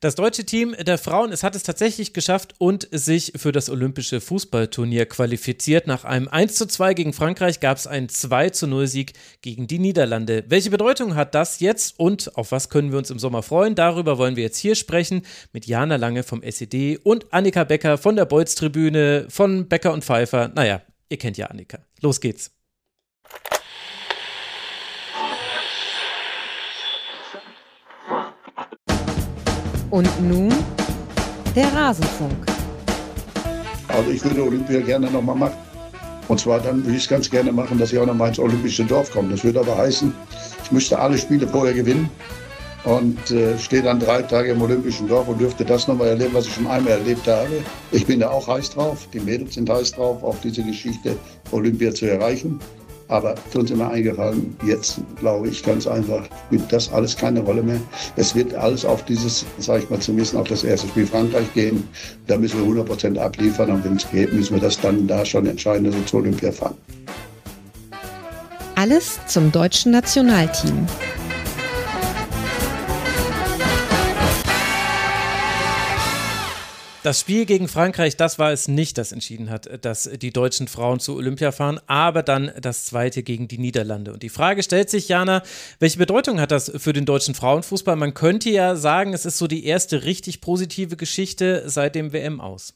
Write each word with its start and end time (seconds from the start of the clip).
Das 0.00 0.14
deutsche 0.14 0.44
Team 0.44 0.76
der 0.78 0.96
Frauen, 0.96 1.32
es 1.32 1.42
hat 1.42 1.56
es 1.56 1.64
tatsächlich 1.64 2.12
geschafft 2.12 2.54
und 2.58 2.86
sich 2.92 3.32
für 3.34 3.50
das 3.50 3.68
olympische 3.68 4.20
Fußballturnier 4.20 5.06
qualifiziert. 5.06 5.88
Nach 5.88 6.04
einem 6.04 6.28
1 6.28 6.54
zu 6.54 6.66
2 6.66 6.94
gegen 6.94 7.12
Frankreich 7.12 7.58
gab 7.58 7.78
es 7.78 7.88
einen 7.88 8.08
2 8.08 8.50
zu 8.50 8.68
0 8.68 8.86
Sieg 8.86 9.14
gegen 9.42 9.66
die 9.66 9.80
Niederlande. 9.80 10.44
Welche 10.46 10.70
Bedeutung 10.70 11.16
hat 11.16 11.34
das 11.34 11.58
jetzt 11.58 11.98
und 11.98 12.36
auf 12.36 12.52
was 12.52 12.68
können 12.68 12.92
wir 12.92 12.98
uns 12.98 13.10
im 13.10 13.18
Sommer 13.18 13.42
freuen? 13.42 13.74
Darüber 13.74 14.18
wollen 14.18 14.36
wir 14.36 14.44
jetzt 14.44 14.58
hier 14.58 14.76
sprechen 14.76 15.22
mit 15.52 15.66
Jana 15.66 15.96
Lange 15.96 16.22
vom 16.22 16.44
SED 16.44 16.98
und 17.02 17.32
Annika 17.32 17.64
Becker 17.64 17.98
von 17.98 18.14
der 18.14 18.24
Bolz-Tribüne 18.24 19.26
von 19.28 19.68
Becker 19.68 19.92
und 19.92 20.04
Pfeiffer. 20.04 20.52
Naja, 20.54 20.80
ihr 21.08 21.18
kennt 21.18 21.38
ja 21.38 21.46
Annika. 21.46 21.80
Los 22.00 22.20
geht's. 22.20 22.52
Und 29.90 30.08
nun 30.20 30.52
der 31.56 31.72
Rasenfunk. 31.72 32.46
Also 33.88 34.10
ich 34.10 34.22
würde 34.22 34.42
Olympia 34.44 34.80
gerne 34.80 35.10
nochmal 35.10 35.36
machen. 35.36 35.56
Und 36.28 36.38
zwar 36.38 36.60
dann 36.60 36.84
würde 36.84 36.96
ich 36.96 37.04
es 37.04 37.08
ganz 37.08 37.30
gerne 37.30 37.50
machen, 37.52 37.78
dass 37.78 37.92
ich 37.92 37.98
auch 37.98 38.06
nochmal 38.06 38.28
ins 38.28 38.38
olympische 38.38 38.84
Dorf 38.84 39.10
komme. 39.10 39.30
Das 39.30 39.44
würde 39.44 39.60
aber 39.60 39.78
heißen, 39.78 40.12
ich 40.62 40.72
müsste 40.72 40.98
alle 40.98 41.16
Spiele 41.16 41.48
vorher 41.48 41.72
gewinnen 41.72 42.10
und 42.84 43.30
äh, 43.30 43.58
stehe 43.58 43.82
dann 43.82 43.98
drei 43.98 44.20
Tage 44.22 44.50
im 44.52 44.60
olympischen 44.60 45.08
Dorf 45.08 45.26
und 45.28 45.40
dürfte 45.40 45.64
das 45.64 45.88
nochmal 45.88 46.08
erleben, 46.08 46.34
was 46.34 46.46
ich 46.46 46.54
schon 46.54 46.66
einmal 46.66 46.92
erlebt 46.92 47.26
habe. 47.26 47.64
Ich 47.90 48.04
bin 48.04 48.20
da 48.20 48.30
auch 48.30 48.46
heiß 48.46 48.70
drauf, 48.70 49.08
die 49.12 49.20
Mädels 49.20 49.54
sind 49.54 49.70
heiß 49.70 49.92
drauf, 49.92 50.22
auch 50.22 50.36
diese 50.44 50.62
Geschichte 50.62 51.16
Olympia 51.50 51.94
zu 51.94 52.06
erreichen. 52.06 52.60
Aber 53.08 53.34
für 53.50 53.60
uns 53.60 53.70
immer 53.70 53.90
eingefallen, 53.90 54.54
jetzt 54.66 55.00
glaube 55.18 55.48
ich 55.48 55.62
ganz 55.62 55.86
einfach, 55.86 56.24
spielt 56.46 56.70
das 56.70 56.92
alles 56.92 57.16
keine 57.16 57.40
Rolle 57.40 57.62
mehr. 57.62 57.80
Es 58.16 58.34
wird 58.34 58.54
alles 58.54 58.84
auf 58.84 59.04
dieses, 59.06 59.46
sage 59.58 59.84
ich 59.84 59.90
mal 59.90 59.98
zumindest 59.98 60.36
auf 60.36 60.46
das 60.46 60.62
erste 60.62 60.88
Spiel 60.88 61.06
Frankreich 61.06 61.52
gehen. 61.54 61.88
Da 62.26 62.36
müssen 62.36 62.58
wir 62.58 62.64
100 62.64 62.86
Prozent 62.86 63.18
abliefern 63.18 63.70
und 63.70 63.84
wenn 63.84 63.96
es 63.96 64.10
geht, 64.10 64.32
müssen 64.32 64.54
wir 64.54 64.60
das 64.60 64.78
dann 64.78 65.06
da 65.06 65.24
schon 65.24 65.46
entscheiden, 65.46 65.84
dass 65.84 65.94
wir 65.94 66.06
zur 66.06 66.20
Olympia 66.20 66.52
fahren. 66.52 66.76
Alles 68.74 69.18
zum 69.26 69.50
deutschen 69.50 69.90
Nationalteam. 69.90 70.86
Das 77.04 77.20
Spiel 77.20 77.46
gegen 77.46 77.68
Frankreich, 77.68 78.16
das 78.16 78.40
war 78.40 78.50
es 78.50 78.66
nicht, 78.66 78.98
das 78.98 79.12
entschieden 79.12 79.50
hat, 79.50 79.84
dass 79.84 80.10
die 80.10 80.32
deutschen 80.32 80.66
Frauen 80.66 80.98
zu 80.98 81.14
Olympia 81.14 81.52
fahren, 81.52 81.80
aber 81.86 82.24
dann 82.24 82.52
das 82.60 82.86
zweite 82.86 83.22
gegen 83.22 83.46
die 83.46 83.58
Niederlande. 83.58 84.12
Und 84.12 84.24
die 84.24 84.28
Frage 84.28 84.64
stellt 84.64 84.90
sich, 84.90 85.08
Jana, 85.08 85.44
welche 85.78 85.98
Bedeutung 85.98 86.40
hat 86.40 86.50
das 86.50 86.72
für 86.76 86.92
den 86.92 87.06
deutschen 87.06 87.36
Frauenfußball? 87.36 87.94
Man 87.94 88.14
könnte 88.14 88.50
ja 88.50 88.74
sagen, 88.74 89.14
es 89.14 89.26
ist 89.26 89.38
so 89.38 89.46
die 89.46 89.64
erste 89.64 90.02
richtig 90.04 90.40
positive 90.40 90.96
Geschichte 90.96 91.62
seit 91.70 91.94
dem 91.94 92.12
WM 92.12 92.40
aus. 92.40 92.74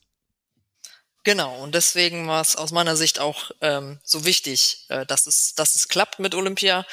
Genau, 1.25 1.61
und 1.63 1.75
deswegen 1.75 2.27
war 2.29 2.41
es 2.41 2.57
aus 2.57 2.71
meiner 2.71 2.97
Sicht 2.97 3.19
auch 3.19 3.51
ähm, 3.61 4.01
so 4.05 4.25
wichtig, 4.25 4.87
äh, 4.89 5.05
dass, 5.07 5.27
es, 5.27 5.55
dass 5.55 5.75
es 5.75 5.89
klappt 5.89 6.21
mit 6.21 6.35
Olympia. 6.35 6.85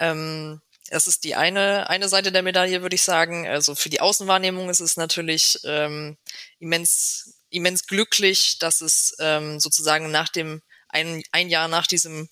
Ähm, 0.00 0.60
das 0.90 1.06
ist 1.06 1.24
die 1.24 1.34
eine, 1.34 1.88
eine 1.88 2.08
Seite 2.08 2.30
der 2.30 2.42
Medaille, 2.42 2.82
würde 2.82 2.94
ich 2.94 3.02
sagen. 3.02 3.48
Also 3.48 3.74
für 3.74 3.88
die 3.88 4.00
Außenwahrnehmung 4.00 4.68
ist 4.68 4.80
es 4.80 4.96
natürlich 4.96 5.58
ähm, 5.64 6.16
immens, 6.58 7.34
immens 7.50 7.86
glücklich, 7.86 8.58
dass 8.58 8.80
es 8.80 9.16
ähm, 9.18 9.60
sozusagen 9.60 10.10
nach 10.10 10.28
dem, 10.28 10.62
ein, 10.88 11.22
ein 11.32 11.48
Jahr 11.48 11.68
nach 11.68 11.86
diesem 11.86 12.28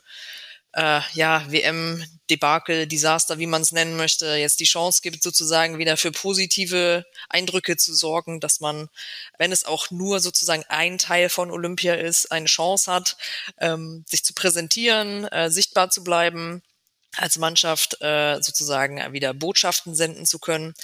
äh, 0.74 1.00
ja, 1.12 1.44
WM-Debakel, 1.50 2.86
Desaster, 2.86 3.38
wie 3.38 3.46
man 3.46 3.62
es 3.62 3.72
nennen 3.72 3.96
möchte, 3.96 4.26
jetzt 4.36 4.60
die 4.60 4.64
Chance 4.64 5.00
gibt, 5.02 5.22
sozusagen 5.22 5.78
wieder 5.78 5.96
für 5.96 6.12
positive 6.12 7.04
Eindrücke 7.28 7.76
zu 7.76 7.94
sorgen, 7.94 8.40
dass 8.40 8.60
man, 8.60 8.88
wenn 9.38 9.52
es 9.52 9.64
auch 9.64 9.90
nur 9.90 10.20
sozusagen 10.20 10.64
ein 10.68 10.98
Teil 10.98 11.28
von 11.28 11.50
Olympia 11.50 11.94
ist, 11.94 12.32
eine 12.32 12.46
Chance 12.46 12.92
hat, 12.92 13.16
ähm, 13.58 14.04
sich 14.08 14.24
zu 14.24 14.34
präsentieren, 14.34 15.24
äh, 15.24 15.50
sichtbar 15.50 15.90
zu 15.90 16.04
bleiben 16.04 16.62
als 17.16 17.38
Mannschaft 17.38 18.00
äh, 18.00 18.40
sozusagen 18.40 19.12
wieder 19.12 19.34
Botschaften 19.34 19.94
senden 19.94 20.26
zu 20.26 20.38
können. 20.38 20.74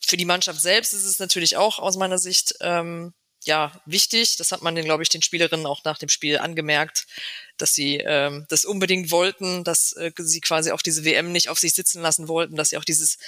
Für 0.00 0.16
die 0.16 0.24
Mannschaft 0.24 0.60
selbst 0.60 0.92
ist 0.92 1.04
es 1.04 1.18
natürlich 1.18 1.56
auch 1.56 1.78
aus 1.78 1.96
meiner 1.96 2.18
Sicht 2.18 2.54
ähm, 2.60 3.12
ja 3.44 3.72
wichtig. 3.86 4.36
Das 4.36 4.52
hat 4.52 4.62
man 4.62 4.74
den, 4.74 4.84
glaube 4.84 5.02
ich, 5.02 5.08
den 5.08 5.22
Spielerinnen 5.22 5.66
auch 5.66 5.84
nach 5.84 5.98
dem 5.98 6.08
Spiel 6.08 6.38
angemerkt, 6.38 7.06
dass 7.56 7.74
sie 7.74 7.96
ähm, 7.96 8.46
das 8.48 8.64
unbedingt 8.64 9.10
wollten, 9.10 9.64
dass 9.64 9.92
äh, 9.92 10.12
sie 10.16 10.40
quasi 10.40 10.70
auch 10.70 10.82
diese 10.82 11.04
WM 11.04 11.32
nicht 11.32 11.48
auf 11.48 11.58
sich 11.58 11.74
sitzen 11.74 12.02
lassen 12.02 12.28
wollten, 12.28 12.56
dass 12.56 12.70
sie 12.70 12.78
auch 12.78 12.84
dieses 12.84 13.18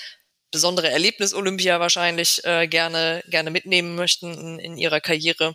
besondere 0.51 0.91
Erlebnis 0.91 1.33
Olympia 1.33 1.79
wahrscheinlich 1.81 2.45
äh, 2.45 2.67
gerne 2.67 3.23
gerne 3.29 3.51
mitnehmen 3.51 3.95
möchten 3.95 4.33
in, 4.35 4.59
in 4.59 4.79
ihrer 4.79 5.01
Karriere. 5.01 5.55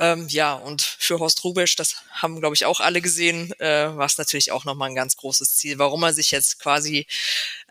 Ähm, 0.00 0.28
ja, 0.28 0.54
und 0.54 0.82
für 0.82 1.18
Horst 1.18 1.42
Rubesch, 1.42 1.74
das 1.74 1.96
haben, 2.12 2.38
glaube 2.38 2.54
ich, 2.54 2.64
auch 2.64 2.78
alle 2.78 3.00
gesehen, 3.00 3.52
äh, 3.58 3.96
war 3.96 4.06
es 4.06 4.16
natürlich 4.16 4.52
auch 4.52 4.64
nochmal 4.64 4.90
ein 4.90 4.94
ganz 4.94 5.16
großes 5.16 5.56
Ziel, 5.56 5.78
warum 5.78 6.04
er 6.04 6.12
sich 6.12 6.30
jetzt 6.30 6.60
quasi 6.60 7.06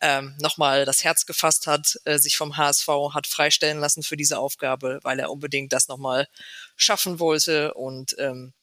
ähm, 0.01 0.35
nochmal 0.39 0.83
das 0.85 1.05
Herz 1.05 1.25
gefasst 1.25 1.67
hat, 1.67 1.97
äh, 2.03 2.19
sich 2.19 2.35
vom 2.37 2.57
HSV 2.57 2.87
hat 3.13 3.27
freistellen 3.27 3.79
lassen 3.79 4.03
für 4.03 4.17
diese 4.17 4.39
Aufgabe, 4.39 4.99
weil 5.03 5.19
er 5.19 5.31
unbedingt 5.31 5.71
das 5.71 5.87
nochmal 5.87 6.27
schaffen 6.75 7.19
wollte. 7.19 7.73
Und 7.75 8.15
ähm, 8.19 8.53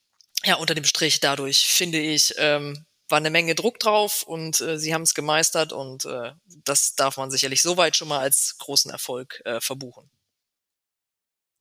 ja, 0.44 0.56
unter 0.56 0.74
dem 0.74 0.84
Strich 0.84 1.20
dadurch, 1.20 1.66
finde 1.66 1.98
ich, 2.00 2.34
ähm, 2.38 2.84
war 3.08 3.18
eine 3.18 3.30
Menge 3.30 3.54
Druck 3.54 3.78
drauf 3.78 4.22
und 4.24 4.60
äh, 4.60 4.78
sie 4.78 4.94
haben 4.94 5.02
es 5.02 5.14
gemeistert 5.14 5.72
und 5.72 6.04
äh, 6.04 6.32
das 6.64 6.96
darf 6.96 7.16
man 7.16 7.30
sicherlich 7.30 7.62
soweit 7.62 7.96
schon 7.96 8.08
mal 8.08 8.20
als 8.20 8.58
großen 8.58 8.90
Erfolg 8.90 9.40
äh, 9.44 9.60
verbuchen. 9.60 10.10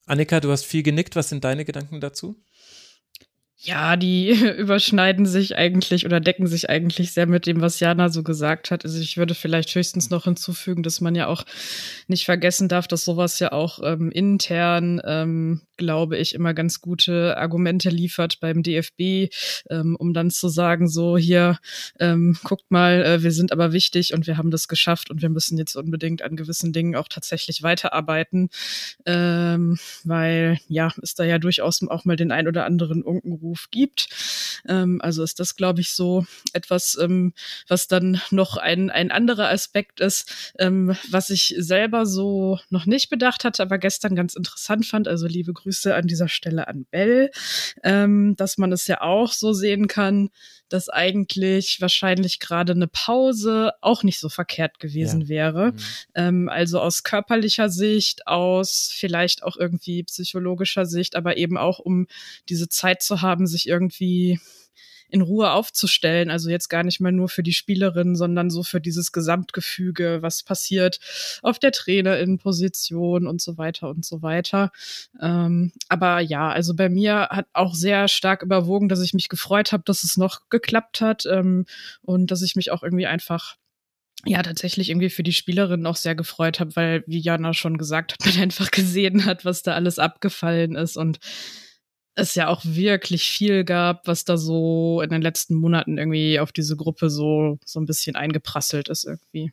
Annika, 0.06 0.40
du 0.40 0.52
hast 0.52 0.66
viel 0.66 0.84
genickt. 0.84 1.16
Was 1.16 1.30
sind 1.30 1.44
deine 1.44 1.66
Gedanken 1.66 2.02
dazu? 2.02 2.36
Ja, 3.66 3.96
die 3.96 4.30
überschneiden 4.58 5.26
sich 5.26 5.56
eigentlich 5.56 6.06
oder 6.06 6.20
decken 6.20 6.48
sich 6.48 6.70
eigentlich 6.70 7.14
sehr 7.14 7.28
mit 7.28 7.46
dem, 7.46 7.62
was 7.62 7.80
Jana 7.80 8.10
so 8.10 8.22
gesagt 8.22 8.72
hat. 8.72 8.84
Also 8.84 9.00
ich 9.00 9.16
würde 9.16 9.36
vielleicht 9.36 9.74
höchstens 9.74 10.10
noch 10.10 10.26
hinzufügen, 10.26 10.84
dass 10.84 11.00
man 11.00 11.16
ja 11.16 11.28
auch 11.28 11.46
nicht 12.10 12.26
vergessen 12.26 12.68
darf, 12.68 12.90
dass 12.90 13.06
sowas 13.06 13.40
ja 13.40 13.54
auch 13.54 13.80
ähm, 13.82 14.12
intern, 14.12 15.02
ähm, 15.06 15.62
glaube 15.78 16.18
ich, 16.18 16.36
immer 16.36 16.54
ganz 16.54 16.82
gute 16.82 17.38
Argumente 17.38 17.90
liefert 17.90 18.42
beim 18.42 18.64
DFB, 18.64 19.34
ähm, 19.70 19.96
um 19.98 20.14
dann 20.14 20.30
zu 20.30 20.50
sagen, 20.50 20.90
so 20.90 21.18
hier, 21.18 21.58
ähm, 22.02 22.38
guckt 22.44 22.70
mal, 22.70 23.02
äh, 23.06 23.24
wir 23.24 23.32
sind 23.32 23.54
aber 23.54 23.72
wichtig 23.72 24.14
und 24.14 24.28
wir 24.28 24.38
haben 24.38 24.52
das 24.52 24.68
geschafft 24.68 25.10
und 25.10 25.22
wir 25.22 25.30
müssen 25.30 25.58
jetzt 25.58 25.78
unbedingt 25.78 26.22
an 26.22 26.36
gewissen 26.36 26.74
Dingen 26.74 26.98
auch 26.98 27.08
tatsächlich 27.08 27.64
weiterarbeiten, 27.64 28.50
ähm, 29.06 29.80
weil 30.04 30.60
ja, 30.68 30.92
ist 31.02 31.18
da 31.18 31.24
ja 31.24 31.40
durchaus 31.40 31.82
auch 31.88 32.04
mal 32.04 32.18
den 32.18 32.32
ein 32.34 32.50
oder 32.50 32.66
anderen 32.66 33.04
Unkenruf 33.04 33.53
Beruf 33.54 33.70
gibt. 33.72 34.08
Ähm, 34.68 35.00
also 35.02 35.24
ist 35.24 35.40
das, 35.40 35.56
glaube 35.56 35.82
ich, 35.82 35.94
so 35.94 36.26
etwas, 36.54 36.98
ähm, 37.00 37.34
was 37.68 37.88
dann 37.88 38.20
noch 38.32 38.58
ein, 38.58 38.90
ein 38.90 39.12
anderer 39.12 39.50
Aspekt 39.50 40.00
ist, 40.00 40.54
ähm, 40.60 40.96
was 41.12 41.30
ich 41.30 41.54
selber 41.58 42.06
so 42.06 42.60
noch 42.70 42.86
nicht 42.86 43.10
bedacht 43.10 43.44
hatte, 43.44 43.62
aber 43.62 43.78
gestern 43.78 44.16
ganz 44.16 44.36
interessant 44.36 44.86
fand. 44.86 45.08
Also 45.08 45.28
liebe 45.28 45.54
Grüße 45.54 45.94
an 45.94 46.08
dieser 46.08 46.28
Stelle 46.28 46.68
an 46.68 46.86
Bell, 46.90 47.32
ähm, 47.84 48.36
dass 48.36 48.58
man 48.58 48.72
es 48.72 48.88
ja 48.88 49.02
auch 49.02 49.32
so 49.32 49.54
sehen 49.54 49.88
kann, 49.88 50.30
dass 50.74 50.90
eigentlich 50.90 51.82
wahrscheinlich 51.82 52.40
gerade 52.40 52.74
eine 52.74 52.88
Pause 52.88 53.74
auch 53.82 54.02
nicht 54.02 54.20
so 54.20 54.28
verkehrt 54.28 54.80
gewesen 54.80 55.22
ja. 55.22 55.28
wäre. 55.28 55.72
Mhm. 55.72 55.78
Ähm, 56.16 56.50
also 56.50 56.80
aus 56.80 57.04
körperlicher 57.04 57.70
Sicht, 57.70 58.26
aus 58.26 58.92
vielleicht 58.92 59.44
auch 59.44 59.56
irgendwie 59.56 60.02
psychologischer 60.02 60.88
Sicht, 60.88 61.16
aber 61.16 61.38
eben 61.38 61.60
auch 61.60 61.78
um 61.78 62.08
diese 62.50 62.70
Zeit 62.70 63.04
zu 63.04 63.22
haben, 63.22 63.46
sich 63.46 63.70
irgendwie 63.70 64.40
in 65.14 65.22
Ruhe 65.22 65.52
aufzustellen. 65.52 66.32
Also 66.32 66.50
jetzt 66.50 66.70
gar 66.70 66.84
nicht 66.84 67.00
mal 67.00 67.12
nur 67.12 67.30
für 67.30 67.44
die 67.44 67.54
Spielerin, 67.54 68.16
sondern 68.16 68.50
so 68.50 68.64
für 68.64 68.82
dieses 68.82 69.12
Gesamtgefüge, 69.12 70.24
was 70.24 70.42
passiert 70.42 71.00
auf 71.44 71.60
der 71.60 71.72
Trainerin-Position 71.72 73.28
und 73.28 73.40
so 73.40 73.60
weiter 73.60 73.90
und 73.90 74.04
so 74.04 74.24
weiter. 74.24 74.72
Ähm, 75.22 75.72
aber 75.88 76.20
ja, 76.20 76.50
also 76.50 76.74
bei 76.74 76.90
mir 76.90 77.28
hat 77.30 77.46
auch 77.54 77.76
sehr 77.76 78.08
stark 78.08 78.42
überwogen, 78.42 78.90
dass 78.90 79.02
ich 79.02 79.14
mich 79.14 79.30
gefreut 79.30 79.72
habe, 79.72 79.84
dass 79.86 80.04
es 80.04 80.18
noch 80.18 80.50
geklappt 80.50 81.00
hat 81.00 81.28
ähm, 81.28 81.66
und 82.02 82.32
dass 82.32 82.42
ich 82.42 82.56
mich 82.56 82.72
auch 82.72 82.82
irgendwie 82.82 83.06
einfach 83.06 83.58
ja 84.26 84.42
tatsächlich 84.42 84.90
irgendwie 84.90 85.12
für 85.12 85.22
die 85.22 85.34
Spielerin 85.34 85.86
auch 85.86 85.98
sehr 85.98 86.16
gefreut 86.16 86.60
habe, 86.60 86.76
weil, 86.76 87.04
wie 87.06 87.20
Jana 87.20 87.54
schon 87.54 87.78
gesagt 87.78 88.14
hat, 88.14 88.26
man 88.26 88.42
einfach 88.42 88.72
gesehen 88.72 89.26
hat, 89.26 89.46
was 89.46 89.62
da 89.62 89.76
alles 89.76 90.00
abgefallen 90.00 90.76
ist 90.76 90.98
und 90.98 91.20
es 92.16 92.36
ja 92.36 92.48
auch 92.48 92.62
wirklich 92.64 93.24
viel 93.24 93.64
gab, 93.64 94.08
was 94.08 94.24
da 94.26 94.38
so 94.38 95.02
in 95.02 95.10
den 95.10 95.22
letzten 95.22 95.56
Monaten 95.56 95.98
irgendwie 95.98 96.40
auf 96.40 96.52
diese 96.52 96.76
Gruppe 96.76 97.10
so, 97.10 97.58
so 97.66 97.80
ein 97.80 97.86
bisschen 97.86 98.16
eingeprasselt 98.16 98.90
ist 98.90 99.06
irgendwie. 99.06 99.52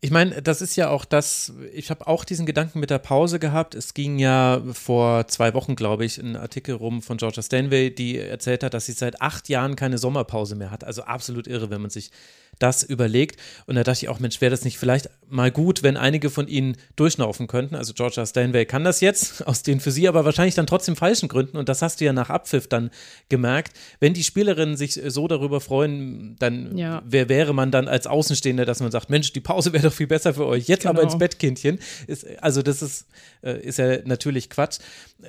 Ich 0.00 0.12
meine, 0.12 0.42
das 0.42 0.62
ist 0.62 0.76
ja 0.76 0.90
auch 0.90 1.04
das, 1.04 1.52
ich 1.72 1.90
habe 1.90 2.06
auch 2.06 2.24
diesen 2.24 2.46
Gedanken 2.46 2.78
mit 2.78 2.90
der 2.90 3.00
Pause 3.00 3.40
gehabt. 3.40 3.74
Es 3.74 3.94
ging 3.94 4.20
ja 4.20 4.62
vor 4.72 5.26
zwei 5.26 5.54
Wochen, 5.54 5.74
glaube 5.74 6.04
ich, 6.04 6.18
ein 6.18 6.36
Artikel 6.36 6.76
rum 6.76 7.02
von 7.02 7.16
Georgia 7.16 7.42
Stanway, 7.42 7.92
die 7.92 8.16
erzählt 8.16 8.62
hat, 8.62 8.74
dass 8.74 8.86
sie 8.86 8.92
seit 8.92 9.20
acht 9.20 9.48
Jahren 9.48 9.74
keine 9.74 9.98
Sommerpause 9.98 10.54
mehr 10.54 10.70
hat. 10.70 10.84
Also 10.84 11.02
absolut 11.02 11.48
irre, 11.48 11.70
wenn 11.70 11.80
man 11.80 11.90
sich 11.90 12.12
das 12.58 12.82
überlegt. 12.82 13.40
Und 13.66 13.76
da 13.76 13.84
dachte 13.84 14.04
ich 14.04 14.08
auch, 14.08 14.20
Mensch, 14.20 14.40
wäre 14.40 14.50
das 14.50 14.64
nicht 14.64 14.78
vielleicht 14.78 15.10
mal 15.28 15.50
gut, 15.50 15.82
wenn 15.82 15.96
einige 15.96 16.30
von 16.30 16.48
ihnen 16.48 16.76
durchnaufen 16.96 17.46
könnten. 17.46 17.74
Also 17.74 17.92
Georgia 17.92 18.24
Stanway 18.24 18.64
kann 18.64 18.84
das 18.84 19.00
jetzt, 19.00 19.46
aus 19.46 19.62
den 19.62 19.80
für 19.80 19.90
sie 19.90 20.08
aber 20.08 20.24
wahrscheinlich 20.24 20.54
dann 20.54 20.66
trotzdem 20.66 20.96
falschen 20.96 21.28
Gründen. 21.28 21.56
Und 21.56 21.68
das 21.68 21.82
hast 21.82 22.00
du 22.00 22.04
ja 22.04 22.12
nach 22.12 22.30
Abpfiff 22.30 22.68
dann 22.68 22.90
gemerkt. 23.28 23.76
Wenn 24.00 24.14
die 24.14 24.24
Spielerinnen 24.24 24.76
sich 24.76 25.00
so 25.06 25.28
darüber 25.28 25.60
freuen, 25.60 26.36
dann 26.38 26.76
ja. 26.76 27.02
wer 27.06 27.28
wäre 27.28 27.54
man 27.54 27.70
dann 27.70 27.88
als 27.88 28.06
Außenstehender, 28.06 28.64
dass 28.64 28.80
man 28.80 28.90
sagt, 28.90 29.10
Mensch, 29.10 29.32
die 29.32 29.40
Pause 29.40 29.72
wäre 29.72 29.88
doch 29.88 29.92
viel 29.92 30.06
besser 30.06 30.34
für 30.34 30.46
euch. 30.46 30.68
Jetzt 30.68 30.82
genau. 30.82 30.92
aber 30.92 31.02
ins 31.02 31.18
Bett, 31.18 31.38
Kindchen. 31.38 31.78
Ist, 32.06 32.26
also 32.42 32.62
das 32.62 32.82
ist, 32.82 33.06
äh, 33.42 33.60
ist 33.60 33.78
ja 33.78 33.98
natürlich 34.04 34.50
Quatsch. 34.50 34.78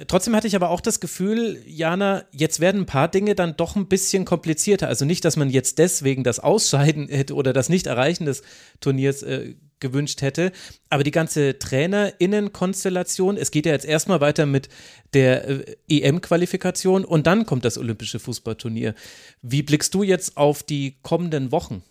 Trotzdem 0.08 0.36
hatte 0.36 0.48
ich 0.48 0.56
aber 0.56 0.70
auch 0.70 0.82
das 0.82 1.00
Gefühl, 1.00 1.62
Jana, 1.66 2.24
jetzt 2.32 2.60
werden 2.60 2.82
ein 2.82 2.86
paar 2.86 3.08
Dinge 3.08 3.34
dann 3.34 3.58
doch 3.58 3.76
ein 3.76 3.88
bisschen 3.88 4.24
komplizierter. 4.24 4.88
Also 4.88 5.04
nicht, 5.04 5.26
dass 5.26 5.36
man 5.36 5.50
jetzt 5.50 5.80
deswegen 5.80 6.24
das 6.24 6.40
Ausscheiden 6.40 7.10
hätte 7.20 7.36
oder 7.36 7.54
das 7.54 7.70
Nicht-Erreichen 7.70 8.26
des 8.26 8.42
Turniers 8.80 9.22
äh, 9.22 9.54
gewünscht 9.80 10.22
hätte. 10.22 10.52
Aber 10.90 11.04
die 11.04 11.12
ganze 11.12 11.60
TrainerInnen-Konstellation, 11.60 13.38
es 13.38 13.52
geht 13.52 13.66
ja 13.66 13.72
jetzt 13.72 13.86
erstmal 13.86 14.22
weiter 14.22 14.46
mit 14.46 14.70
der 15.14 15.48
äh, 15.48 15.76
EM-Qualifikation 15.88 17.06
und 17.06 17.28
dann 17.28 17.46
kommt 17.46 17.66
das 17.66 17.78
Olympische 17.78 18.20
Fußballturnier. 18.20 18.96
Wie 19.42 19.64
blickst 19.64 19.94
du 19.94 20.04
jetzt 20.04 20.38
auf 20.38 20.64
die 20.64 20.98
kommenden 21.02 21.52
Wochen? 21.52 21.84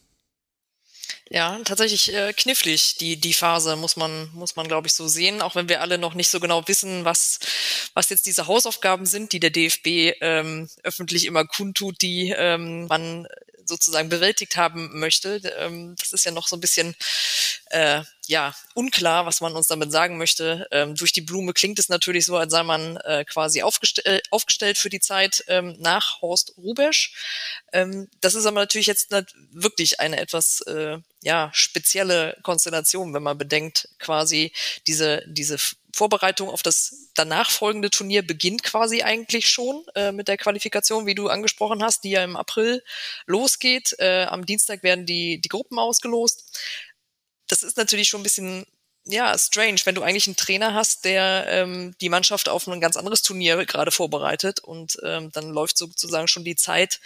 Ja, 1.30 1.58
tatsächlich 1.62 2.14
äh, 2.14 2.32
knifflig, 2.32 2.96
die, 2.96 3.16
die 3.16 3.34
Phase, 3.34 3.76
muss 3.76 3.96
man, 3.96 4.30
muss 4.32 4.56
man, 4.56 4.66
glaube 4.66 4.86
ich, 4.86 4.94
so 4.94 5.08
sehen, 5.08 5.42
auch 5.42 5.54
wenn 5.54 5.68
wir 5.68 5.82
alle 5.82 5.98
noch 5.98 6.14
nicht 6.14 6.30
so 6.30 6.40
genau 6.40 6.66
wissen, 6.68 7.04
was, 7.04 7.38
was 7.92 8.08
jetzt 8.08 8.24
diese 8.24 8.46
Hausaufgaben 8.46 9.04
sind, 9.04 9.32
die 9.32 9.40
der 9.40 9.50
DFB 9.50 10.16
ähm, 10.22 10.70
öffentlich 10.84 11.26
immer 11.26 11.44
kundtut, 11.44 12.00
die 12.00 12.34
ähm, 12.34 12.86
man 12.86 13.26
sozusagen 13.68 14.08
bewältigt 14.08 14.56
haben 14.56 14.98
möchte. 14.98 15.40
Ähm, 15.58 15.94
das 15.98 16.12
ist 16.12 16.24
ja 16.24 16.32
noch 16.32 16.48
so 16.48 16.56
ein 16.56 16.60
bisschen 16.60 16.96
äh, 17.66 18.02
ja 18.28 18.54
unklar, 18.74 19.26
was 19.26 19.40
man 19.40 19.56
uns 19.56 19.66
damit 19.66 19.90
sagen 19.90 20.18
möchte. 20.18 20.68
Ähm, 20.70 20.94
durch 20.94 21.12
die 21.12 21.22
Blume 21.22 21.52
klingt 21.52 21.78
es 21.78 21.88
natürlich 21.88 22.26
so, 22.26 22.36
als 22.36 22.52
sei 22.52 22.62
man 22.62 22.96
äh, 22.98 23.24
quasi 23.24 23.62
aufgestell 23.62 24.18
äh, 24.18 24.20
aufgestellt 24.30 24.78
für 24.78 24.90
die 24.90 25.00
Zeit 25.00 25.44
ähm, 25.48 25.76
nach 25.78 26.20
Horst 26.20 26.54
Rubesch. 26.58 27.14
Ähm, 27.72 28.08
das 28.20 28.34
ist 28.34 28.46
aber 28.46 28.60
natürlich 28.60 28.86
jetzt 28.86 29.12
wirklich 29.50 29.98
eine 30.00 30.20
etwas 30.20 30.60
äh, 30.62 30.98
ja 31.22 31.50
spezielle 31.52 32.36
Konstellation, 32.42 33.14
wenn 33.14 33.22
man 33.22 33.38
bedenkt, 33.38 33.88
quasi 33.98 34.52
diese 34.86 35.24
diese 35.26 35.58
Vorbereitung 35.94 36.48
auf 36.48 36.62
das 36.62 37.08
danach 37.14 37.50
folgende 37.50 37.90
Turnier 37.90 38.24
beginnt 38.24 38.62
quasi 38.62 39.02
eigentlich 39.02 39.48
schon 39.48 39.84
äh, 39.94 40.12
mit 40.12 40.28
der 40.28 40.36
Qualifikation, 40.36 41.06
wie 41.06 41.14
du 41.14 41.28
angesprochen 41.28 41.82
hast, 41.82 42.04
die 42.04 42.10
ja 42.10 42.22
im 42.22 42.36
April 42.36 42.84
losgeht. 43.26 43.96
Äh, 43.98 44.24
am 44.24 44.46
Dienstag 44.46 44.82
werden 44.82 45.06
die, 45.06 45.40
die 45.40 45.48
Gruppen 45.48 45.78
ausgelost. 45.78 46.60
Das 47.48 47.62
ist 47.62 47.76
natürlich 47.76 48.08
schon 48.08 48.20
ein 48.20 48.24
bisschen 48.24 48.66
ja, 49.04 49.36
strange, 49.38 49.80
wenn 49.84 49.94
du 49.94 50.02
eigentlich 50.02 50.26
einen 50.26 50.36
Trainer 50.36 50.74
hast, 50.74 51.04
der 51.04 51.46
ähm, 51.48 51.94
die 52.00 52.10
Mannschaft 52.10 52.48
auf 52.48 52.66
ein 52.66 52.80
ganz 52.80 52.96
anderes 52.96 53.22
Turnier 53.22 53.64
gerade 53.64 53.90
vorbereitet 53.90 54.60
und 54.60 54.98
ähm, 55.02 55.30
dann 55.32 55.50
läuft 55.50 55.78
sozusagen 55.78 56.28
schon 56.28 56.44
die 56.44 56.56
Zeit 56.56 57.00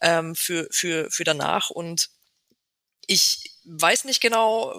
ähm, 0.00 0.34
für, 0.34 0.66
für, 0.70 1.10
für 1.10 1.24
danach. 1.24 1.68
Und 1.68 2.08
ich 3.06 3.51
weiß 3.64 4.04
nicht 4.04 4.20
genau, 4.20 4.74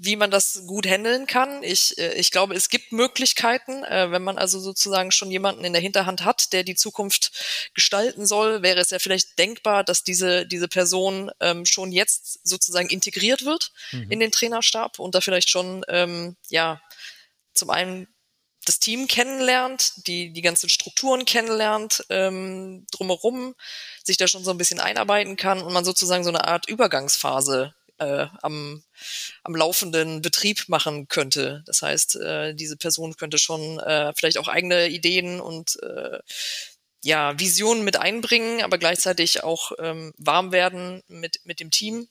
wie 0.00 0.16
man 0.16 0.30
das 0.30 0.62
gut 0.66 0.86
handeln 0.86 1.26
kann. 1.26 1.62
Ich, 1.62 1.98
äh, 1.98 2.14
ich 2.14 2.30
glaube, 2.30 2.54
es 2.54 2.68
gibt 2.68 2.92
Möglichkeiten. 2.92 3.82
Äh, 3.84 4.10
wenn 4.10 4.22
man 4.22 4.38
also 4.38 4.60
sozusagen 4.60 5.10
schon 5.10 5.30
jemanden 5.30 5.64
in 5.64 5.72
der 5.72 5.82
Hinterhand 5.82 6.24
hat, 6.24 6.52
der 6.52 6.62
die 6.62 6.76
Zukunft 6.76 7.70
gestalten 7.74 8.26
soll, 8.26 8.62
wäre 8.62 8.80
es 8.80 8.90
ja 8.90 8.98
vielleicht 8.98 9.38
denkbar, 9.38 9.82
dass 9.82 10.04
diese, 10.04 10.46
diese 10.46 10.68
Person 10.68 11.30
ähm, 11.40 11.66
schon 11.66 11.90
jetzt 11.90 12.46
sozusagen 12.46 12.88
integriert 12.88 13.44
wird 13.44 13.72
mhm. 13.90 14.10
in 14.10 14.20
den 14.20 14.30
Trainerstab 14.30 14.98
und 14.98 15.14
da 15.14 15.20
vielleicht 15.20 15.50
schon, 15.50 15.84
ähm, 15.88 16.36
ja, 16.48 16.80
zum 17.54 17.70
einen 17.70 18.06
das 18.64 18.78
Team 18.78 19.08
kennenlernt, 19.08 20.06
die, 20.06 20.32
die 20.32 20.42
ganzen 20.42 20.68
Strukturen 20.68 21.24
kennenlernt, 21.24 22.04
ähm, 22.10 22.86
drumherum 22.92 23.54
sich 24.04 24.18
da 24.18 24.28
schon 24.28 24.44
so 24.44 24.50
ein 24.50 24.58
bisschen 24.58 24.78
einarbeiten 24.78 25.36
kann 25.36 25.62
und 25.62 25.72
man 25.72 25.84
sozusagen 25.84 26.22
so 26.22 26.30
eine 26.30 26.46
Art 26.46 26.68
Übergangsphase 26.68 27.74
äh, 27.98 28.26
am, 28.42 28.82
am 29.42 29.54
laufenden 29.54 30.22
Betrieb 30.22 30.68
machen 30.68 31.08
könnte. 31.08 31.62
Das 31.66 31.82
heißt, 31.82 32.16
äh, 32.16 32.54
diese 32.54 32.76
Person 32.76 33.16
könnte 33.16 33.38
schon 33.38 33.78
äh, 33.80 34.12
vielleicht 34.14 34.38
auch 34.38 34.48
eigene 34.48 34.88
Ideen 34.88 35.40
und 35.40 35.80
äh, 35.82 36.18
ja, 37.04 37.38
Visionen 37.38 37.84
mit 37.84 37.96
einbringen, 37.96 38.62
aber 38.62 38.78
gleichzeitig 38.78 39.44
auch 39.44 39.72
ähm, 39.78 40.12
warm 40.18 40.52
werden 40.52 41.02
mit, 41.08 41.40
mit 41.44 41.60
dem 41.60 41.70
Team. 41.70 42.08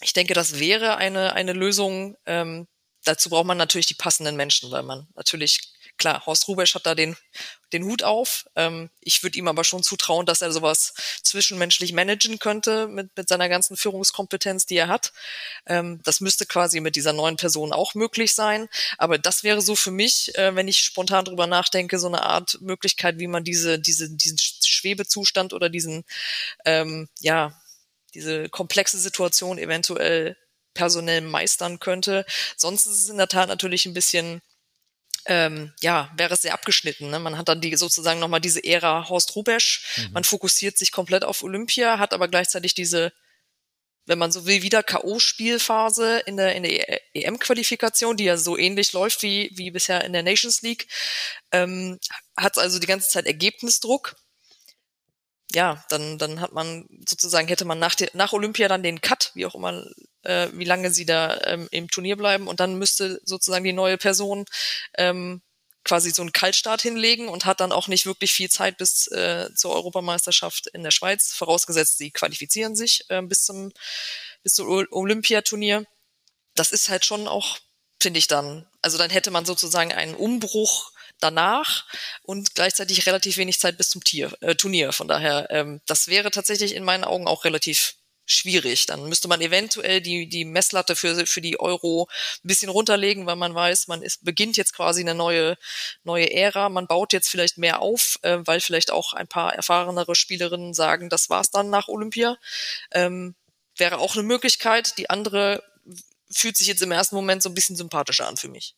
Ich 0.00 0.12
denke, 0.12 0.34
das 0.34 0.58
wäre 0.58 0.96
eine, 0.96 1.34
eine 1.34 1.52
Lösung. 1.52 2.16
Ähm, 2.26 2.66
dazu 3.04 3.30
braucht 3.30 3.46
man 3.46 3.58
natürlich 3.58 3.86
die 3.86 3.94
passenden 3.94 4.36
Menschen, 4.36 4.70
weil 4.70 4.82
man 4.82 5.06
natürlich 5.14 5.60
Klar, 5.96 6.26
Horst 6.26 6.48
Rubesch 6.48 6.74
hat 6.74 6.86
da 6.86 6.94
den, 6.94 7.16
den 7.72 7.84
Hut 7.84 8.02
auf. 8.02 8.46
Ähm, 8.56 8.90
ich 9.00 9.22
würde 9.22 9.38
ihm 9.38 9.46
aber 9.46 9.62
schon 9.62 9.82
zutrauen, 9.82 10.26
dass 10.26 10.42
er 10.42 10.50
sowas 10.50 10.94
zwischenmenschlich 11.22 11.92
managen 11.92 12.38
könnte 12.38 12.88
mit, 12.88 13.16
mit 13.16 13.28
seiner 13.28 13.48
ganzen 13.48 13.76
Führungskompetenz, 13.76 14.66
die 14.66 14.76
er 14.76 14.88
hat. 14.88 15.12
Ähm, 15.66 16.00
das 16.04 16.20
müsste 16.20 16.46
quasi 16.46 16.80
mit 16.80 16.96
dieser 16.96 17.12
neuen 17.12 17.36
Person 17.36 17.72
auch 17.72 17.94
möglich 17.94 18.34
sein. 18.34 18.68
Aber 18.98 19.18
das 19.18 19.44
wäre 19.44 19.62
so 19.62 19.76
für 19.76 19.92
mich, 19.92 20.36
äh, 20.36 20.54
wenn 20.56 20.68
ich 20.68 20.84
spontan 20.84 21.24
drüber 21.24 21.46
nachdenke, 21.46 21.98
so 21.98 22.08
eine 22.08 22.22
Art 22.22 22.58
Möglichkeit, 22.60 23.18
wie 23.18 23.28
man 23.28 23.44
diese, 23.44 23.78
diese, 23.78 24.10
diesen 24.10 24.38
Schwebezustand 24.38 25.52
oder 25.52 25.68
diesen, 25.68 26.04
ähm, 26.64 27.08
ja, 27.20 27.60
diese 28.14 28.48
komplexe 28.48 28.98
Situation 28.98 29.58
eventuell 29.58 30.36
personell 30.74 31.20
meistern 31.20 31.78
könnte. 31.78 32.26
Sonst 32.56 32.86
ist 32.86 33.02
es 33.02 33.08
in 33.08 33.16
der 33.16 33.28
Tat 33.28 33.48
natürlich 33.48 33.86
ein 33.86 33.94
bisschen 33.94 34.42
ähm, 35.26 35.72
ja, 35.80 36.10
wäre 36.16 36.34
es 36.34 36.42
sehr 36.42 36.54
abgeschnitten. 36.54 37.10
Ne? 37.10 37.18
Man 37.18 37.38
hat 37.38 37.48
dann 37.48 37.60
die 37.60 37.74
sozusagen 37.76 38.20
nochmal 38.20 38.40
diese 38.40 38.62
Ära 38.62 39.08
Horst 39.08 39.34
Rubesch. 39.36 39.84
Mhm. 39.96 40.12
Man 40.12 40.24
fokussiert 40.24 40.78
sich 40.78 40.92
komplett 40.92 41.24
auf 41.24 41.42
Olympia, 41.42 41.98
hat 41.98 42.12
aber 42.12 42.28
gleichzeitig 42.28 42.74
diese, 42.74 43.12
wenn 44.06 44.18
man 44.18 44.32
so 44.32 44.46
will, 44.46 44.62
wieder 44.62 44.82
K.O.-Spielphase 44.82 46.18
in 46.26 46.36
der, 46.36 46.54
in 46.54 46.62
der 46.62 47.00
EM-Qualifikation, 47.14 48.16
die 48.16 48.24
ja 48.24 48.36
so 48.36 48.58
ähnlich 48.58 48.92
läuft 48.92 49.22
wie, 49.22 49.50
wie 49.54 49.70
bisher 49.70 50.04
in 50.04 50.12
der 50.12 50.22
Nations 50.22 50.62
League. 50.62 50.88
Ähm, 51.52 51.98
hat 52.36 52.58
also 52.58 52.78
die 52.78 52.86
ganze 52.86 53.08
Zeit 53.08 53.26
Ergebnisdruck 53.26 54.16
ja, 55.54 55.84
dann, 55.88 56.18
dann 56.18 56.40
hat 56.40 56.52
man 56.52 56.86
sozusagen, 57.08 57.48
hätte 57.48 57.64
man 57.64 57.78
nach, 57.78 57.94
nach 58.12 58.32
Olympia 58.32 58.68
dann 58.68 58.82
den 58.82 59.00
Cut, 59.00 59.30
wie 59.34 59.46
auch 59.46 59.54
immer, 59.54 59.84
äh, 60.24 60.48
wie 60.52 60.64
lange 60.64 60.90
sie 60.90 61.06
da 61.06 61.40
ähm, 61.44 61.68
im 61.70 61.88
Turnier 61.88 62.16
bleiben 62.16 62.48
und 62.48 62.60
dann 62.60 62.78
müsste 62.78 63.20
sozusagen 63.24 63.64
die 63.64 63.72
neue 63.72 63.98
Person 63.98 64.44
ähm, 64.96 65.42
quasi 65.84 66.10
so 66.10 66.22
einen 66.22 66.32
Kaltstart 66.32 66.82
hinlegen 66.82 67.28
und 67.28 67.44
hat 67.44 67.60
dann 67.60 67.72
auch 67.72 67.88
nicht 67.88 68.06
wirklich 68.06 68.32
viel 68.32 68.50
Zeit 68.50 68.78
bis 68.78 69.06
äh, 69.08 69.50
zur 69.54 69.72
Europameisterschaft 69.72 70.68
in 70.68 70.82
der 70.82 70.90
Schweiz, 70.90 71.32
vorausgesetzt 71.32 71.98
sie 71.98 72.10
qualifizieren 72.10 72.74
sich 72.74 73.04
äh, 73.10 73.22
bis 73.22 73.44
zum 73.44 73.72
bis 74.42 74.54
zum 74.54 74.68
Olympiaturnier. 74.68 75.86
Das 76.54 76.70
ist 76.70 76.88
halt 76.88 77.04
schon 77.04 77.26
auch, 77.26 77.58
finde 78.00 78.18
ich 78.18 78.28
dann, 78.28 78.66
also 78.82 78.98
dann 78.98 79.10
hätte 79.10 79.30
man 79.30 79.44
sozusagen 79.44 79.92
einen 79.92 80.14
Umbruch 80.14 80.92
danach 81.20 81.86
und 82.22 82.54
gleichzeitig 82.54 83.06
relativ 83.06 83.36
wenig 83.36 83.58
Zeit 83.58 83.76
bis 83.78 83.90
zum 83.90 84.04
Tier, 84.04 84.36
äh, 84.40 84.54
Turnier. 84.54 84.92
Von 84.92 85.08
daher, 85.08 85.48
ähm, 85.50 85.80
das 85.86 86.08
wäre 86.08 86.30
tatsächlich 86.30 86.74
in 86.74 86.84
meinen 86.84 87.04
Augen 87.04 87.26
auch 87.26 87.44
relativ 87.44 87.96
schwierig. 88.26 88.86
Dann 88.86 89.08
müsste 89.08 89.28
man 89.28 89.40
eventuell 89.40 90.00
die, 90.00 90.28
die 90.28 90.44
Messlatte 90.44 90.96
für, 90.96 91.26
für 91.26 91.40
die 91.40 91.60
Euro 91.60 92.08
ein 92.42 92.48
bisschen 92.48 92.68
runterlegen, 92.68 93.26
weil 93.26 93.36
man 93.36 93.54
weiß, 93.54 93.88
man 93.88 94.02
ist, 94.02 94.24
beginnt 94.24 94.56
jetzt 94.56 94.74
quasi 94.74 95.00
eine 95.00 95.14
neue, 95.14 95.56
neue 96.04 96.32
Ära. 96.32 96.68
Man 96.68 96.86
baut 96.86 97.12
jetzt 97.12 97.28
vielleicht 97.28 97.58
mehr 97.58 97.80
auf, 97.80 98.18
äh, 98.22 98.38
weil 98.44 98.60
vielleicht 98.60 98.90
auch 98.90 99.12
ein 99.12 99.28
paar 99.28 99.54
erfahrenere 99.54 100.14
Spielerinnen 100.14 100.74
sagen, 100.74 101.08
das 101.08 101.30
war's 101.30 101.50
dann 101.50 101.70
nach 101.70 101.88
Olympia. 101.88 102.36
Ähm, 102.92 103.34
wäre 103.76 103.98
auch 103.98 104.14
eine 104.14 104.22
Möglichkeit. 104.22 104.98
Die 104.98 105.10
andere 105.10 105.62
fühlt 106.30 106.56
sich 106.56 106.66
jetzt 106.66 106.82
im 106.82 106.92
ersten 106.92 107.16
Moment 107.16 107.42
so 107.42 107.48
ein 107.48 107.54
bisschen 107.54 107.76
sympathischer 107.76 108.26
an 108.26 108.36
für 108.36 108.48
mich. 108.48 108.74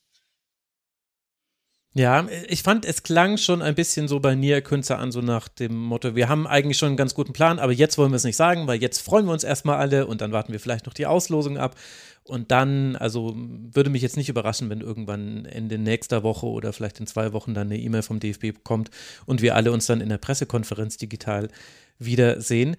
Ja, 1.99 2.29
ich 2.49 2.63
fand, 2.63 2.85
es 2.85 3.03
klang 3.03 3.39
schon 3.39 3.63
ein 3.63 3.75
bisschen 3.75 4.07
so 4.07 4.21
bei 4.21 4.35
Nia 4.35 4.61
Künzer 4.61 4.99
an, 4.99 5.13
so 5.13 5.23
nach 5.23 5.49
dem 5.49 5.75
Motto, 5.75 6.15
wir 6.15 6.29
haben 6.29 6.47
eigentlich 6.47 6.77
schon 6.77 6.89
einen 6.89 6.99
ganz 6.99 7.15
guten 7.15 7.33
Plan, 7.33 7.59
aber 7.59 7.73
jetzt 7.73 7.97
wollen 7.97 8.13
wir 8.13 8.17
es 8.17 8.25
nicht 8.25 8.37
sagen, 8.37 8.67
weil 8.67 8.83
jetzt 8.83 9.01
freuen 9.01 9.25
wir 9.25 9.33
uns 9.33 9.45
erstmal 9.45 9.79
alle 9.79 10.07
und 10.07 10.21
dann 10.21 10.31
warten 10.31 10.53
wir 10.53 10.61
vielleicht 10.61 10.85
noch 10.85 10.93
die 10.93 11.07
Auslosung 11.07 11.57
ab. 11.57 11.75
Und 12.25 12.51
dann, 12.51 12.97
also 12.97 13.35
würde 13.35 13.89
mich 13.89 14.03
jetzt 14.03 14.19
nicht 14.19 14.29
überraschen, 14.29 14.69
wenn 14.69 14.83
irgendwann 14.83 15.47
Ende 15.47 15.79
nächster 15.79 16.23
Woche 16.23 16.45
oder 16.45 16.75
vielleicht 16.75 17.01
in 17.01 17.07
zwei 17.07 17.33
Wochen 17.33 17.55
dann 17.55 17.69
eine 17.69 17.79
E-Mail 17.79 18.03
vom 18.03 18.21
DFB 18.21 18.63
kommt 18.63 18.91
und 19.25 19.41
wir 19.41 19.55
alle 19.55 19.73
uns 19.73 19.87
dann 19.87 20.03
in 20.03 20.11
der 20.11 20.19
Pressekonferenz 20.19 20.99
digital 20.99 21.49
wiedersehen. 21.99 22.77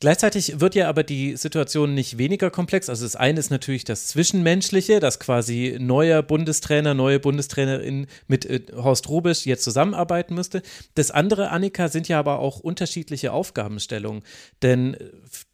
Gleichzeitig 0.00 0.60
wird 0.60 0.74
ja 0.74 0.88
aber 0.88 1.02
die 1.02 1.36
Situation 1.36 1.92
nicht 1.92 2.16
weniger 2.16 2.50
komplex. 2.50 2.88
Also 2.88 3.04
das 3.04 3.16
eine 3.16 3.38
ist 3.38 3.50
natürlich 3.50 3.84
das 3.84 4.06
Zwischenmenschliche, 4.06 4.98
dass 4.98 5.20
quasi 5.20 5.76
neuer 5.78 6.22
Bundestrainer, 6.22 6.94
neue 6.94 7.20
Bundestrainerin 7.20 8.06
mit 8.26 8.46
äh, 8.46 8.62
Horst 8.74 9.10
Rubisch 9.10 9.44
jetzt 9.44 9.62
zusammenarbeiten 9.62 10.34
müsste. 10.34 10.62
Das 10.94 11.10
andere, 11.10 11.50
Annika, 11.50 11.88
sind 11.88 12.08
ja 12.08 12.18
aber 12.18 12.38
auch 12.38 12.60
unterschiedliche 12.60 13.32
Aufgabenstellungen. 13.32 14.22
Denn 14.62 14.96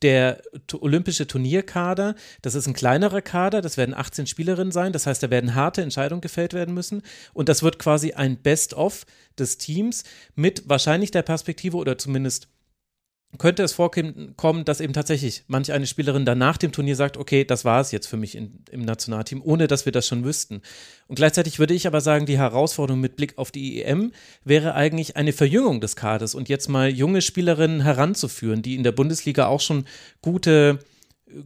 der 0.02 0.40
olympische 0.72 1.26
Turnierkader, 1.26 2.14
das 2.42 2.54
ist 2.54 2.68
ein 2.68 2.74
kleinerer 2.74 3.22
Kader, 3.22 3.60
das 3.60 3.76
werden 3.76 3.96
18 3.96 4.28
Spielerinnen 4.28 4.70
sein. 4.70 4.92
Das 4.92 5.08
heißt, 5.08 5.24
da 5.24 5.30
werden 5.30 5.56
harte 5.56 5.82
Entscheidungen 5.82 6.20
gefällt 6.20 6.54
werden 6.54 6.72
müssen. 6.72 7.02
Und 7.34 7.48
das 7.48 7.64
wird 7.64 7.80
quasi 7.80 8.12
ein 8.12 8.36
Best-of 8.36 9.06
des 9.36 9.58
Teams 9.58 10.04
mit 10.36 10.68
wahrscheinlich 10.68 11.10
der 11.10 11.22
Perspektive 11.22 11.76
oder 11.78 11.98
zumindest 11.98 12.46
könnte 13.38 13.62
es 13.62 13.72
vorkommen, 13.72 14.64
dass 14.64 14.80
eben 14.80 14.92
tatsächlich 14.92 15.44
manch 15.48 15.72
eine 15.72 15.86
Spielerin 15.86 16.24
dann 16.24 16.38
nach 16.38 16.56
dem 16.56 16.72
Turnier 16.72 16.96
sagt, 16.96 17.16
okay, 17.16 17.44
das 17.44 17.64
war 17.64 17.80
es 17.80 17.92
jetzt 17.92 18.06
für 18.06 18.16
mich 18.16 18.34
in, 18.34 18.60
im 18.70 18.82
Nationalteam, 18.82 19.42
ohne 19.42 19.66
dass 19.66 19.84
wir 19.84 19.92
das 19.92 20.06
schon 20.06 20.24
wüssten. 20.24 20.62
Und 21.08 21.16
gleichzeitig 21.16 21.58
würde 21.58 21.74
ich 21.74 21.86
aber 21.86 22.00
sagen, 22.00 22.26
die 22.26 22.38
Herausforderung 22.38 23.00
mit 23.00 23.16
Blick 23.16 23.38
auf 23.38 23.50
die 23.50 23.82
EM 23.82 24.12
wäre 24.44 24.74
eigentlich 24.74 25.16
eine 25.16 25.32
Verjüngung 25.32 25.80
des 25.80 25.96
Kaders 25.96 26.34
und 26.34 26.48
jetzt 26.48 26.68
mal 26.68 26.88
junge 26.88 27.22
Spielerinnen 27.22 27.82
heranzuführen, 27.82 28.62
die 28.62 28.74
in 28.74 28.82
der 28.82 28.92
Bundesliga 28.92 29.46
auch 29.46 29.60
schon 29.60 29.86
gute 30.22 30.78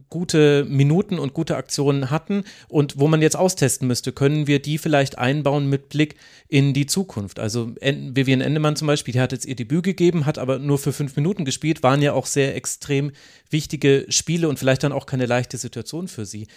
gute 0.09 0.65
Minuten 0.65 1.17
und 1.17 1.33
gute 1.33 1.57
Aktionen 1.57 2.11
hatten 2.11 2.43
und 2.67 2.99
wo 2.99 3.07
man 3.07 3.21
jetzt 3.21 3.35
austesten 3.35 3.87
müsste, 3.87 4.11
können 4.11 4.45
wir 4.45 4.61
die 4.61 4.77
vielleicht 4.77 5.17
einbauen 5.17 5.67
mit 5.69 5.89
Blick 5.89 6.15
in 6.47 6.73
die 6.73 6.85
Zukunft. 6.85 7.39
Also 7.39 7.73
Vivian 7.81 8.41
Endemann 8.41 8.75
zum 8.75 8.87
Beispiel, 8.87 9.13
die 9.13 9.19
hat 9.19 9.31
jetzt 9.31 9.45
ihr 9.45 9.55
Debüt 9.55 9.83
gegeben, 9.83 10.25
hat 10.25 10.37
aber 10.37 10.59
nur 10.59 10.77
für 10.77 10.93
fünf 10.93 11.15
Minuten 11.15 11.45
gespielt, 11.45 11.81
waren 11.83 12.01
ja 12.01 12.13
auch 12.13 12.27
sehr 12.27 12.55
extrem 12.55 13.11
wichtige 13.49 14.05
Spiele 14.09 14.47
und 14.47 14.59
vielleicht 14.59 14.83
dann 14.83 14.91
auch 14.91 15.05
keine 15.05 15.25
leichte 15.25 15.57
Situation 15.57 16.07
für 16.07 16.25
sie. 16.25 16.47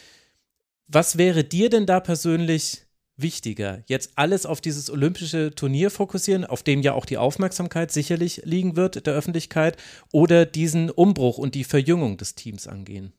Was 0.86 1.16
wäre 1.16 1.44
dir 1.44 1.70
denn 1.70 1.86
da 1.86 2.00
persönlich 2.00 2.83
wichtiger? 3.16 3.82
Jetzt 3.86 4.12
alles 4.16 4.46
auf 4.46 4.60
dieses 4.60 4.90
olympische 4.90 5.54
Turnier 5.54 5.90
fokussieren, 5.90 6.44
auf 6.44 6.62
dem 6.62 6.82
ja 6.82 6.94
auch 6.94 7.06
die 7.06 7.18
Aufmerksamkeit 7.18 7.90
sicherlich 7.90 8.42
liegen 8.44 8.76
wird 8.76 9.06
der 9.06 9.14
Öffentlichkeit, 9.14 9.76
oder 10.12 10.46
diesen 10.46 10.90
Umbruch 10.90 11.38
und 11.38 11.54
die 11.54 11.64
Verjüngung 11.64 12.16
des 12.16 12.34
Teams 12.34 12.66
angehen? 12.66 13.12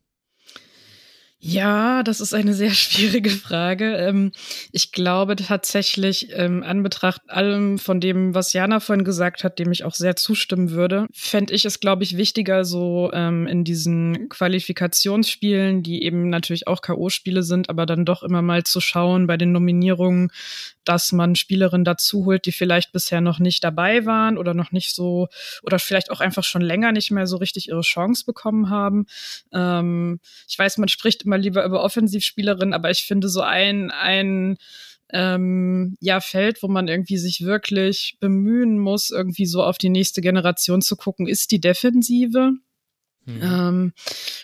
Ja, 1.47 2.01
das 2.01 2.21
ist 2.21 2.33
eine 2.33 2.55
sehr 2.55 2.71
schwierige 2.73 3.29
Frage. 3.29 3.97
Ähm, 3.97 4.31
ich 4.71 4.91
glaube 4.91 5.35
tatsächlich, 5.35 6.29
ähm, 6.33 6.63
an 6.63 6.81
Betracht 6.81 7.21
allem 7.27 7.77
von 7.77 7.99
dem, 7.99 8.33
was 8.33 8.51
Jana 8.51 8.79
vorhin 8.79 9.05
gesagt 9.05 9.43
hat, 9.43 9.59
dem 9.59 9.71
ich 9.71 9.83
auch 9.83 9.93
sehr 9.93 10.15
zustimmen 10.15 10.71
würde, 10.71 11.05
fände 11.13 11.53
ich 11.53 11.63
es, 11.65 11.79
glaube 11.79 12.01
ich, 12.01 12.17
wichtiger, 12.17 12.65
so 12.65 13.11
ähm, 13.13 13.45
in 13.45 13.63
diesen 13.63 14.27
Qualifikationsspielen, 14.27 15.83
die 15.83 16.01
eben 16.01 16.31
natürlich 16.31 16.67
auch 16.67 16.81
K.O.-Spiele 16.81 17.43
sind, 17.43 17.69
aber 17.69 17.85
dann 17.85 18.05
doch 18.05 18.23
immer 18.23 18.41
mal 18.41 18.63
zu 18.63 18.81
schauen 18.81 19.27
bei 19.27 19.37
den 19.37 19.51
Nominierungen, 19.51 20.31
dass 20.85 21.11
man 21.11 21.35
Spielerinnen 21.35 21.85
dazu 21.85 22.25
holt, 22.25 22.45
die 22.45 22.51
vielleicht 22.51 22.91
bisher 22.91 23.21
noch 23.21 23.39
nicht 23.39 23.63
dabei 23.63 24.05
waren 24.05 24.37
oder 24.37 24.53
noch 24.53 24.71
nicht 24.71 24.93
so 24.95 25.27
oder 25.63 25.79
vielleicht 25.79 26.11
auch 26.11 26.19
einfach 26.19 26.43
schon 26.43 26.61
länger 26.61 26.91
nicht 26.91 27.11
mehr 27.11 27.27
so 27.27 27.37
richtig 27.37 27.69
ihre 27.69 27.81
Chance 27.81 28.25
bekommen 28.25 28.69
haben. 28.69 29.05
Ähm, 29.53 30.19
ich 30.47 30.57
weiß, 30.57 30.77
man 30.77 30.89
spricht 30.89 31.23
immer 31.23 31.37
lieber 31.37 31.65
über 31.65 31.83
Offensivspielerinnen, 31.83 32.73
aber 32.73 32.89
ich 32.91 33.03
finde 33.03 33.29
so 33.29 33.41
ein, 33.41 33.91
ein 33.91 34.57
ähm, 35.11 35.95
ja, 35.99 36.19
Feld, 36.19 36.63
wo 36.63 36.67
man 36.67 36.87
irgendwie 36.87 37.17
sich 37.17 37.45
wirklich 37.45 38.17
bemühen 38.19 38.79
muss, 38.79 39.11
irgendwie 39.11 39.45
so 39.45 39.63
auf 39.63 39.77
die 39.77 39.89
nächste 39.89 40.21
Generation 40.21 40.81
zu 40.81 40.95
gucken, 40.95 41.27
ist 41.27 41.51
die 41.51 41.61
Defensive. 41.61 42.53
Mhm. 43.25 43.41
Ähm, 43.41 43.93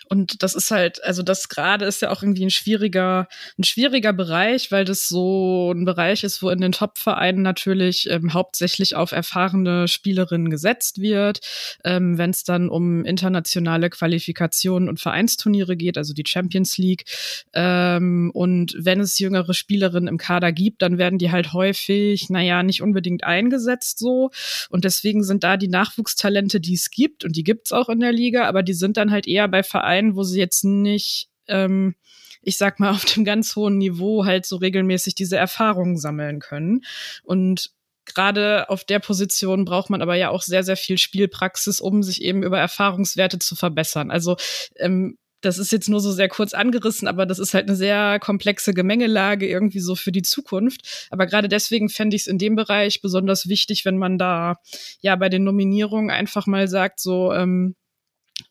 und 0.08 0.42
das 0.42 0.54
ist 0.54 0.70
halt, 0.70 1.02
also 1.04 1.22
das 1.22 1.48
gerade 1.48 1.84
ist 1.84 2.02
ja 2.02 2.10
auch 2.10 2.22
irgendwie 2.22 2.44
ein 2.44 2.50
schwieriger, 2.50 3.28
ein 3.58 3.64
schwieriger 3.64 4.12
Bereich, 4.12 4.72
weil 4.72 4.84
das 4.84 5.08
so 5.08 5.72
ein 5.72 5.84
Bereich 5.84 6.24
ist, 6.24 6.42
wo 6.42 6.50
in 6.50 6.60
den 6.60 6.72
Top-Vereinen 6.72 7.42
natürlich 7.42 8.10
ähm, 8.10 8.34
hauptsächlich 8.34 8.94
auf 8.96 9.12
erfahrene 9.12 9.88
Spielerinnen 9.88 10.50
gesetzt 10.50 11.00
wird. 11.00 11.40
Ähm, 11.84 12.18
Wenn 12.18 12.30
es 12.30 12.44
dann 12.44 12.68
um 12.68 13.04
internationale 13.04 13.88
Qualifikationen 13.90 14.88
und 14.88 15.00
Vereinsturniere 15.00 15.76
geht, 15.76 15.96
also 15.96 16.12
die 16.12 16.24
Champions 16.26 16.76
League. 16.78 17.04
Ähm, 17.52 18.30
und 18.34 18.74
wenn 18.78 19.00
es 19.00 19.18
jüngere 19.18 19.54
Spielerinnen 19.54 20.08
im 20.08 20.18
Kader 20.18 20.52
gibt, 20.52 20.82
dann 20.82 20.98
werden 20.98 21.18
die 21.18 21.30
halt 21.30 21.52
häufig, 21.52 22.30
naja, 22.30 22.62
nicht 22.62 22.82
unbedingt 22.82 23.24
eingesetzt 23.24 23.98
so. 23.98 24.30
Und 24.70 24.84
deswegen 24.84 25.22
sind 25.22 25.44
da 25.44 25.56
die 25.56 25.68
Nachwuchstalente, 25.68 26.60
die 26.60 26.74
es 26.74 26.90
gibt, 26.90 27.24
und 27.24 27.36
die 27.36 27.44
gibt 27.44 27.68
es 27.68 27.72
auch 27.72 27.88
in 27.88 28.00
der 28.00 28.12
Liga, 28.12 28.46
aber 28.48 28.62
die 28.62 28.71
die 28.72 28.76
sind 28.78 28.96
dann 28.96 29.10
halt 29.10 29.28
eher 29.28 29.48
bei 29.48 29.62
Vereinen, 29.62 30.16
wo 30.16 30.22
sie 30.22 30.38
jetzt 30.38 30.64
nicht, 30.64 31.28
ähm, 31.46 31.94
ich 32.40 32.56
sag 32.56 32.80
mal, 32.80 32.90
auf 32.94 33.04
dem 33.04 33.24
ganz 33.26 33.54
hohen 33.54 33.76
Niveau 33.76 34.24
halt 34.24 34.46
so 34.46 34.56
regelmäßig 34.56 35.14
diese 35.14 35.36
Erfahrungen 35.36 35.98
sammeln 35.98 36.40
können. 36.40 36.80
Und 37.22 37.70
gerade 38.06 38.70
auf 38.70 38.84
der 38.84 38.98
Position 38.98 39.66
braucht 39.66 39.90
man 39.90 40.00
aber 40.00 40.14
ja 40.14 40.30
auch 40.30 40.40
sehr, 40.40 40.64
sehr 40.64 40.78
viel 40.78 40.96
Spielpraxis, 40.96 41.80
um 41.82 42.02
sich 42.02 42.22
eben 42.22 42.42
über 42.42 42.58
Erfahrungswerte 42.58 43.38
zu 43.38 43.56
verbessern. 43.56 44.10
Also 44.10 44.36
ähm, 44.76 45.18
das 45.42 45.58
ist 45.58 45.72
jetzt 45.72 45.88
nur 45.88 46.00
so 46.00 46.12
sehr 46.12 46.28
kurz 46.28 46.54
angerissen, 46.54 47.08
aber 47.08 47.26
das 47.26 47.38
ist 47.38 47.52
halt 47.52 47.68
eine 47.68 47.76
sehr 47.76 48.18
komplexe 48.20 48.72
Gemengelage 48.72 49.46
irgendwie 49.46 49.80
so 49.80 49.96
für 49.96 50.12
die 50.12 50.22
Zukunft. 50.22 51.08
Aber 51.10 51.26
gerade 51.26 51.48
deswegen 51.48 51.88
fände 51.88 52.16
ich 52.16 52.22
es 52.22 52.26
in 52.28 52.38
dem 52.38 52.54
Bereich 52.56 53.02
besonders 53.02 53.48
wichtig, 53.48 53.84
wenn 53.84 53.98
man 53.98 54.18
da 54.18 54.56
ja 55.00 55.16
bei 55.16 55.28
den 55.28 55.44
Nominierungen 55.44 56.10
einfach 56.10 56.46
mal 56.46 56.68
sagt, 56.68 57.00
so 57.00 57.32
ähm, 57.32 57.74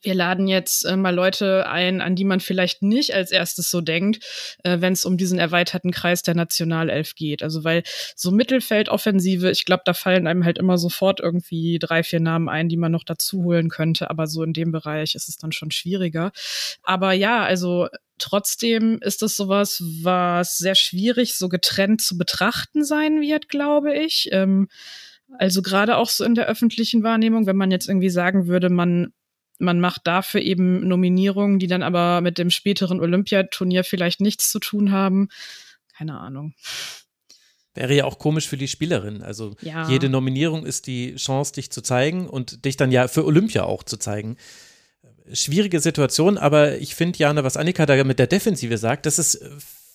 wir 0.02 0.16
laden 0.16 0.48
jetzt 0.48 0.86
äh, 0.86 0.96
mal 0.96 1.14
Leute 1.14 1.68
ein, 1.68 2.02
an 2.02 2.16
die 2.16 2.26
man 2.26 2.40
vielleicht 2.40 2.82
nicht 2.82 3.14
als 3.14 3.32
erstes 3.32 3.70
so 3.70 3.82
denkt, 3.82 4.24
äh, 4.64 4.82
wenn 4.82 4.94
es 4.94 5.06
um 5.06 5.18
diesen 5.18 5.40
erweiterten 5.40 5.92
Kreis 5.92 6.24
der 6.24 6.36
Nationalelf 6.36 7.16
geht. 7.16 7.44
Also 7.44 7.64
weil 7.64 7.84
so 8.16 8.32
Mittelfeldoffensive, 8.32 9.52
ich 9.52 9.66
glaube, 9.66 9.84
da 9.86 9.94
fallen 9.94 10.28
einem 10.28 10.46
halt 10.46 10.58
immer 10.58 10.78
sofort 10.78 11.20
irgendwie 11.20 11.80
drei, 11.80 12.04
vier 12.04 12.20
Namen 12.20 12.50
ein, 12.50 12.70
die 12.70 12.78
man 12.78 12.92
noch 12.92 13.04
dazu 13.04 13.44
holen 13.44 13.70
könnte. 13.70 14.10
Aber 14.10 14.28
so 14.28 14.44
in 14.44 14.54
dem 14.54 14.72
Bereich 14.72 15.16
ist 15.16 15.30
es 15.30 15.38
dann 15.38 15.52
schon 15.52 15.72
schwieriger. 15.72 16.32
Aber 16.84 17.14
ja, 17.14 17.44
also 17.44 17.88
trotzdem 18.18 19.00
ist 19.02 19.24
es 19.24 19.36
sowas, 19.36 19.84
was 20.02 20.58
sehr 20.58 20.76
schwierig 20.76 21.36
so 21.36 21.50
getrennt 21.50 22.02
zu 22.02 22.18
betrachten 22.18 22.84
sein 22.84 23.22
wird, 23.22 23.50
glaube 23.50 23.96
ich. 23.96 24.30
Ähm, 24.32 24.68
also 25.38 25.62
gerade 25.62 25.98
auch 25.98 26.10
so 26.10 26.24
in 26.24 26.36
der 26.36 26.48
öffentlichen 26.48 27.04
Wahrnehmung, 27.04 27.46
wenn 27.48 27.56
man 27.56 27.72
jetzt 27.72 27.88
irgendwie 27.88 28.10
sagen 28.10 28.48
würde, 28.48 28.70
man 28.70 29.14
man 29.62 29.80
macht 29.80 30.08
dafür 30.08 30.42
eben 30.42 30.88
Nominierungen, 30.88 31.60
die 31.60 31.68
dann 31.68 31.84
aber 31.84 32.22
mit 32.22 32.38
dem 32.38 32.50
späteren 32.50 33.00
Olympiaturnier 33.00 33.84
vielleicht 33.84 34.22
nichts 34.22 34.52
zu 34.52 34.60
tun 34.60 34.92
haben. 34.92 35.30
Keine 35.96 36.20
Ahnung. 36.20 36.54
Wäre 37.74 37.96
ja 37.96 38.06
auch 38.06 38.20
komisch 38.20 38.48
für 38.48 38.58
die 38.58 38.68
Spielerin. 38.68 39.22
Also 39.22 39.56
ja. 39.62 39.88
jede 39.88 40.10
Nominierung 40.10 40.66
ist 40.66 40.88
die 40.88 41.16
Chance, 41.16 41.54
dich 41.54 41.72
zu 41.72 41.82
zeigen 41.82 42.28
und 42.28 42.66
dich 42.66 42.76
dann 42.76 42.92
ja 42.92 43.08
für 43.08 43.26
Olympia 43.26 43.64
auch 43.64 43.84
zu 43.84 43.98
zeigen. 43.98 44.36
Schwierige 45.32 45.80
Situation, 45.80 46.38
aber 46.38 46.80
ich 46.80 46.96
finde, 46.96 47.20
Jana, 47.20 47.44
was 47.46 47.56
Annika 47.56 47.86
da 47.86 48.04
mit 48.04 48.20
der 48.20 48.28
Defensive 48.28 48.78
sagt, 48.78 49.06
das 49.06 49.20
ist 49.20 49.42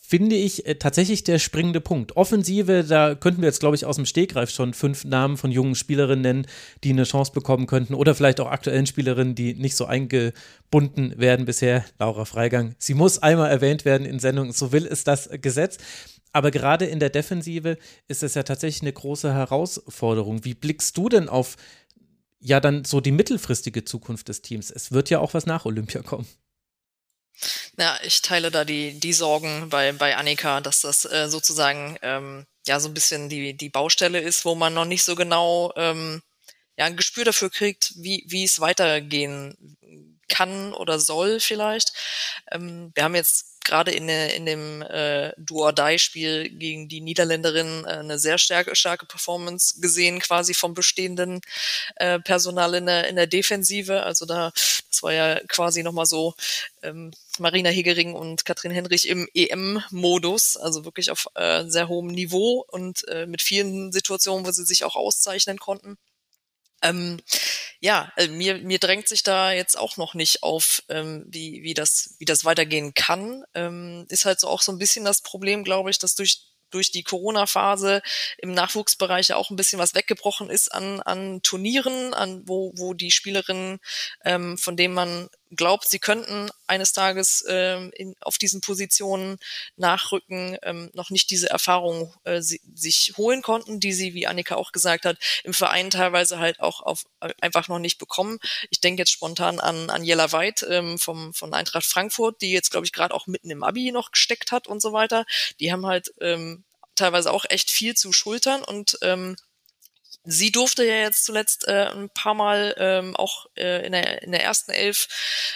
finde 0.06 0.36
ich 0.36 0.66
äh, 0.66 0.76
tatsächlich 0.76 1.24
der 1.24 1.38
springende 1.38 1.80
Punkt. 1.80 2.16
Offensive, 2.16 2.84
da 2.84 3.14
könnten 3.14 3.42
wir 3.42 3.48
jetzt, 3.48 3.58
glaube 3.60 3.74
ich, 3.74 3.84
aus 3.84 3.96
dem 3.96 4.06
Stegreif 4.06 4.50
schon 4.50 4.72
fünf 4.72 5.04
Namen 5.04 5.36
von 5.36 5.50
jungen 5.50 5.74
Spielerinnen 5.74 6.22
nennen, 6.22 6.46
die 6.84 6.90
eine 6.90 7.04
Chance 7.04 7.32
bekommen 7.32 7.66
könnten. 7.66 7.94
Oder 7.94 8.14
vielleicht 8.14 8.40
auch 8.40 8.50
aktuellen 8.50 8.86
Spielerinnen, 8.86 9.34
die 9.34 9.54
nicht 9.54 9.74
so 9.74 9.86
eingebunden 9.86 11.18
werden 11.18 11.44
bisher. 11.44 11.84
Laura 11.98 12.24
Freigang. 12.24 12.76
Sie 12.78 12.94
muss 12.94 13.18
einmal 13.18 13.50
erwähnt 13.50 13.84
werden 13.84 14.06
in 14.06 14.20
Sendungen, 14.20 14.52
so 14.52 14.70
will 14.70 14.86
es 14.86 15.02
das 15.02 15.28
Gesetz. 15.42 15.78
Aber 16.32 16.50
gerade 16.50 16.84
in 16.84 17.00
der 17.00 17.10
Defensive 17.10 17.76
ist 18.06 18.22
es 18.22 18.34
ja 18.34 18.44
tatsächlich 18.44 18.82
eine 18.82 18.92
große 18.92 19.32
Herausforderung. 19.32 20.44
Wie 20.44 20.54
blickst 20.54 20.96
du 20.96 21.08
denn 21.08 21.28
auf 21.28 21.56
ja 22.38 22.60
dann 22.60 22.84
so 22.84 23.00
die 23.00 23.10
mittelfristige 23.10 23.84
Zukunft 23.84 24.28
des 24.28 24.42
Teams? 24.42 24.70
Es 24.70 24.92
wird 24.92 25.10
ja 25.10 25.18
auch 25.18 25.34
was 25.34 25.46
nach 25.46 25.64
Olympia 25.64 26.02
kommen. 26.02 26.26
Ja, 27.78 27.98
ich 28.02 28.22
teile 28.22 28.50
da 28.50 28.64
die, 28.64 28.98
die 28.98 29.12
Sorgen 29.12 29.68
bei, 29.68 29.92
bei 29.92 30.16
Annika, 30.16 30.60
dass 30.60 30.80
das 30.80 31.04
äh, 31.04 31.28
sozusagen 31.28 31.98
ähm, 32.02 32.46
ja 32.66 32.80
so 32.80 32.88
ein 32.88 32.94
bisschen 32.94 33.28
die, 33.28 33.54
die 33.54 33.68
Baustelle 33.68 34.20
ist, 34.20 34.44
wo 34.44 34.54
man 34.54 34.74
noch 34.74 34.84
nicht 34.84 35.04
so 35.04 35.14
genau 35.14 35.72
ähm, 35.76 36.22
ja, 36.76 36.84
ein 36.86 36.96
Gespür 36.96 37.24
dafür 37.24 37.50
kriegt, 37.50 37.92
wie, 37.96 38.24
wie 38.28 38.44
es 38.44 38.60
weitergehen 38.60 39.76
kann 40.28 40.72
oder 40.74 40.98
soll 40.98 41.40
vielleicht. 41.40 41.92
Ähm, 42.50 42.92
wir 42.94 43.04
haben 43.04 43.14
jetzt 43.14 43.55
gerade 43.66 43.90
in, 43.90 44.08
in 44.08 44.46
dem 44.46 44.82
äh, 44.82 45.32
Do-or-Die-Spiel 45.36 46.48
gegen 46.50 46.88
die 46.88 47.00
Niederländerin 47.00 47.84
äh, 47.84 47.88
eine 47.88 48.18
sehr 48.18 48.38
starke, 48.38 48.74
starke 48.74 49.06
Performance 49.06 49.80
gesehen, 49.80 50.20
quasi 50.20 50.54
vom 50.54 50.74
bestehenden 50.74 51.40
äh, 51.96 52.18
Personal 52.20 52.74
in 52.74 52.86
der, 52.86 53.08
in 53.08 53.16
der 53.16 53.26
Defensive. 53.26 54.02
Also 54.02 54.24
da, 54.24 54.52
das 54.90 55.02
war 55.02 55.12
ja 55.12 55.40
quasi 55.48 55.82
nochmal 55.82 56.06
so 56.06 56.34
ähm, 56.82 57.12
Marina 57.38 57.68
Hegering 57.68 58.14
und 58.14 58.44
Katrin 58.44 58.72
Henrich 58.72 59.08
im 59.08 59.28
EM-Modus, 59.34 60.56
also 60.56 60.84
wirklich 60.84 61.10
auf 61.10 61.26
äh, 61.34 61.64
sehr 61.66 61.88
hohem 61.88 62.08
Niveau 62.08 62.64
und 62.68 63.06
äh, 63.08 63.26
mit 63.26 63.42
vielen 63.42 63.92
Situationen, 63.92 64.46
wo 64.46 64.50
sie 64.52 64.64
sich 64.64 64.84
auch 64.84 64.96
auszeichnen 64.96 65.58
konnten. 65.58 65.98
Ähm, 66.82 67.20
ja, 67.80 68.12
äh, 68.16 68.28
mir, 68.28 68.58
mir 68.58 68.78
drängt 68.78 69.08
sich 69.08 69.22
da 69.22 69.52
jetzt 69.52 69.78
auch 69.78 69.96
noch 69.96 70.14
nicht 70.14 70.42
auf, 70.42 70.82
ähm, 70.88 71.24
wie, 71.28 71.62
wie, 71.62 71.74
das, 71.74 72.16
wie 72.18 72.24
das 72.24 72.44
weitergehen 72.44 72.94
kann. 72.94 73.44
Ähm, 73.54 74.06
ist 74.08 74.24
halt 74.24 74.40
so 74.40 74.48
auch 74.48 74.62
so 74.62 74.72
ein 74.72 74.78
bisschen 74.78 75.04
das 75.04 75.22
Problem, 75.22 75.64
glaube 75.64 75.90
ich, 75.90 75.98
dass 75.98 76.14
durch 76.14 76.42
durch 76.70 76.90
die 76.90 77.02
Corona-Phase 77.04 78.02
im 78.38 78.52
Nachwuchsbereich 78.52 79.28
ja 79.28 79.36
auch 79.36 79.50
ein 79.50 79.56
bisschen 79.56 79.78
was 79.78 79.94
weggebrochen 79.94 80.50
ist 80.50 80.72
an, 80.72 81.00
an 81.02 81.40
Turnieren, 81.42 82.12
an 82.12 82.42
wo, 82.46 82.72
wo 82.76 82.92
die 82.92 83.10
Spielerinnen, 83.10 83.78
ähm, 84.24 84.58
von 84.58 84.76
denen 84.76 84.94
man 84.94 85.28
glaubt, 85.50 85.88
sie 85.88 85.98
könnten 85.98 86.50
eines 86.66 86.92
Tages 86.92 87.44
ähm, 87.48 87.90
in, 87.94 88.14
auf 88.20 88.38
diesen 88.38 88.60
Positionen 88.60 89.38
nachrücken, 89.76 90.58
ähm, 90.62 90.90
noch 90.94 91.10
nicht 91.10 91.30
diese 91.30 91.48
Erfahrung 91.50 92.14
äh, 92.24 92.40
sie, 92.40 92.60
sich 92.74 93.14
holen 93.16 93.42
konnten, 93.42 93.78
die 93.78 93.92
sie, 93.92 94.14
wie 94.14 94.26
Annika 94.26 94.56
auch 94.56 94.72
gesagt 94.72 95.04
hat, 95.04 95.18
im 95.44 95.54
Verein 95.54 95.90
teilweise 95.90 96.38
halt 96.38 96.60
auch 96.60 96.80
auf, 96.80 97.04
äh, 97.20 97.32
einfach 97.40 97.68
noch 97.68 97.78
nicht 97.78 97.98
bekommen. 97.98 98.38
Ich 98.70 98.80
denke 98.80 99.02
jetzt 99.02 99.12
spontan 99.12 99.60
an, 99.60 99.90
an 99.90 100.04
Jella 100.04 100.32
Weid 100.32 100.66
ähm, 100.68 100.98
vom, 100.98 101.32
von 101.34 101.54
Eintracht 101.54 101.86
Frankfurt, 101.86 102.40
die 102.40 102.50
jetzt, 102.50 102.70
glaube 102.70 102.86
ich, 102.86 102.92
gerade 102.92 103.14
auch 103.14 103.26
mitten 103.26 103.50
im 103.50 103.62
Abi 103.62 103.92
noch 103.92 104.10
gesteckt 104.10 104.52
hat 104.52 104.66
und 104.66 104.82
so 104.82 104.92
weiter. 104.92 105.24
Die 105.60 105.72
haben 105.72 105.86
halt 105.86 106.12
ähm, 106.20 106.64
teilweise 106.96 107.30
auch 107.30 107.44
echt 107.48 107.70
viel 107.70 107.94
zu 107.94 108.12
schultern 108.12 108.64
und 108.64 108.98
ähm, 109.02 109.36
Sie 110.26 110.50
durfte 110.50 110.84
ja 110.84 110.96
jetzt 110.96 111.24
zuletzt 111.24 111.66
äh, 111.68 111.88
ein 111.92 112.10
paar 112.10 112.34
Mal 112.34 112.74
ähm, 112.78 113.16
auch 113.16 113.46
äh, 113.56 113.86
in, 113.86 113.92
der, 113.92 114.22
in 114.22 114.32
der 114.32 114.42
ersten 114.42 114.72
Elf 114.72 115.08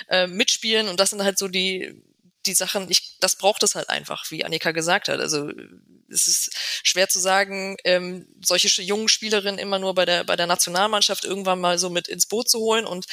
äh, 0.08 0.26
mitspielen 0.26 0.88
und 0.88 1.00
das 1.00 1.10
sind 1.10 1.22
halt 1.22 1.38
so 1.38 1.48
die 1.48 2.02
die 2.46 2.54
Sachen, 2.54 2.90
ich, 2.90 3.18
das 3.20 3.36
braucht 3.36 3.62
es 3.62 3.74
halt 3.74 3.90
einfach, 3.90 4.30
wie 4.30 4.44
Annika 4.44 4.70
gesagt 4.70 5.08
hat. 5.08 5.20
Also 5.20 5.50
es 6.08 6.26
ist 6.26 6.50
schwer 6.82 7.06
zu 7.08 7.20
sagen, 7.20 7.76
ähm, 7.84 8.26
solche 8.42 8.82
jungen 8.82 9.08
Spielerinnen 9.08 9.58
immer 9.58 9.78
nur 9.78 9.94
bei 9.94 10.06
der 10.06 10.24
bei 10.24 10.36
der 10.36 10.46
Nationalmannschaft 10.46 11.24
irgendwann 11.24 11.60
mal 11.60 11.78
so 11.78 11.90
mit 11.90 12.08
ins 12.08 12.26
Boot 12.26 12.48
zu 12.48 12.58
holen 12.60 12.86
und 12.86 13.06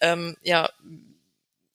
ähm, 0.00 0.36
ja 0.42 0.70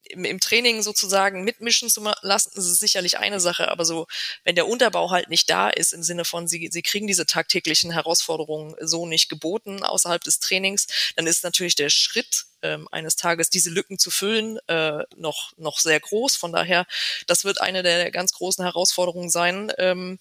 im, 0.09 0.25
im 0.25 0.39
Training 0.39 0.81
sozusagen 0.81 1.43
mitmischen 1.43 1.89
zu 1.89 2.01
lassen, 2.21 2.51
ist 2.57 2.79
sicherlich 2.79 3.17
eine 3.17 3.39
Sache, 3.39 3.69
aber 3.69 3.85
so, 3.85 4.07
wenn 4.43 4.55
der 4.55 4.67
Unterbau 4.67 5.11
halt 5.11 5.29
nicht 5.29 5.49
da 5.49 5.69
ist, 5.69 5.93
im 5.93 6.03
Sinne 6.03 6.25
von, 6.25 6.47
sie, 6.47 6.69
sie 6.71 6.81
kriegen 6.81 7.07
diese 7.07 7.25
tagtäglichen 7.25 7.91
Herausforderungen 7.91 8.75
so 8.81 9.05
nicht 9.05 9.29
geboten 9.29 9.83
außerhalb 9.83 10.23
des 10.23 10.39
Trainings, 10.39 10.87
dann 11.15 11.27
ist 11.27 11.43
natürlich 11.43 11.75
der 11.75 11.89
Schritt 11.89 12.45
ähm, 12.61 12.87
eines 12.91 13.15
Tages 13.15 13.49
diese 13.49 13.69
Lücken 13.69 13.97
zu 13.99 14.11
füllen, 14.11 14.59
äh, 14.67 15.03
noch, 15.15 15.53
noch 15.57 15.79
sehr 15.79 15.99
groß. 15.99 16.35
Von 16.35 16.51
daher, 16.51 16.85
das 17.27 17.45
wird 17.45 17.61
eine 17.61 17.83
der 17.83 18.11
ganz 18.11 18.33
großen 18.33 18.63
Herausforderungen 18.63 19.29
sein. 19.29 19.71
Ähm, 19.77 20.19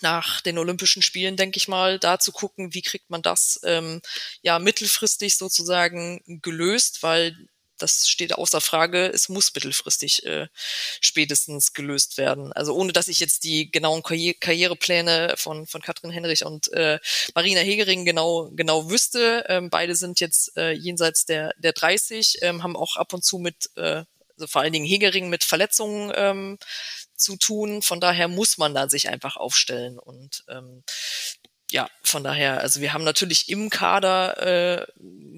nach 0.00 0.40
den 0.40 0.58
Olympischen 0.58 1.02
Spielen, 1.02 1.36
denke 1.36 1.56
ich 1.56 1.68
mal, 1.68 1.98
da 1.98 2.18
zu 2.18 2.32
gucken, 2.32 2.74
wie 2.74 2.82
kriegt 2.82 3.10
man 3.10 3.22
das 3.22 3.60
ähm, 3.62 4.02
ja 4.42 4.58
mittelfristig 4.58 5.36
sozusagen 5.36 6.20
gelöst, 6.42 7.02
weil 7.02 7.48
das 7.78 8.08
steht 8.08 8.34
außer 8.34 8.60
Frage. 8.60 9.06
Es 9.06 9.28
muss 9.28 9.54
mittelfristig 9.54 10.24
äh, 10.24 10.48
spätestens 11.00 11.72
gelöst 11.72 12.18
werden. 12.18 12.52
Also 12.52 12.74
ohne, 12.74 12.92
dass 12.92 13.08
ich 13.08 13.20
jetzt 13.20 13.44
die 13.44 13.70
genauen 13.70 14.02
Karri 14.02 14.34
Karrierepläne 14.38 15.34
von, 15.36 15.66
von 15.66 15.82
Katrin 15.82 16.10
Henrich 16.10 16.44
und 16.44 16.72
äh, 16.72 16.98
Marina 17.34 17.60
Hegering 17.60 18.04
genau, 18.04 18.50
genau 18.52 18.90
wüsste. 18.90 19.44
Ähm, 19.48 19.70
beide 19.70 19.94
sind 19.94 20.20
jetzt 20.20 20.56
äh, 20.56 20.72
jenseits 20.72 21.26
der, 21.26 21.54
der 21.58 21.72
30, 21.72 22.38
ähm, 22.42 22.62
haben 22.62 22.76
auch 22.76 22.96
ab 22.96 23.12
und 23.12 23.24
zu 23.24 23.38
mit, 23.38 23.70
äh, 23.76 24.04
also 24.36 24.46
vor 24.46 24.62
allen 24.62 24.72
Dingen 24.72 24.86
Hegering 24.86 25.28
mit 25.28 25.44
Verletzungen 25.44 26.12
ähm, 26.14 26.58
zu 27.16 27.36
tun. 27.36 27.82
Von 27.82 28.00
daher 28.00 28.28
muss 28.28 28.58
man 28.58 28.74
da 28.74 28.88
sich 28.88 29.08
einfach 29.08 29.36
aufstellen. 29.36 29.98
Und 29.98 30.44
ähm, 30.48 30.82
ja, 31.70 31.88
von 32.02 32.22
daher, 32.22 32.60
also 32.60 32.80
wir 32.80 32.92
haben 32.92 33.04
natürlich 33.04 33.48
im 33.48 33.70
Kader 33.70 34.38
äh, 34.38 34.86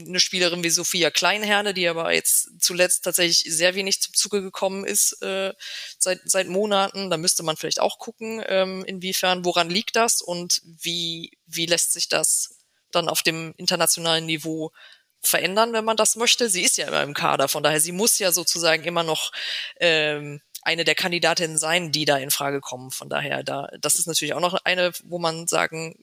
eine 0.06 0.21
Spielerin 0.21 0.64
wie 0.64 0.71
Sophia 0.71 1.11
Kleinherne, 1.11 1.73
die 1.73 1.88
aber 1.88 2.12
jetzt 2.12 2.50
zuletzt 2.61 3.04
tatsächlich 3.04 3.45
sehr 3.54 3.75
wenig 3.75 4.02
zum 4.02 4.12
Zuge 4.12 4.42
gekommen 4.42 4.85
ist 4.85 5.23
äh, 5.23 5.54
seit, 5.99 6.21
seit 6.25 6.49
Monaten. 6.49 7.11
Da 7.11 7.16
müsste 7.16 7.42
man 7.42 7.56
vielleicht 7.56 7.80
auch 7.80 7.99
gucken, 7.99 8.42
ähm, 8.49 8.85
inwiefern, 8.85 9.45
woran 9.45 9.71
liegt 9.71 9.97
das 9.97 10.21
und 10.21 10.61
wie, 10.64 11.30
wie 11.47 11.66
lässt 11.66 11.92
sich 11.92 12.09
das 12.09 12.56
dann 12.90 13.09
auf 13.09 13.23
dem 13.23 13.54
internationalen 13.56 14.26
Niveau 14.26 14.73
verändern, 15.21 15.73
wenn 15.73 15.85
man 15.85 15.97
das 15.97 16.16
möchte. 16.16 16.49
Sie 16.50 16.62
ist 16.62 16.76
ja 16.76 16.88
immer 16.88 17.02
im 17.02 17.14
Kader, 17.14 17.49
von 17.49 17.62
daher, 17.62 17.80
sie 17.80 17.92
muss 17.92 18.18
ja 18.18 18.33
sozusagen 18.33 18.85
immer 18.85 19.02
noch 19.04 19.33
ähm, 19.80 20.40
eine 20.62 20.85
der 20.85 20.95
Kandidatinnen 20.97 21.59
sein, 21.59 21.92
die 21.92 22.04
da 22.04 22.18
in 22.18 22.30
Frage 22.30 22.61
kommen. 22.61 22.90
Von 22.90 23.09
daher, 23.09 23.42
da, 23.45 23.68
das 23.80 23.95
ist 23.95 24.06
natürlich 24.06 24.35
auch 24.35 24.40
noch 24.40 24.54
eine, 24.64 24.92
wo 25.04 25.18
man 25.18 25.47
sagen 25.47 25.95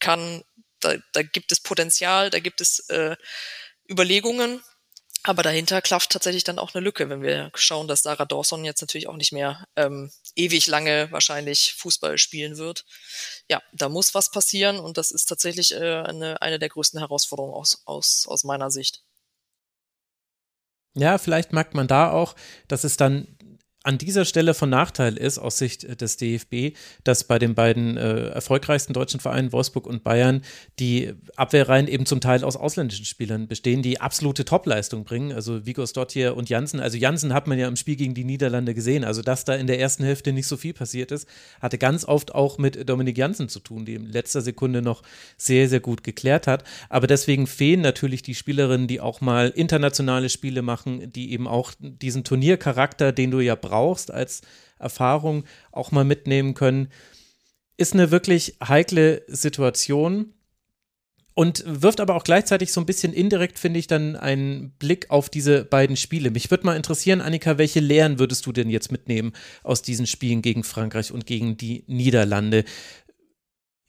kann, 0.00 0.42
da, 0.80 0.94
da 1.12 1.22
gibt 1.22 1.52
es 1.52 1.60
Potenzial, 1.60 2.30
da 2.30 2.40
gibt 2.40 2.60
es 2.60 2.80
äh, 2.88 3.16
Überlegungen, 3.88 4.62
aber 5.22 5.42
dahinter 5.42 5.82
klafft 5.82 6.12
tatsächlich 6.12 6.44
dann 6.44 6.58
auch 6.58 6.74
eine 6.74 6.82
Lücke, 6.82 7.10
wenn 7.10 7.22
wir 7.22 7.50
schauen, 7.54 7.88
dass 7.88 8.02
Sarah 8.02 8.24
Dawson 8.24 8.64
jetzt 8.64 8.80
natürlich 8.80 9.06
auch 9.06 9.16
nicht 9.16 9.32
mehr 9.32 9.66
ähm, 9.76 10.10
ewig 10.34 10.66
lange 10.66 11.12
wahrscheinlich 11.12 11.74
Fußball 11.74 12.16
spielen 12.16 12.56
wird. 12.56 12.86
Ja, 13.48 13.60
da 13.72 13.90
muss 13.90 14.14
was 14.14 14.30
passieren 14.30 14.78
und 14.78 14.96
das 14.96 15.10
ist 15.10 15.26
tatsächlich 15.26 15.74
äh, 15.74 16.02
eine, 16.02 16.40
eine 16.40 16.58
der 16.58 16.70
größten 16.70 16.98
Herausforderungen 17.00 17.54
aus, 17.54 17.82
aus, 17.84 18.26
aus 18.26 18.44
meiner 18.44 18.70
Sicht. 18.70 19.02
Ja, 20.94 21.18
vielleicht 21.18 21.52
merkt 21.52 21.74
man 21.74 21.86
da 21.86 22.10
auch, 22.10 22.34
dass 22.66 22.84
es 22.84 22.96
dann 22.96 23.36
an 23.82 23.96
dieser 23.96 24.26
Stelle 24.26 24.52
von 24.52 24.68
Nachteil 24.68 25.16
ist 25.16 25.38
aus 25.38 25.56
Sicht 25.56 26.00
des 26.02 26.18
DFB, 26.18 26.76
dass 27.02 27.24
bei 27.24 27.38
den 27.38 27.54
beiden 27.54 27.96
äh, 27.96 28.26
erfolgreichsten 28.26 28.92
deutschen 28.92 29.20
Vereinen 29.20 29.52
Wolfsburg 29.52 29.86
und 29.86 30.04
Bayern 30.04 30.42
die 30.78 31.14
Abwehrreihen 31.36 31.88
eben 31.88 32.04
zum 32.04 32.20
Teil 32.20 32.44
aus 32.44 32.56
ausländischen 32.56 33.06
Spielern 33.06 33.48
bestehen, 33.48 33.80
die 33.80 33.98
absolute 33.98 34.44
Topleistung 34.44 35.04
bringen. 35.04 35.32
Also 35.32 35.64
Vigo 35.64 35.86
Stottier 35.86 36.36
und 36.36 36.50
Jansen. 36.50 36.78
Also 36.78 36.98
Jansen 36.98 37.32
hat 37.32 37.46
man 37.46 37.58
ja 37.58 37.68
im 37.68 37.76
Spiel 37.76 37.96
gegen 37.96 38.12
die 38.12 38.24
Niederlande 38.24 38.74
gesehen. 38.74 39.02
Also 39.02 39.22
dass 39.22 39.46
da 39.46 39.54
in 39.54 39.66
der 39.66 39.80
ersten 39.80 40.04
Hälfte 40.04 40.34
nicht 40.34 40.46
so 40.46 40.58
viel 40.58 40.74
passiert 40.74 41.10
ist, 41.10 41.26
hatte 41.62 41.78
ganz 41.78 42.04
oft 42.04 42.34
auch 42.34 42.58
mit 42.58 42.86
Dominik 42.86 43.16
Jansen 43.16 43.48
zu 43.48 43.60
tun, 43.60 43.86
die 43.86 43.94
in 43.94 44.04
letzter 44.04 44.42
Sekunde 44.42 44.82
noch 44.82 45.02
sehr, 45.38 45.70
sehr 45.70 45.80
gut 45.80 46.04
geklärt 46.04 46.46
hat. 46.46 46.64
Aber 46.90 47.06
deswegen 47.06 47.46
fehlen 47.46 47.80
natürlich 47.80 48.20
die 48.20 48.34
Spielerinnen, 48.34 48.88
die 48.88 49.00
auch 49.00 49.22
mal 49.22 49.48
internationale 49.48 50.28
Spiele 50.28 50.60
machen, 50.60 51.10
die 51.10 51.32
eben 51.32 51.48
auch 51.48 51.72
diesen 51.78 52.24
Turniercharakter, 52.24 53.12
den 53.12 53.30
du 53.30 53.40
ja 53.40 53.54
brauchst, 53.54 53.69
brauchst 53.70 54.10
als 54.10 54.42
Erfahrung, 54.78 55.44
auch 55.70 55.92
mal 55.92 56.04
mitnehmen 56.04 56.54
können. 56.54 56.88
Ist 57.76 57.94
eine 57.94 58.10
wirklich 58.10 58.56
heikle 58.66 59.22
Situation 59.28 60.34
und 61.34 61.62
wirft 61.66 62.00
aber 62.00 62.16
auch 62.16 62.24
gleichzeitig 62.24 62.72
so 62.72 62.80
ein 62.80 62.86
bisschen 62.86 63.12
indirekt, 63.12 63.58
finde 63.58 63.78
ich, 63.78 63.86
dann 63.86 64.16
einen 64.16 64.72
Blick 64.72 65.10
auf 65.10 65.30
diese 65.30 65.64
beiden 65.64 65.96
Spiele. 65.96 66.30
Mich 66.30 66.50
würde 66.50 66.66
mal 66.66 66.76
interessieren, 66.76 67.20
Annika, 67.20 67.56
welche 67.56 67.80
Lehren 67.80 68.18
würdest 68.18 68.44
du 68.46 68.52
denn 68.52 68.68
jetzt 68.68 68.90
mitnehmen 68.90 69.32
aus 69.62 69.82
diesen 69.82 70.06
Spielen 70.06 70.42
gegen 70.42 70.64
Frankreich 70.64 71.12
und 71.12 71.26
gegen 71.26 71.56
die 71.56 71.84
Niederlande? 71.86 72.64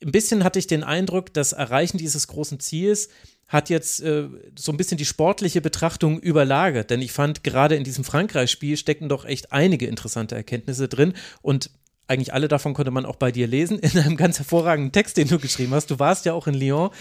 Ein 0.04 0.12
bisschen 0.12 0.44
hatte 0.44 0.60
ich 0.60 0.67
den 0.67 0.84
Eindruck, 0.84 1.34
das 1.34 1.54
Erreichen 1.54 1.98
dieses 1.98 2.28
großen 2.28 2.60
Ziels 2.60 3.10
hat 3.52 3.70
jetzt 3.70 4.02
äh, 4.02 4.30
so 4.58 4.72
ein 4.72 4.78
bisschen 4.78 4.98
die 4.98 5.06
sportliche 5.06 5.60
Betrachtung 5.60 6.20
überlagert. 6.20 6.90
Denn 6.90 7.02
ich 7.02 7.12
fand, 7.12 7.44
gerade 7.44 7.76
in 7.76 7.84
diesem 7.84 8.06
Frankreich-Spiel 8.06 8.78
stecken 8.78 9.10
doch 9.10 9.26
echt 9.26 9.52
einige 9.52 9.88
interessante 9.88 10.36
Erkenntnisse 10.36 10.88
drin. 10.88 11.14
Und 11.42 11.70
eigentlich 12.08 12.34
alle 12.34 12.48
davon 12.48 12.74
konnte 12.74 12.92
man 12.92 13.06
auch 13.06 13.18
bei 13.18 13.32
dir 13.32 13.48
lesen, 13.48 13.78
in 13.80 14.00
einem 14.00 14.16
ganz 14.16 14.40
hervorragenden 14.40 14.94
Text, 14.94 15.18
den 15.18 15.28
du 15.28 15.38
geschrieben 15.38 15.74
hast. 15.74 15.92
Du 15.92 16.00
warst 16.00 16.26
ja 16.26 16.34
auch 16.34 16.48
in 16.48 16.54
Lyon. 16.54 16.92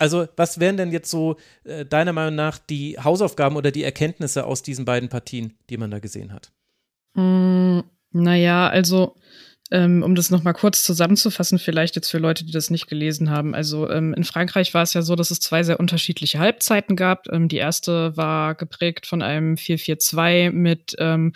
Also, 0.00 0.26
was 0.34 0.58
wären 0.58 0.76
denn 0.76 0.90
jetzt 0.90 1.10
so 1.10 1.36
äh, 1.62 1.86
deiner 1.86 2.12
Meinung 2.12 2.34
nach 2.34 2.58
die 2.58 2.98
Hausaufgaben 2.98 3.54
oder 3.54 3.70
die 3.70 3.84
Erkenntnisse 3.84 4.44
aus 4.44 4.62
diesen 4.62 4.84
beiden 4.84 5.08
Partien, 5.08 5.54
die 5.70 5.76
man 5.76 5.92
da 5.92 6.00
gesehen 6.00 6.32
hat? 6.32 6.50
Mm, 7.14 7.80
naja, 8.10 8.68
also 8.68 9.14
um 9.70 10.14
das 10.14 10.30
nochmal 10.30 10.52
kurz 10.52 10.84
zusammenzufassen, 10.84 11.58
vielleicht 11.58 11.96
jetzt 11.96 12.10
für 12.10 12.18
Leute, 12.18 12.44
die 12.44 12.52
das 12.52 12.70
nicht 12.70 12.86
gelesen 12.86 13.30
haben. 13.30 13.54
Also 13.54 13.88
ähm, 13.90 14.12
in 14.14 14.24
Frankreich 14.24 14.74
war 14.74 14.82
es 14.82 14.92
ja 14.92 15.02
so, 15.02 15.16
dass 15.16 15.30
es 15.30 15.40
zwei 15.40 15.62
sehr 15.62 15.80
unterschiedliche 15.80 16.38
Halbzeiten 16.38 16.96
gab. 16.96 17.28
Ähm, 17.32 17.48
die 17.48 17.56
erste 17.56 18.16
war 18.16 18.54
geprägt 18.54 19.06
von 19.06 19.22
einem 19.22 19.54
4-4-2 19.54 20.50
mit 20.50 20.94
ähm, 20.98 21.32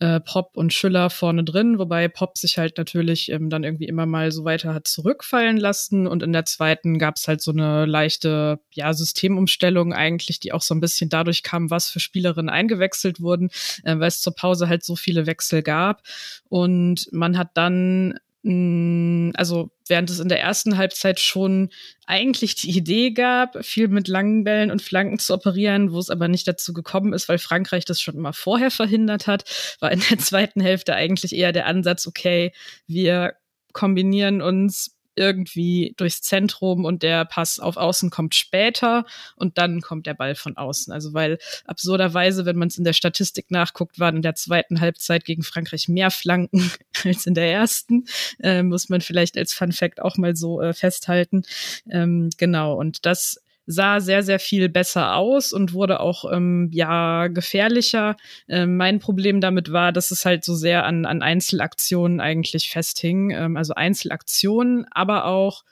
äh, 0.00 0.20
Pop 0.20 0.56
und 0.56 0.72
Schüller 0.72 1.10
vorne 1.10 1.42
drin, 1.42 1.78
wobei 1.78 2.06
Pop 2.06 2.38
sich 2.38 2.58
halt 2.58 2.78
natürlich 2.78 3.30
ähm, 3.30 3.50
dann 3.50 3.64
irgendwie 3.64 3.86
immer 3.86 4.06
mal 4.06 4.30
so 4.30 4.44
weiter 4.44 4.72
hat 4.72 4.86
zurückfallen 4.86 5.56
lassen. 5.56 6.06
Und 6.06 6.22
in 6.22 6.32
der 6.32 6.44
zweiten 6.44 6.98
gab 6.98 7.16
es 7.16 7.26
halt 7.26 7.42
so 7.42 7.50
eine 7.50 7.84
leichte 7.86 8.60
ja, 8.72 8.92
Systemumstellung 8.94 9.92
eigentlich, 9.92 10.38
die 10.38 10.52
auch 10.52 10.62
so 10.62 10.74
ein 10.74 10.80
bisschen 10.80 11.10
dadurch 11.10 11.42
kam, 11.42 11.70
was 11.70 11.88
für 11.88 12.00
Spielerinnen 12.00 12.48
eingewechselt 12.48 13.20
wurden, 13.20 13.50
äh, 13.82 13.98
weil 13.98 14.08
es 14.08 14.20
zur 14.20 14.34
Pause 14.34 14.68
halt 14.68 14.84
so 14.84 14.94
viele 14.94 15.26
Wechsel 15.26 15.62
gab. 15.62 16.02
Und 16.48 17.08
man 17.12 17.36
hat 17.36 17.47
dann 17.54 18.18
mm, 18.42 19.30
also 19.34 19.70
während 19.88 20.10
es 20.10 20.20
in 20.20 20.28
der 20.28 20.40
ersten 20.40 20.76
Halbzeit 20.76 21.20
schon 21.20 21.70
eigentlich 22.06 22.54
die 22.54 22.76
Idee 22.76 23.10
gab, 23.10 23.64
viel 23.64 23.88
mit 23.88 24.08
langen 24.08 24.44
Bällen 24.44 24.70
und 24.70 24.82
Flanken 24.82 25.18
zu 25.18 25.34
operieren, 25.34 25.92
wo 25.92 25.98
es 25.98 26.10
aber 26.10 26.28
nicht 26.28 26.46
dazu 26.46 26.72
gekommen 26.72 27.12
ist, 27.12 27.28
weil 27.28 27.38
Frankreich 27.38 27.84
das 27.84 28.00
schon 28.00 28.16
immer 28.16 28.32
vorher 28.32 28.70
verhindert 28.70 29.26
hat, 29.26 29.44
war 29.80 29.92
in 29.92 30.02
der 30.08 30.18
zweiten 30.18 30.60
Hälfte 30.60 30.94
eigentlich 30.94 31.34
eher 31.34 31.52
der 31.52 31.66
Ansatz, 31.66 32.06
okay, 32.06 32.52
wir 32.86 33.34
kombinieren 33.72 34.42
uns 34.42 34.97
irgendwie 35.18 35.94
durchs 35.96 36.22
Zentrum 36.22 36.84
und 36.84 37.02
der 37.02 37.24
Pass 37.24 37.58
auf 37.60 37.76
Außen 37.76 38.10
kommt 38.10 38.34
später 38.34 39.04
und 39.36 39.58
dann 39.58 39.80
kommt 39.80 40.06
der 40.06 40.14
Ball 40.14 40.34
von 40.34 40.56
außen. 40.56 40.92
Also 40.92 41.12
weil 41.12 41.38
absurderweise, 41.66 42.46
wenn 42.46 42.56
man 42.56 42.68
es 42.68 42.78
in 42.78 42.84
der 42.84 42.92
Statistik 42.92 43.50
nachguckt, 43.50 43.98
waren 43.98 44.16
in 44.16 44.22
der 44.22 44.34
zweiten 44.34 44.80
Halbzeit 44.80 45.24
gegen 45.24 45.42
Frankreich 45.42 45.88
mehr 45.88 46.10
Flanken 46.10 46.70
als 47.04 47.26
in 47.26 47.34
der 47.34 47.52
ersten. 47.52 48.06
Äh, 48.40 48.62
muss 48.62 48.88
man 48.88 49.00
vielleicht 49.00 49.36
als 49.36 49.52
Fun 49.52 49.72
Fact 49.72 50.00
auch 50.00 50.16
mal 50.16 50.36
so 50.36 50.60
äh, 50.62 50.72
festhalten. 50.72 51.42
Ähm, 51.90 52.30
genau, 52.38 52.74
und 52.74 53.04
das 53.04 53.42
sah 53.70 54.00
sehr, 54.00 54.22
sehr 54.22 54.38
viel 54.38 54.70
besser 54.70 55.14
aus 55.14 55.52
und 55.52 55.74
wurde 55.74 56.00
auch 56.00 56.24
ähm, 56.32 56.70
ja 56.72 57.28
gefährlicher. 57.28 58.16
Ähm, 58.48 58.78
mein 58.78 58.98
Problem 58.98 59.42
damit 59.42 59.70
war, 59.70 59.92
dass 59.92 60.10
es 60.10 60.24
halt 60.24 60.42
so 60.42 60.54
sehr 60.54 60.86
an, 60.86 61.04
an 61.04 61.20
Einzelaktionen 61.20 62.18
eigentlich 62.18 62.70
festhing. 62.70 63.30
Ähm, 63.30 63.58
also 63.58 63.74
Einzelaktionen, 63.74 64.86
aber 64.90 65.26
auch 65.26 65.64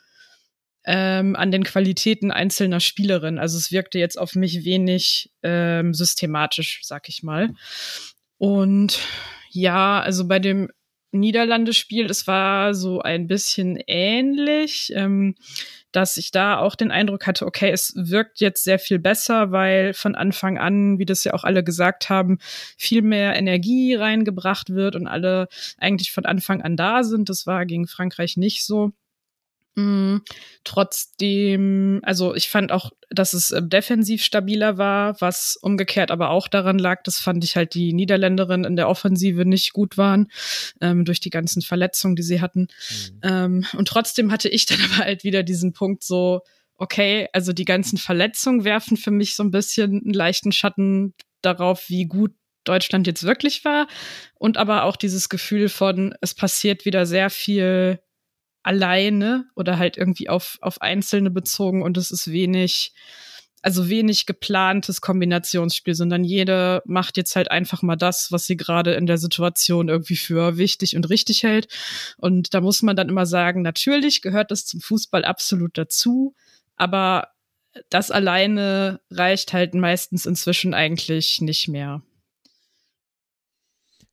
ähm, 0.85 1.35
an 1.35 1.51
den 1.51 1.63
Qualitäten 1.63 2.29
einzelner 2.29 2.81
Spielerinnen. 2.81 3.39
Also 3.39 3.57
es 3.57 3.71
wirkte 3.71 3.97
jetzt 3.97 4.19
auf 4.19 4.35
mich 4.35 4.63
wenig 4.63 5.31
ähm, 5.41 5.95
systematisch, 5.95 6.81
sag 6.83 7.09
ich 7.09 7.23
mal. 7.23 7.55
Und 8.37 8.99
ja, 9.49 9.99
also 9.99 10.27
bei 10.27 10.37
dem 10.37 10.69
Niederlande-Spiel, 11.11 12.05
es 12.05 12.27
war 12.27 12.75
so 12.75 13.01
ein 13.01 13.25
bisschen 13.25 13.79
ähnlich. 13.87 14.93
Ähm, 14.95 15.33
dass 15.97 16.15
ich 16.17 16.29
da 16.29 16.59
auch 16.59 16.75
den 16.75 16.91
Eindruck 16.91 17.25
hatte, 17.25 17.47
okay, 17.47 17.71
es 17.71 17.91
wirkt 17.95 18.39
jetzt 18.39 18.63
sehr 18.63 18.77
viel 18.77 18.99
besser, 18.99 19.51
weil 19.51 19.95
von 19.95 20.13
Anfang 20.13 20.59
an, 20.59 20.99
wie 20.99 21.05
das 21.05 21.23
ja 21.23 21.33
auch 21.33 21.43
alle 21.43 21.63
gesagt 21.63 22.07
haben, 22.07 22.37
viel 22.77 23.01
mehr 23.01 23.35
Energie 23.35 23.95
reingebracht 23.95 24.69
wird 24.69 24.95
und 24.95 25.07
alle 25.07 25.47
eigentlich 25.79 26.11
von 26.11 26.27
Anfang 26.27 26.61
an 26.61 26.77
da 26.77 27.03
sind. 27.03 27.29
Das 27.29 27.47
war 27.47 27.65
gegen 27.65 27.87
Frankreich 27.87 28.37
nicht 28.37 28.63
so. 28.63 28.91
Mm, 29.77 30.23
trotzdem, 30.63 31.99
also 32.01 32.33
ich 32.33 32.49
fand 32.49 32.71
auch, 32.71 32.89
dass 33.11 33.33
es 33.33 33.51
äh, 33.51 33.61
defensiv 33.61 34.23
stabiler 34.23 34.79
war, 34.79 35.21
was 35.21 35.55
umgekehrt 35.61 36.09
aber 36.09 36.31
auch 36.31 36.47
daran 36.47 36.79
lag, 36.79 37.03
das 37.03 37.19
fand 37.19 37.43
ich 37.43 37.55
halt 37.55 37.75
die 37.75 37.93
Niederländerinnen 37.93 38.65
in 38.65 38.75
der 38.75 38.89
Offensive 38.89 39.45
nicht 39.45 39.73
gut 39.73 39.95
waren, 39.95 40.31
ähm, 40.81 41.05
durch 41.05 41.19
die 41.19 41.29
ganzen 41.29 41.61
Verletzungen, 41.61 42.15
die 42.15 42.23
sie 42.23 42.41
hatten. 42.41 42.61
Mhm. 42.61 43.19
Ähm, 43.21 43.65
und 43.77 43.87
trotzdem 43.87 44.31
hatte 44.31 44.49
ich 44.49 44.65
dann 44.65 44.79
aber 44.81 45.05
halt 45.05 45.23
wieder 45.23 45.43
diesen 45.43 45.73
Punkt 45.73 46.03
so, 46.03 46.41
okay, 46.77 47.27
also 47.31 47.53
die 47.53 47.65
ganzen 47.65 47.99
Verletzungen 47.99 48.63
werfen 48.63 48.97
für 48.97 49.11
mich 49.11 49.35
so 49.35 49.43
ein 49.43 49.51
bisschen 49.51 50.01
einen 50.03 50.13
leichten 50.13 50.51
Schatten 50.51 51.13
darauf, 51.43 51.87
wie 51.87 52.05
gut 52.05 52.31
Deutschland 52.63 53.05
jetzt 53.05 53.23
wirklich 53.23 53.63
war. 53.63 53.87
Und 54.33 54.57
aber 54.57 54.85
auch 54.85 54.95
dieses 54.95 55.29
Gefühl 55.29 55.69
von, 55.69 56.15
es 56.21 56.33
passiert 56.33 56.83
wieder 56.85 57.05
sehr 57.05 57.29
viel 57.29 57.99
alleine 58.67 59.45
oder 59.55 59.77
halt 59.77 59.95
irgendwie 59.95 60.27
auf, 60.27 60.57
auf 60.61 60.81
Einzelne 60.81 61.31
bezogen 61.31 61.81
und 61.81 61.95
es 61.95 62.11
ist 62.11 62.29
wenig, 62.29 62.91
also 63.61 63.87
wenig 63.87 64.25
geplantes 64.25 64.99
Kombinationsspiel, 64.99 65.95
sondern 65.95 66.25
jede 66.25 66.83
macht 66.85 67.15
jetzt 67.15 67.37
halt 67.37 67.49
einfach 67.49 67.81
mal 67.81 67.95
das, 67.95 68.29
was 68.31 68.45
sie 68.45 68.57
gerade 68.57 68.93
in 68.95 69.05
der 69.05 69.17
Situation 69.17 69.87
irgendwie 69.87 70.17
für 70.17 70.57
wichtig 70.57 70.97
und 70.97 71.09
richtig 71.09 71.43
hält. 71.43 71.69
Und 72.17 72.53
da 72.53 72.59
muss 72.59 72.81
man 72.81 72.97
dann 72.97 73.07
immer 73.07 73.25
sagen, 73.25 73.61
natürlich 73.61 74.21
gehört 74.21 74.51
das 74.51 74.65
zum 74.65 74.81
Fußball 74.81 75.23
absolut 75.23 75.77
dazu, 75.77 76.35
aber 76.75 77.29
das 77.89 78.11
alleine 78.11 78.99
reicht 79.09 79.53
halt 79.53 79.75
meistens 79.75 80.25
inzwischen 80.25 80.73
eigentlich 80.73 81.39
nicht 81.39 81.69
mehr. 81.69 82.01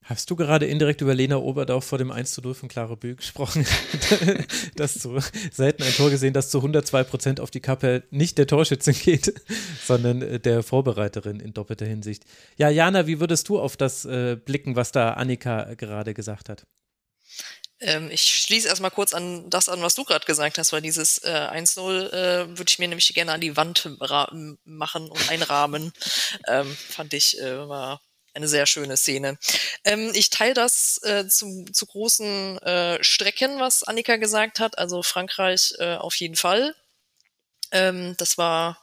Hast 0.04 0.30
du 0.30 0.36
gerade 0.36 0.66
indirekt 0.66 1.00
über 1.00 1.14
Lena 1.14 1.36
Oberdorf 1.36 1.86
vor 1.86 1.96
dem 1.96 2.10
1 2.10 2.34
zu 2.34 2.42
0 2.42 2.54
von 2.54 2.68
Clara 2.68 2.94
Bühl 2.94 3.16
gesprochen? 3.16 3.66
das 4.76 4.98
zu 4.98 5.18
selten 5.50 5.82
ein 5.82 5.94
Tor 5.94 6.10
gesehen, 6.10 6.34
das 6.34 6.50
zu 6.50 6.58
102 6.58 7.04
Prozent 7.04 7.40
auf 7.40 7.50
die 7.50 7.60
Kappe 7.60 8.02
nicht 8.10 8.36
der 8.36 8.46
Torschützin 8.46 8.92
geht, 8.94 9.32
sondern 9.82 10.20
äh, 10.20 10.38
der 10.38 10.62
Vorbereiterin 10.62 11.40
in 11.40 11.54
doppelter 11.54 11.86
Hinsicht. 11.86 12.24
Ja, 12.58 12.68
Jana, 12.68 13.06
wie 13.06 13.18
würdest 13.18 13.48
du 13.48 13.58
auf 13.58 13.78
das 13.78 14.04
äh, 14.04 14.36
blicken, 14.36 14.76
was 14.76 14.92
da 14.92 15.14
Annika 15.14 15.72
gerade 15.72 16.12
gesagt 16.12 16.50
hat? 16.50 16.66
Ähm, 17.80 18.10
ich 18.10 18.22
schließe 18.22 18.68
erstmal 18.68 18.90
kurz 18.90 19.14
an 19.14 19.48
das 19.48 19.70
an, 19.70 19.80
was 19.80 19.94
du 19.94 20.04
gerade 20.04 20.26
gesagt 20.26 20.58
hast, 20.58 20.74
weil 20.74 20.82
dieses 20.82 21.16
äh, 21.24 21.30
1-0 21.30 22.10
äh, 22.10 22.48
würde 22.48 22.68
ich 22.68 22.78
mir 22.78 22.88
nämlich 22.88 23.12
gerne 23.14 23.32
an 23.32 23.40
die 23.40 23.56
Wand 23.56 23.88
machen 24.64 25.08
und 25.08 25.30
einrahmen. 25.30 25.92
ähm, 26.46 26.76
fand 26.90 27.14
ich, 27.14 27.40
äh, 27.40 27.66
war 27.66 28.02
eine 28.34 28.48
sehr 28.48 28.66
schöne 28.66 28.96
Szene. 28.96 29.38
Ähm, 29.84 30.10
ich 30.14 30.30
teile 30.30 30.54
das 30.54 31.00
äh, 31.02 31.26
zu, 31.28 31.64
zu 31.72 31.86
großen 31.86 32.58
äh, 32.58 33.02
Strecken, 33.02 33.60
was 33.60 33.84
Annika 33.84 34.16
gesagt 34.16 34.60
hat. 34.60 34.78
Also 34.78 35.02
Frankreich 35.02 35.74
äh, 35.78 35.96
auf 35.96 36.14
jeden 36.16 36.36
Fall. 36.36 36.74
Ähm, 37.70 38.14
das 38.18 38.36
war 38.38 38.80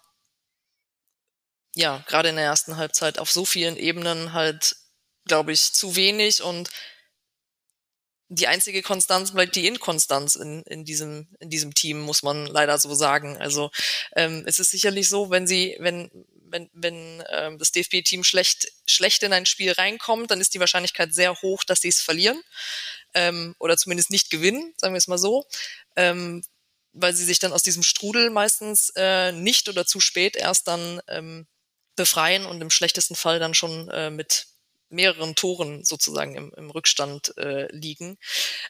ja 1.76 2.04
gerade 2.08 2.30
in 2.30 2.36
der 2.36 2.46
ersten 2.46 2.78
Halbzeit 2.78 3.20
auf 3.20 3.32
so 3.32 3.46
vielen 3.46 3.78
Ebenen 3.78 4.34
halt, 4.34 4.76
glaube 5.26 5.52
ich, 5.52 5.74
zu 5.74 5.96
wenig 5.96 6.42
und 6.42 6.70
die 8.34 8.48
einzige 8.48 8.82
Konstanz 8.82 9.34
bleibt 9.34 9.58
die 9.58 9.68
Inkonstanz 9.68 10.36
in, 10.36 10.64
in, 10.64 10.86
diesem, 10.86 11.28
in 11.42 11.50
diesem 11.50 11.74
Team, 11.74 12.00
muss 12.00 12.24
man 12.24 12.46
leider 12.46 12.78
so 12.78 12.96
sagen. 12.96 13.38
Also 13.38 13.72
ähm, 14.16 14.44
es 14.46 14.58
ist 14.58 14.72
sicherlich 14.72 15.10
so, 15.10 15.30
wenn 15.30 15.48
sie, 15.48 15.76
wenn, 15.80 16.10
wenn, 16.52 16.70
wenn 16.74 17.24
ähm, 17.30 17.58
das 17.58 17.72
DFB-Team 17.72 18.24
schlecht, 18.24 18.72
schlecht 18.86 19.24
in 19.24 19.34
ein 19.34 19.46
Spiel 19.46 19.72
reinkommt, 19.72 20.32
dann 20.32 20.42
ist 20.42 20.54
die 20.54 20.60
Wahrscheinlichkeit 20.60 21.14
sehr 21.14 21.34
hoch, 21.42 21.64
dass 21.64 21.82
sie 21.82 21.90
es 21.90 22.02
verlieren 22.02 22.42
ähm, 23.14 23.56
oder 23.60 23.78
zumindest 23.78 24.12
nicht 24.12 24.30
gewinnen, 24.30 24.74
sagen 24.78 24.94
wir 24.94 25.00
es 25.00 25.08
mal 25.08 25.18
so, 25.18 25.46
ähm, 25.96 26.44
weil 26.94 27.14
sie 27.14 27.26
sich 27.26 27.40
dann 27.40 27.54
aus 27.54 27.64
diesem 27.64 27.84
Strudel 27.84 28.30
meistens 28.30 28.92
äh, 28.96 29.32
nicht 29.32 29.70
oder 29.70 29.86
zu 29.86 30.00
spät 30.00 30.36
erst 30.36 30.68
dann 30.68 31.02
ähm, 31.08 31.48
befreien 31.96 32.46
und 32.46 32.62
im 32.62 32.70
schlechtesten 32.70 33.16
Fall 33.16 33.40
dann 33.40 33.54
schon 33.54 33.90
äh, 33.90 34.10
mit 34.10 34.48
mehreren 34.92 35.36
Toren 35.36 35.84
sozusagen 35.84 36.36
im, 36.36 36.54
im 36.56 36.70
Rückstand 36.70 37.38
äh, 37.38 37.74
liegen. 37.74 38.18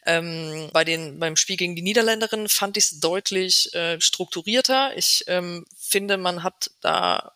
Ähm, 0.06 0.70
bei 0.72 0.84
den 0.84 1.20
beim 1.20 1.36
Spiel 1.36 1.58
gegen 1.58 1.76
die 1.76 1.82
Niederländerinnen 1.82 2.48
fand 2.48 2.78
ich 2.78 2.86
es 2.86 3.00
deutlich 3.00 3.74
äh, 3.74 4.00
strukturierter. 4.00 4.96
Ich 4.96 5.24
ähm, 5.28 5.66
finde, 5.76 6.18
man 6.18 6.44
hat 6.44 6.72
da 6.82 7.34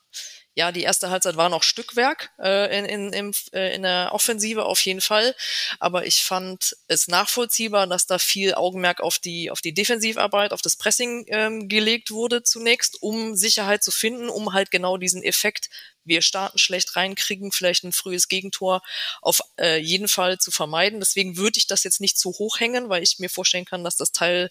ja, 0.57 0.71
die 0.71 0.83
erste 0.83 1.09
Halbzeit 1.09 1.35
war 1.35 1.49
noch 1.49 1.63
Stückwerk 1.63 2.31
äh, 2.39 2.79
in, 2.79 2.85
in, 2.85 3.13
in, 3.13 3.35
äh, 3.51 3.75
in 3.75 3.83
der 3.83 4.11
Offensive 4.13 4.63
auf 4.63 4.79
jeden 4.85 5.01
Fall. 5.01 5.35
Aber 5.79 6.05
ich 6.05 6.23
fand 6.23 6.77
es 6.87 7.09
nachvollziehbar, 7.09 7.87
dass 7.87 8.07
da 8.07 8.19
viel 8.19 8.55
Augenmerk 8.55 9.01
auf 9.01 9.19
die, 9.19 9.51
auf 9.51 9.59
die 9.59 9.73
Defensivarbeit, 9.73 10.53
auf 10.53 10.61
das 10.61 10.77
Pressing 10.77 11.25
ähm, 11.27 11.67
gelegt 11.67 12.09
wurde 12.09 12.41
zunächst, 12.41 13.01
um 13.01 13.35
Sicherheit 13.35 13.83
zu 13.83 13.91
finden, 13.91 14.29
um 14.29 14.53
halt 14.53 14.71
genau 14.71 14.95
diesen 14.95 15.23
Effekt, 15.23 15.69
wir 16.05 16.21
starten 16.21 16.57
schlecht 16.57 16.95
reinkriegen, 16.95 17.51
vielleicht 17.51 17.83
ein 17.83 17.91
frühes 17.91 18.29
Gegentor 18.29 18.81
auf 19.21 19.41
äh, 19.59 19.77
jeden 19.79 20.07
Fall 20.07 20.37
zu 20.37 20.51
vermeiden. 20.51 21.01
Deswegen 21.01 21.35
würde 21.35 21.57
ich 21.57 21.67
das 21.67 21.83
jetzt 21.83 21.99
nicht 21.99 22.17
zu 22.17 22.29
hoch 22.29 22.61
hängen, 22.61 22.87
weil 22.87 23.03
ich 23.03 23.19
mir 23.19 23.29
vorstellen 23.29 23.65
kann, 23.65 23.83
dass 23.83 23.97
das 23.97 24.13
Teil 24.13 24.49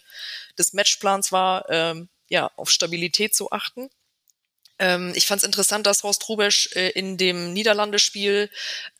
des 0.59 0.73
Matchplans 0.73 1.31
war, 1.31 1.67
ähm, 1.69 2.09
ja, 2.29 2.51
auf 2.57 2.69
Stabilität 2.69 3.33
zu 3.33 3.51
achten. 3.51 3.89
Ähm, 4.79 5.13
ich 5.15 5.25
fand 5.25 5.41
es 5.41 5.45
interessant, 5.45 5.85
dass 5.87 6.03
Horst 6.03 6.27
Rubesch 6.27 6.69
äh, 6.75 6.89
in 6.89 7.17
dem 7.17 7.53
Niederlandespiel 7.53 8.49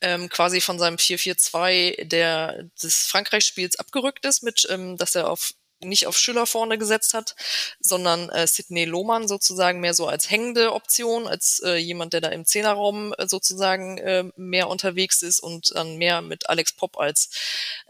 ähm, 0.00 0.28
quasi 0.28 0.60
von 0.60 0.78
seinem 0.78 0.96
4-4-2 0.96 2.04
der 2.04 2.64
des 2.82 3.06
Frankreich-Spiels 3.06 3.76
abgerückt 3.76 4.24
ist, 4.24 4.42
mit 4.42 4.66
ähm, 4.70 4.96
dass 4.96 5.14
er 5.14 5.30
auf 5.30 5.52
nicht 5.80 6.06
auf 6.06 6.16
Schüller 6.16 6.46
vorne 6.46 6.78
gesetzt 6.78 7.12
hat, 7.12 7.36
sondern 7.80 8.30
äh, 8.30 8.46
Sidney 8.46 8.86
Lohmann 8.86 9.28
sozusagen 9.28 9.80
mehr 9.80 9.92
so 9.92 10.06
als 10.06 10.30
hängende 10.30 10.72
Option, 10.72 11.26
als 11.26 11.60
äh, 11.64 11.76
jemand, 11.76 12.14
der 12.14 12.22
da 12.22 12.28
im 12.28 12.46
Zehnerraum 12.46 13.12
äh, 13.18 13.28
sozusagen 13.28 13.98
äh, 13.98 14.24
mehr 14.36 14.68
unterwegs 14.68 15.22
ist 15.22 15.40
und 15.40 15.74
dann 15.74 15.96
mehr 15.96 16.22
mit 16.22 16.48
Alex 16.48 16.72
Popp 16.72 16.98
als 16.98 17.30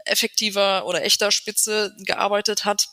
effektiver 0.03 0.85
oder 0.85 1.03
echter 1.03 1.31
Spitze 1.31 1.95
gearbeitet 1.99 2.65
hat. 2.65 2.89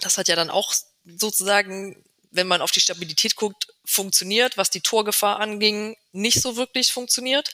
Das 0.00 0.18
hat 0.18 0.28
ja 0.28 0.36
dann 0.36 0.50
auch 0.50 0.74
sozusagen 1.04 2.04
wenn 2.30 2.46
man 2.46 2.62
auf 2.62 2.70
die 2.70 2.80
Stabilität 2.80 3.36
guckt, 3.36 3.68
funktioniert, 3.90 4.56
was 4.56 4.70
die 4.70 4.80
Torgefahr 4.80 5.40
anging, 5.40 5.96
nicht 6.12 6.40
so 6.40 6.56
wirklich 6.56 6.92
funktioniert. 6.92 7.52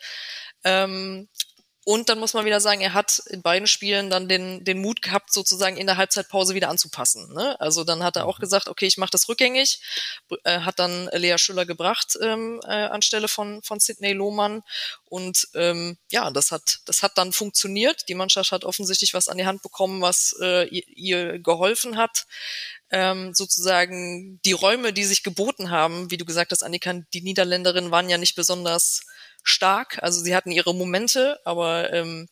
Ähm, 0.65 1.29
und 1.89 2.09
dann 2.09 2.19
muss 2.19 2.35
man 2.35 2.45
wieder 2.45 2.61
sagen, 2.61 2.81
er 2.81 2.95
hat 2.95 3.23
in 3.27 3.43
beiden 3.43 3.69
Spielen 3.69 4.11
dann 4.11 4.29
den, 4.29 4.65
den 4.65 4.81
Mut 4.81 5.03
gehabt, 5.03 5.33
sozusagen 5.33 5.77
in 5.77 5.87
der 5.87 5.97
Halbzeitpause 5.97 6.57
wieder 6.57 6.69
anzupassen. 6.69 7.33
Ne? 7.33 7.61
Also 7.61 7.85
dann 7.85 8.03
hat 8.03 8.17
er 8.17 8.27
auch 8.27 8.39
mhm. 8.39 8.41
gesagt, 8.41 8.69
okay, 8.69 8.87
ich 8.87 8.99
mache 8.99 9.13
das 9.13 9.29
rückgängig, 9.29 9.81
äh, 10.43 10.63
hat 10.63 10.81
dann 10.81 11.09
Lea 11.13 11.39
Schüller 11.39 11.65
gebracht 11.65 12.19
ähm, 12.21 12.61
äh, 12.65 12.73
anstelle 12.73 13.29
von, 13.29 13.63
von 13.63 13.79
Sidney 13.79 14.15
Lohmann. 14.15 14.65
Und 15.05 15.47
ähm, 15.55 15.97
ja, 16.11 16.29
das 16.33 16.51
hat, 16.51 16.81
das 16.87 17.05
hat 17.05 17.17
dann 17.19 17.33
funktioniert. 17.33 18.09
Die 18.09 18.17
Mannschaft 18.17 18.51
hat 18.51 18.65
offensichtlich 18.65 19.15
was 19.15 19.29
an 19.29 19.39
die 19.39 19.47
Hand 19.47 19.63
bekommen, 19.63 20.03
was 20.03 20.35
äh, 20.41 20.67
ihr, 20.67 20.83
ihr 20.89 21.39
geholfen 21.39 21.97
hat 21.97 22.27
ähm, 22.91 23.35
sozusagen 23.35 24.41
die 24.45 24.53
Räume, 24.53 24.93
die 24.93 25.05
sich 25.05 25.23
geboten 25.23 25.71
haben, 25.71 26.11
wie 26.11 26.17
du 26.17 26.25
gesagt 26.25 26.53
hast, 26.53 26.63
Annika, 26.63 26.93
die 27.13 27.21
Niederländerinnen 27.21 27.91
waren 27.91 28.09
ja 28.09 28.19
nicht 28.19 28.37
besonders 28.37 29.03
stark. 29.47 30.03
Also 30.03 30.21
sie 30.23 30.35
hatten 30.35 30.51
ihre 30.51 30.75
Momente, 30.75 31.41
aber 31.45 31.93
ähm, 31.93 32.29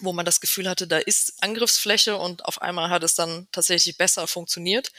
wo 0.00 0.12
man 0.12 0.24
das 0.24 0.40
Gefühl 0.40 0.68
hatte, 0.68 0.86
da 0.86 0.98
ist 0.98 1.42
Angriffsfläche 1.42 2.16
und 2.16 2.44
auf 2.44 2.62
einmal 2.62 2.90
hat 2.90 3.04
es 3.04 3.14
dann 3.14 3.48
tatsächlich 3.52 3.96
besser 3.98 4.26
funktioniert. 4.26 4.92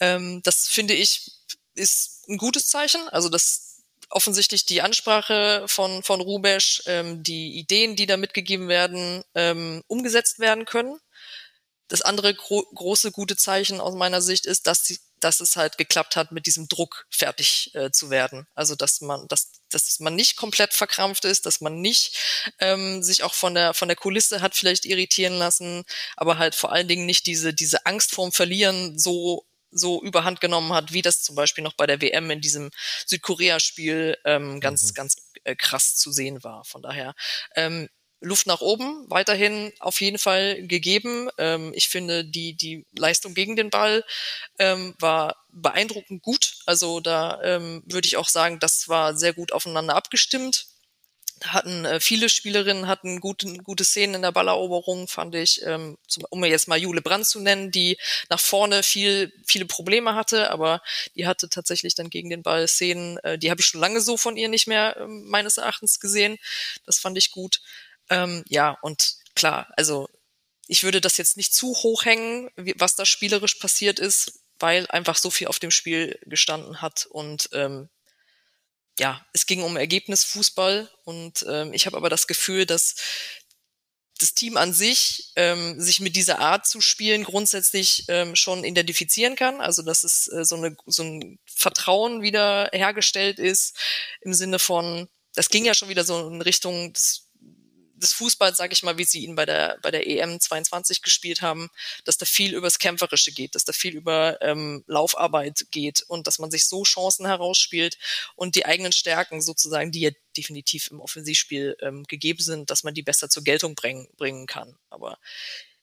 Ähm, 0.00 0.40
das 0.42 0.66
finde 0.68 0.94
ich 0.94 1.30
ist 1.74 2.28
ein 2.28 2.38
gutes 2.38 2.68
Zeichen. 2.68 3.08
Also 3.08 3.28
das 3.28 3.82
offensichtlich 4.10 4.64
die 4.64 4.82
Ansprache 4.82 5.64
von, 5.66 6.02
von 6.02 6.20
Rubesch, 6.20 6.82
ähm, 6.86 7.22
die 7.22 7.58
Ideen, 7.58 7.96
die 7.96 8.06
da 8.06 8.16
mitgegeben 8.16 8.68
werden, 8.68 9.24
ähm, 9.34 9.82
umgesetzt 9.88 10.38
werden 10.38 10.64
können. 10.64 10.98
Das 11.88 12.02
andere 12.02 12.34
gro 12.34 12.62
große 12.74 13.12
gute 13.12 13.36
Zeichen 13.36 13.80
aus 13.80 13.94
meiner 13.94 14.22
Sicht 14.22 14.46
ist, 14.46 14.66
dass, 14.66 14.84
die, 14.84 14.98
dass 15.20 15.40
es 15.40 15.56
halt 15.56 15.78
geklappt 15.78 16.16
hat, 16.16 16.32
mit 16.32 16.46
diesem 16.46 16.68
Druck 16.68 17.06
fertig 17.10 17.74
äh, 17.74 17.90
zu 17.90 18.10
werden. 18.10 18.46
Also 18.54 18.74
dass 18.74 19.00
man, 19.00 19.26
dass, 19.28 19.52
dass 19.70 20.00
man 20.00 20.14
nicht 20.14 20.36
komplett 20.36 20.74
verkrampft 20.74 21.24
ist, 21.24 21.46
dass 21.46 21.60
man 21.60 21.80
nicht 21.80 22.16
ähm, 22.58 23.02
sich 23.02 23.22
auch 23.22 23.34
von 23.34 23.54
der 23.54 23.74
von 23.74 23.88
der 23.88 23.96
Kulisse 23.96 24.40
hat 24.40 24.54
vielleicht 24.54 24.84
irritieren 24.84 25.34
lassen, 25.38 25.84
aber 26.16 26.38
halt 26.38 26.54
vor 26.54 26.72
allen 26.72 26.88
Dingen 26.88 27.06
nicht 27.06 27.26
diese 27.26 27.54
diese 27.54 27.86
Angst 27.86 28.12
vorm 28.14 28.32
Verlieren 28.32 28.98
so 28.98 29.46
so 29.74 30.02
überhand 30.02 30.40
genommen 30.40 30.72
hat, 30.72 30.92
wie 30.92 31.02
das 31.02 31.22
zum 31.22 31.34
Beispiel 31.34 31.64
noch 31.64 31.74
bei 31.74 31.86
der 31.86 32.00
WM 32.00 32.30
in 32.30 32.40
diesem 32.40 32.70
Südkorea-Spiel 33.06 34.16
ähm, 34.24 34.60
ganz, 34.60 34.90
mhm. 34.90 34.94
ganz 34.94 35.16
äh, 35.42 35.56
krass 35.56 35.96
zu 35.96 36.12
sehen 36.12 36.44
war. 36.44 36.64
Von 36.64 36.82
daher 36.82 37.14
ähm, 37.56 37.88
Luft 38.24 38.46
nach 38.46 38.60
oben, 38.60 39.04
weiterhin 39.08 39.72
auf 39.80 40.00
jeden 40.00 40.18
Fall 40.18 40.66
gegeben. 40.66 41.28
Ähm, 41.38 41.72
ich 41.74 41.88
finde, 41.88 42.24
die, 42.24 42.54
die 42.54 42.86
Leistung 42.96 43.34
gegen 43.34 43.56
den 43.56 43.70
Ball 43.70 44.04
ähm, 44.58 44.94
war 44.98 45.36
beeindruckend 45.50 46.22
gut. 46.22 46.54
Also 46.66 47.00
da 47.00 47.40
ähm, 47.42 47.82
würde 47.86 48.06
ich 48.06 48.16
auch 48.16 48.28
sagen, 48.28 48.58
das 48.58 48.88
war 48.88 49.16
sehr 49.16 49.32
gut 49.32 49.52
aufeinander 49.52 49.94
abgestimmt 49.94 50.66
hatten 51.42 51.84
äh, 51.84 52.00
viele 52.00 52.28
Spielerinnen 52.28 52.88
hatten 52.88 53.20
gute, 53.20 53.52
gute 53.58 53.84
Szenen 53.84 54.14
in 54.14 54.22
der 54.22 54.32
Balleroberung, 54.32 55.08
fand 55.08 55.34
ich, 55.34 55.62
ähm, 55.64 55.98
zum, 56.06 56.24
um 56.30 56.44
jetzt 56.44 56.68
mal 56.68 56.78
Jule 56.78 57.02
Brand 57.02 57.26
zu 57.26 57.40
nennen, 57.40 57.70
die 57.70 57.98
nach 58.30 58.40
vorne 58.40 58.82
viel, 58.82 59.32
viele 59.44 59.66
Probleme 59.66 60.14
hatte, 60.14 60.50
aber 60.50 60.82
die 61.16 61.26
hatte 61.26 61.48
tatsächlich 61.48 61.94
dann 61.94 62.10
gegen 62.10 62.30
den 62.30 62.42
Ball 62.42 62.68
Szenen, 62.68 63.18
äh, 63.18 63.38
die 63.38 63.50
habe 63.50 63.60
ich 63.60 63.66
schon 63.66 63.80
lange 63.80 64.00
so 64.00 64.16
von 64.16 64.36
ihr 64.36 64.48
nicht 64.48 64.66
mehr 64.66 64.96
äh, 64.96 65.06
meines 65.06 65.58
Erachtens 65.58 66.00
gesehen. 66.00 66.38
Das 66.86 66.98
fand 66.98 67.18
ich 67.18 67.30
gut. 67.30 67.60
Ähm, 68.10 68.44
ja, 68.48 68.76
und 68.82 69.16
klar, 69.34 69.72
also 69.76 70.08
ich 70.66 70.82
würde 70.82 71.00
das 71.00 71.16
jetzt 71.16 71.36
nicht 71.36 71.54
zu 71.54 71.68
hoch 71.68 72.04
hängen, 72.04 72.50
was 72.76 72.96
da 72.96 73.04
spielerisch 73.04 73.56
passiert 73.56 73.98
ist, 73.98 74.40
weil 74.58 74.86
einfach 74.88 75.16
so 75.16 75.30
viel 75.30 75.48
auf 75.48 75.58
dem 75.58 75.70
Spiel 75.70 76.18
gestanden 76.22 76.80
hat 76.80 77.06
und 77.06 77.48
ähm, 77.52 77.88
ja, 78.98 79.26
es 79.32 79.46
ging 79.46 79.62
um 79.62 79.76
Ergebnisfußball 79.76 80.90
und 81.04 81.44
ähm, 81.48 81.72
ich 81.72 81.86
habe 81.86 81.96
aber 81.96 82.08
das 82.08 82.26
Gefühl, 82.26 82.64
dass 82.64 82.94
das 84.18 84.34
Team 84.34 84.56
an 84.56 84.72
sich 84.72 85.32
ähm, 85.34 85.80
sich 85.80 86.00
mit 86.00 86.14
dieser 86.14 86.38
Art 86.38 86.66
zu 86.66 86.80
spielen 86.80 87.24
grundsätzlich 87.24 88.04
ähm, 88.08 88.36
schon 88.36 88.62
identifizieren 88.62 89.34
kann. 89.34 89.60
Also 89.60 89.82
dass 89.82 90.04
es 90.04 90.28
äh, 90.28 90.44
so, 90.44 90.56
eine, 90.56 90.76
so 90.86 91.02
ein 91.02 91.38
Vertrauen 91.44 92.22
wieder 92.22 92.70
hergestellt 92.72 93.40
ist 93.40 93.76
im 94.20 94.32
Sinne 94.32 94.60
von, 94.60 95.08
das 95.34 95.48
ging 95.48 95.64
ja 95.64 95.74
schon 95.74 95.88
wieder 95.88 96.04
so 96.04 96.28
in 96.28 96.40
Richtung 96.42 96.92
des 96.92 97.23
des 98.04 98.12
Fußballs, 98.12 98.56
sage 98.56 98.72
ich 98.72 98.82
mal, 98.82 98.98
wie 98.98 99.04
sie 99.04 99.24
ihn 99.24 99.34
bei 99.34 99.46
der 99.46 99.78
bei 99.82 99.90
der 99.90 100.06
EM 100.06 100.38
22 100.38 101.02
gespielt 101.02 101.42
haben, 101.42 101.70
dass 102.04 102.18
da 102.18 102.26
viel 102.26 102.54
übers 102.54 102.78
Kämpferische 102.78 103.32
geht, 103.32 103.54
dass 103.54 103.64
da 103.64 103.72
viel 103.72 103.94
über 103.94 104.40
ähm, 104.42 104.84
Laufarbeit 104.86 105.66
geht 105.70 106.02
und 106.06 106.26
dass 106.26 106.38
man 106.38 106.50
sich 106.50 106.66
so 106.66 106.84
Chancen 106.84 107.26
herausspielt 107.26 107.98
und 108.36 108.54
die 108.54 108.66
eigenen 108.66 108.92
Stärken 108.92 109.42
sozusagen, 109.42 109.90
die 109.90 110.00
ja 110.00 110.10
definitiv 110.36 110.90
im 110.90 111.00
Offensivspiel 111.00 111.76
ähm, 111.80 112.04
gegeben 112.04 112.42
sind, 112.42 112.70
dass 112.70 112.84
man 112.84 112.94
die 112.94 113.02
besser 113.02 113.28
zur 113.28 113.42
Geltung 113.42 113.74
bringen, 113.74 114.08
bringen 114.16 114.46
kann. 114.46 114.76
Aber 114.90 115.18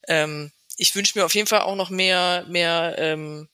ähm, 0.08 0.52
ich 0.76 0.94
wünsche 0.94 1.18
mir 1.18 1.24
auf 1.24 1.34
jeden 1.34 1.46
Fall 1.46 1.60
auch 1.60 1.76
noch 1.76 1.90
mehr 1.90 2.46
mehr 2.48 2.94
ähm, 2.98 3.48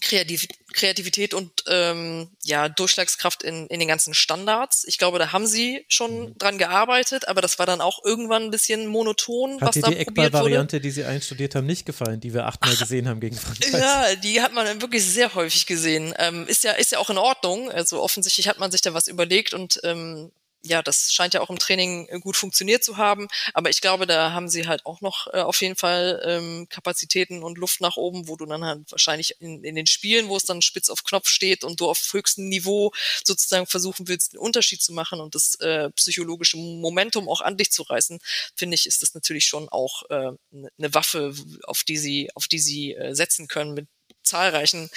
Kreativ 0.00 0.46
Kreativität 0.72 1.34
und 1.34 1.64
ähm, 1.66 2.28
ja 2.44 2.68
Durchschlagskraft 2.68 3.42
in, 3.42 3.66
in 3.66 3.80
den 3.80 3.88
ganzen 3.88 4.14
Standards. 4.14 4.84
Ich 4.86 4.98
glaube, 4.98 5.18
da 5.18 5.32
haben 5.32 5.46
sie 5.46 5.84
schon 5.88 6.30
mhm. 6.30 6.38
dran 6.38 6.58
gearbeitet, 6.58 7.28
aber 7.28 7.40
das 7.40 7.58
war 7.58 7.66
dann 7.66 7.80
auch 7.80 8.04
irgendwann 8.04 8.44
ein 8.44 8.50
bisschen 8.50 8.86
monoton. 8.86 9.60
Hat 9.60 9.68
was 9.68 9.74
dir 9.74 9.82
die 9.82 9.96
Eckball-Variante, 9.96 10.80
die 10.80 10.90
sie 10.90 11.04
einstudiert 11.04 11.54
haben, 11.54 11.66
nicht 11.66 11.86
gefallen, 11.86 12.20
die 12.20 12.32
wir 12.32 12.46
achtmal 12.46 12.76
gesehen 12.76 13.08
haben 13.08 13.20
gegen 13.20 13.36
Frankreich? 13.36 13.72
Ja, 13.72 14.14
die 14.14 14.40
hat 14.40 14.52
man 14.52 14.80
wirklich 14.80 15.04
sehr 15.04 15.34
häufig 15.34 15.66
gesehen. 15.66 16.14
Ähm, 16.18 16.46
ist 16.46 16.64
ja 16.64 16.72
ist 16.72 16.92
ja 16.92 16.98
auch 16.98 17.10
in 17.10 17.18
Ordnung. 17.18 17.70
Also 17.70 18.00
offensichtlich 18.00 18.48
hat 18.48 18.58
man 18.58 18.70
sich 18.70 18.82
da 18.82 18.94
was 18.94 19.08
überlegt 19.08 19.54
und 19.54 19.80
ähm, 19.82 20.30
ja, 20.62 20.82
das 20.82 21.12
scheint 21.12 21.34
ja 21.34 21.40
auch 21.40 21.50
im 21.50 21.58
Training 21.58 22.06
äh, 22.08 22.20
gut 22.20 22.36
funktioniert 22.36 22.84
zu 22.84 22.96
haben. 22.96 23.28
Aber 23.54 23.70
ich 23.70 23.80
glaube, 23.80 24.06
da 24.06 24.32
haben 24.32 24.48
sie 24.48 24.66
halt 24.66 24.84
auch 24.84 25.00
noch 25.00 25.26
äh, 25.32 25.40
auf 25.40 25.60
jeden 25.62 25.76
Fall 25.76 26.22
ähm, 26.24 26.66
Kapazitäten 26.68 27.42
und 27.42 27.58
Luft 27.58 27.80
nach 27.80 27.96
oben, 27.96 28.28
wo 28.28 28.36
du 28.36 28.46
dann 28.46 28.64
halt 28.64 28.90
wahrscheinlich 28.90 29.40
in, 29.40 29.64
in 29.64 29.74
den 29.74 29.86
Spielen, 29.86 30.28
wo 30.28 30.36
es 30.36 30.44
dann 30.44 30.62
spitz 30.62 30.90
auf 30.90 31.04
Knopf 31.04 31.28
steht 31.28 31.64
und 31.64 31.80
du 31.80 31.88
auf 31.88 32.12
höchstem 32.12 32.48
Niveau 32.48 32.92
sozusagen 33.24 33.66
versuchen 33.66 34.08
willst, 34.08 34.32
einen 34.34 34.40
Unterschied 34.40 34.82
zu 34.82 34.92
machen 34.92 35.20
und 35.20 35.34
das 35.34 35.54
äh, 35.56 35.90
psychologische 35.90 36.58
Momentum 36.58 37.28
auch 37.28 37.40
an 37.40 37.56
dich 37.56 37.72
zu 37.72 37.82
reißen, 37.82 38.20
finde 38.54 38.74
ich, 38.74 38.86
ist 38.86 39.02
das 39.02 39.14
natürlich 39.14 39.46
schon 39.46 39.68
auch 39.68 40.02
äh, 40.10 40.32
eine 40.52 40.94
Waffe, 40.94 41.34
auf 41.64 41.84
die 41.84 41.96
sie, 41.96 42.30
auf 42.34 42.48
die 42.48 42.58
sie 42.58 42.94
äh, 42.94 43.14
setzen 43.14 43.48
können 43.48 43.74
mit 43.74 43.86
zahlreichen, 44.22 44.90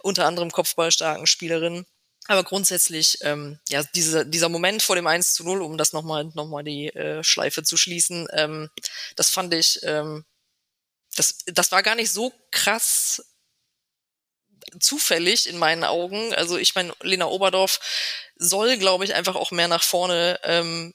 unter 0.00 0.26
anderem 0.26 0.50
kopfballstarken 0.50 1.26
Spielerinnen. 1.26 1.86
Aber 2.28 2.44
grundsätzlich, 2.44 3.18
ähm, 3.22 3.58
ja, 3.70 3.82
diese, 3.94 4.26
dieser 4.26 4.50
Moment 4.50 4.82
vor 4.82 4.96
dem 4.96 5.06
1 5.06 5.32
zu 5.32 5.44
0, 5.44 5.62
um 5.62 5.78
das 5.78 5.94
nochmal 5.94 6.30
noch 6.34 6.46
mal 6.46 6.62
die 6.62 6.88
äh, 6.88 7.24
Schleife 7.24 7.62
zu 7.62 7.78
schließen, 7.78 8.28
ähm, 8.32 8.68
das 9.16 9.30
fand 9.30 9.54
ich, 9.54 9.80
ähm, 9.82 10.26
das, 11.16 11.38
das 11.46 11.72
war 11.72 11.82
gar 11.82 11.94
nicht 11.94 12.12
so 12.12 12.32
krass 12.50 13.24
zufällig 14.78 15.48
in 15.48 15.56
meinen 15.56 15.84
Augen. 15.84 16.34
Also 16.34 16.58
ich 16.58 16.74
meine, 16.74 16.92
Lena 17.00 17.26
Oberdorf 17.26 17.80
soll, 18.36 18.76
glaube 18.76 19.04
ich, 19.06 19.14
einfach 19.14 19.34
auch 19.34 19.50
mehr 19.50 19.68
nach 19.68 19.82
vorne 19.82 20.38
ähm, 20.42 20.94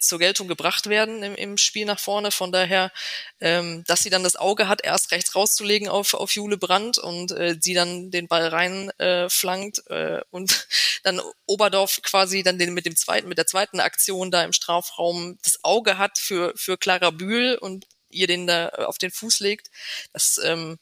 zur 0.00 0.18
Geltung 0.18 0.48
gebracht 0.48 0.88
werden 0.88 1.22
im, 1.22 1.34
im 1.34 1.56
Spiel 1.56 1.86
nach 1.86 1.98
vorne. 1.98 2.30
Von 2.30 2.52
daher, 2.52 2.92
ähm, 3.40 3.84
dass 3.86 4.02
sie 4.02 4.10
dann 4.10 4.22
das 4.22 4.36
Auge 4.36 4.68
hat, 4.68 4.84
erst 4.84 5.12
rechts 5.12 5.34
rauszulegen 5.34 5.88
auf, 5.88 6.14
auf 6.14 6.32
Jule 6.32 6.58
Brandt 6.58 6.98
und 6.98 7.32
äh, 7.32 7.56
sie 7.60 7.74
dann 7.74 8.10
den 8.10 8.28
Ball 8.28 8.48
rein 8.48 8.90
äh, 8.98 9.28
flankt 9.28 9.82
äh, 9.88 10.20
und 10.30 10.66
dann 11.04 11.20
Oberdorf 11.46 12.00
quasi 12.02 12.42
dann 12.42 12.58
den 12.58 12.74
mit 12.74 12.86
dem 12.86 12.96
zweiten, 12.96 13.28
mit 13.28 13.38
der 13.38 13.46
zweiten 13.46 13.80
Aktion 13.80 14.30
da 14.30 14.44
im 14.44 14.52
Strafraum 14.52 15.38
das 15.42 15.64
Auge 15.64 15.98
hat 15.98 16.18
für, 16.18 16.52
für 16.56 16.76
Clara 16.76 17.10
Bühl 17.10 17.56
und 17.60 17.86
ihr 18.10 18.26
den 18.26 18.46
da 18.46 18.68
auf 18.68 18.98
den 18.98 19.10
Fuß 19.10 19.40
legt. 19.40 19.70
Das 20.12 20.38
ähm, 20.42 20.78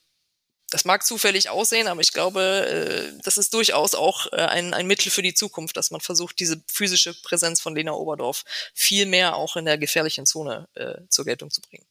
das 0.75 0.85
mag 0.85 1.07
zufällig 1.07 1.51
aussehen, 1.51 1.87
aber 1.87 2.01
ich 2.01 2.13
glaube, 2.13 2.43
äh, 2.43 3.21
das 3.23 3.37
ist 3.37 3.55
durchaus 3.55 3.95
auch 3.95 4.27
äh, 4.33 4.39
ein, 4.39 4.75
ein 4.75 4.89
Mittel 4.89 5.09
für 5.13 5.23
die 5.23 5.33
Zukunft, 5.33 5.77
dass 5.77 5.93
man 5.93 6.01
versucht, 6.01 6.41
diese 6.41 6.61
physische 6.67 7.15
Präsenz 7.23 7.61
von 7.61 7.77
Lena 7.77 7.93
Oberdorf 7.93 8.43
viel 8.75 9.07
mehr 9.07 9.37
auch 9.37 9.55
in 9.55 9.67
der 9.67 9.79
gefährlichen 9.79 10.27
Zone 10.27 10.67
äh, 10.75 10.97
zur 11.09 11.27
Geltung 11.27 11.53
zu 11.53 11.61
bringen. 11.61 11.87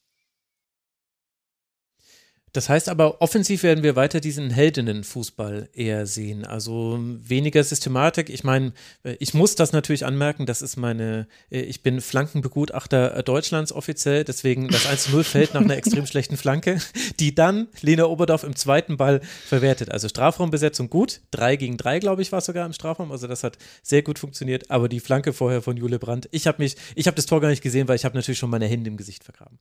Das 2.53 2.69
heißt 2.69 2.87
aber, 2.87 3.19
offensiv 3.19 3.63
werden 3.63 3.83
wir 3.83 3.95
weiter 3.95 4.19
diesen 4.19 4.51
Heldinnenfußball 4.51 5.69
eher 5.73 6.05
sehen. 6.05 6.45
Also 6.45 6.99
weniger 7.01 7.63
Systematik. 7.63 8.29
Ich 8.29 8.43
meine, 8.43 8.73
ich 9.17 9.33
muss 9.33 9.55
das 9.55 9.71
natürlich 9.71 10.05
anmerken, 10.05 10.45
das 10.45 10.61
ist 10.61 10.77
meine, 10.77 11.27
ich 11.49 11.81
bin 11.81 11.99
Flankenbegutachter 11.99 13.23
Deutschlands 13.23 13.73
offiziell, 13.73 14.23
deswegen 14.23 14.67
das 14.67 14.85
1-0 14.85 15.23
fällt 15.23 15.55
nach 15.55 15.61
einer 15.61 15.75
extrem 15.75 16.05
schlechten 16.05 16.37
Flanke, 16.37 16.77
die 17.19 17.33
dann 17.33 17.69
Lena 17.81 18.05
Oberdorf 18.05 18.43
im 18.43 18.55
zweiten 18.55 18.97
Ball 18.97 19.21
verwertet. 19.47 19.91
Also 19.91 20.07
Strafraumbesetzung 20.07 20.91
gut, 20.91 21.21
3 21.31 21.55
gegen 21.55 21.77
3, 21.77 21.97
glaube 21.97 22.21
ich, 22.21 22.31
war 22.31 22.39
es 22.39 22.45
sogar 22.45 22.67
im 22.67 22.73
Strafraum, 22.73 23.11
also 23.11 23.25
das 23.25 23.43
hat 23.43 23.57
sehr 23.81 24.03
gut 24.03 24.19
funktioniert, 24.19 24.69
aber 24.69 24.89
die 24.89 24.99
Flanke 24.99 25.33
vorher 25.33 25.63
von 25.63 25.75
Jule 25.75 25.97
Brandt, 25.97 26.29
ich 26.29 26.45
habe 26.45 26.61
mich, 26.61 26.75
ich 26.93 27.07
habe 27.07 27.15
das 27.15 27.25
Tor 27.25 27.41
gar 27.41 27.49
nicht 27.49 27.63
gesehen, 27.63 27.87
weil 27.87 27.95
ich 27.95 28.05
habe 28.05 28.15
natürlich 28.15 28.37
schon 28.37 28.51
meine 28.51 28.67
Hände 28.67 28.91
im 28.91 28.97
Gesicht 28.97 29.23
vergraben. 29.23 29.57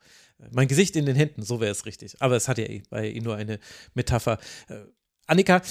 Mein 0.51 0.69
Gesicht 0.69 0.95
in 0.97 1.07
den 1.07 1.17
Händen, 1.17 1.43
so 1.43 1.61
wäre 1.61 1.73
es 1.73 1.87
richtig, 1.87 2.17
aber 2.21 2.37
es 2.37 2.49
hat 2.49 2.59
ja 2.59 2.65
eh 2.65 2.82
bei 2.91 3.09
ihm 3.09 3.25
nur 3.25 3.37
eine 3.37 3.59
Metapher. 3.95 4.39
Äh, 4.69 4.85
Annika, 5.27 5.63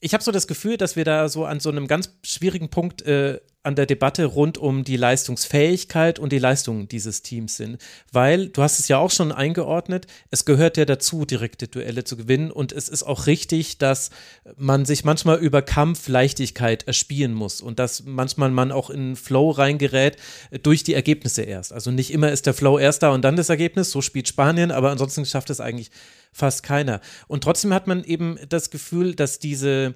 ich 0.00 0.14
habe 0.14 0.24
so 0.24 0.32
das 0.32 0.46
Gefühl, 0.46 0.76
dass 0.76 0.96
wir 0.96 1.04
da 1.04 1.28
so 1.28 1.44
an 1.44 1.60
so 1.60 1.70
einem 1.70 1.86
ganz 1.86 2.10
schwierigen 2.24 2.68
Punkt 2.68 3.02
äh, 3.02 3.40
an 3.64 3.76
der 3.76 3.86
Debatte 3.86 4.24
rund 4.24 4.58
um 4.58 4.82
die 4.82 4.96
Leistungsfähigkeit 4.96 6.18
und 6.18 6.32
die 6.32 6.38
Leistung 6.38 6.88
dieses 6.88 7.22
Teams 7.22 7.56
sind. 7.56 7.78
Weil, 8.10 8.48
du 8.48 8.62
hast 8.62 8.80
es 8.80 8.88
ja 8.88 8.98
auch 8.98 9.10
schon 9.10 9.30
eingeordnet, 9.30 10.06
es 10.30 10.44
gehört 10.44 10.76
ja 10.76 10.84
dazu, 10.84 11.24
direkte 11.24 11.68
Duelle 11.68 12.04
zu 12.04 12.16
gewinnen 12.16 12.50
und 12.50 12.72
es 12.72 12.88
ist 12.88 13.04
auch 13.04 13.26
richtig, 13.26 13.78
dass 13.78 14.10
man 14.56 14.84
sich 14.84 15.04
manchmal 15.04 15.38
über 15.38 15.62
Kampfleichtigkeit 15.62 16.86
erspielen 16.88 17.34
muss 17.34 17.60
und 17.60 17.78
dass 17.78 18.02
manchmal 18.04 18.50
man 18.50 18.72
auch 18.72 18.90
in 18.90 19.14
Flow 19.14 19.50
reingerät 19.50 20.16
durch 20.62 20.82
die 20.82 20.94
Ergebnisse 20.94 21.42
erst. 21.42 21.72
Also 21.72 21.92
nicht 21.92 22.12
immer 22.12 22.32
ist 22.32 22.46
der 22.46 22.54
Flow 22.54 22.78
erst 22.78 23.04
da 23.04 23.10
und 23.10 23.22
dann 23.22 23.36
das 23.36 23.48
Ergebnis, 23.48 23.90
so 23.90 24.02
spielt 24.02 24.26
Spanien, 24.26 24.72
aber 24.72 24.90
ansonsten 24.90 25.24
schafft 25.24 25.50
es 25.50 25.60
eigentlich 25.60 25.90
fast 26.32 26.62
keiner. 26.64 27.00
Und 27.28 27.44
trotzdem 27.44 27.72
hat 27.72 27.86
man 27.86 28.02
eben 28.02 28.38
das 28.48 28.70
Gefühl, 28.70 29.14
dass 29.14 29.38
diese 29.38 29.94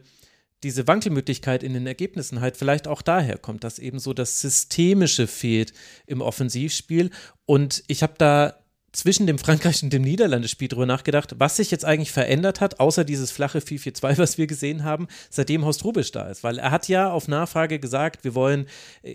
diese 0.62 0.86
Wankelmöglichkeit 0.86 1.62
in 1.62 1.74
den 1.74 1.86
Ergebnissen 1.86 2.40
halt 2.40 2.56
vielleicht 2.56 2.88
auch 2.88 3.02
daher 3.02 3.38
kommt, 3.38 3.64
dass 3.64 3.78
eben 3.78 3.98
so 3.98 4.12
das 4.12 4.40
Systemische 4.40 5.26
fehlt 5.26 5.72
im 6.06 6.20
Offensivspiel. 6.20 7.10
Und 7.44 7.84
ich 7.86 8.02
habe 8.02 8.14
da 8.18 8.54
zwischen 8.96 9.26
dem 9.26 9.38
Frankreich 9.38 9.82
und 9.82 9.92
dem 9.92 10.02
Niederlande-Spiel 10.02 10.68
drüber 10.68 10.86
nachgedacht, 10.86 11.34
was 11.38 11.56
sich 11.56 11.70
jetzt 11.70 11.84
eigentlich 11.84 12.12
verändert 12.12 12.62
hat, 12.62 12.80
außer 12.80 13.04
dieses 13.04 13.30
flache 13.30 13.58
4-4-2, 13.58 14.18
was 14.18 14.38
wir 14.38 14.46
gesehen 14.46 14.84
haben, 14.84 15.06
seitdem 15.28 15.64
Horst 15.64 15.84
Rubisch 15.84 16.12
da 16.12 16.28
ist. 16.28 16.42
Weil 16.42 16.58
er 16.58 16.70
hat 16.70 16.88
ja 16.88 17.10
auf 17.10 17.28
Nachfrage 17.28 17.78
gesagt, 17.78 18.24
wir 18.24 18.34
wollen 18.34 18.66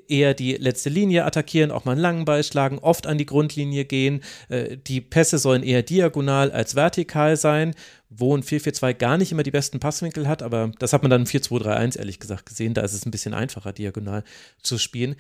eher 0.08 0.36
die 0.36 0.54
letzte 0.54 0.90
Linie 0.90 1.26
attackieren, 1.26 1.72
auch 1.72 1.84
mal 1.84 1.94
einen 1.94 2.02
langen 2.02 2.26
Ball 2.26 2.44
schlagen, 2.44 2.78
oft 2.78 3.08
an 3.08 3.18
die 3.18 3.26
Grundlinie 3.26 3.86
gehen. 3.86 4.22
Äh, 4.50 4.78
die 4.78 5.02
Pässe 5.02 5.40
sollen 5.40 5.64
eher 5.64 5.82
diagonal 5.82 6.52
als 6.52 6.76
vertikal 6.76 7.36
sein, 7.36 7.74
wo 8.14 8.36
ein 8.36 8.44
4-4-2 8.44 8.94
gar 8.94 9.18
nicht 9.18 9.32
immer 9.32 9.44
die 9.44 9.52
besten 9.52 9.80
Passwinkel 9.80 10.28
hat, 10.28 10.44
aber 10.44 10.72
das 10.80 10.92
hat 10.92 11.02
man 11.02 11.10
dann 11.10 11.22
im 11.22 11.28
4-2-3-1 11.28 11.98
ehrlich 11.98 12.20
gesagt 12.20 12.46
gesehen. 12.46 12.74
Da 12.74 12.82
ist 12.82 12.94
es 12.94 13.06
ein 13.06 13.12
bisschen 13.12 13.34
einfacher, 13.34 13.72
diagonal 13.72 14.24
zu 14.62 14.78
spielen. 14.78 15.16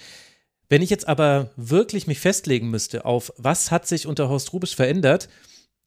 Wenn 0.67 0.81
ich 0.81 0.89
jetzt 0.89 1.07
aber 1.07 1.51
wirklich 1.55 2.05
mich 2.07 2.19
festlegen 2.19 2.69
müsste 2.69 3.05
auf, 3.05 3.33
was 3.37 3.71
hat 3.71 3.87
sich 3.87 4.07
unter 4.07 4.29
Horst 4.29 4.51
Rubisch 4.53 4.75
verändert, 4.75 5.29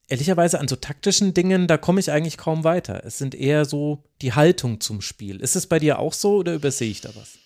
ehrlicherweise 0.07 0.59
an 0.59 0.67
so 0.67 0.75
taktischen 0.75 1.33
Dingen, 1.33 1.67
da 1.67 1.77
komme 1.77 1.99
ich 1.99 2.11
eigentlich 2.11 2.37
kaum 2.37 2.63
weiter. 2.63 3.03
Es 3.05 3.17
sind 3.17 3.35
eher 3.35 3.65
so 3.65 4.03
die 4.21 4.33
Haltung 4.33 4.81
zum 4.81 5.01
Spiel. 5.01 5.41
Ist 5.41 5.55
es 5.55 5.67
bei 5.67 5.79
dir 5.79 5.99
auch 5.99 6.13
so 6.13 6.37
oder 6.37 6.53
übersehe 6.53 6.89
ich 6.89 7.01
da 7.01 7.09
was? 7.15 7.37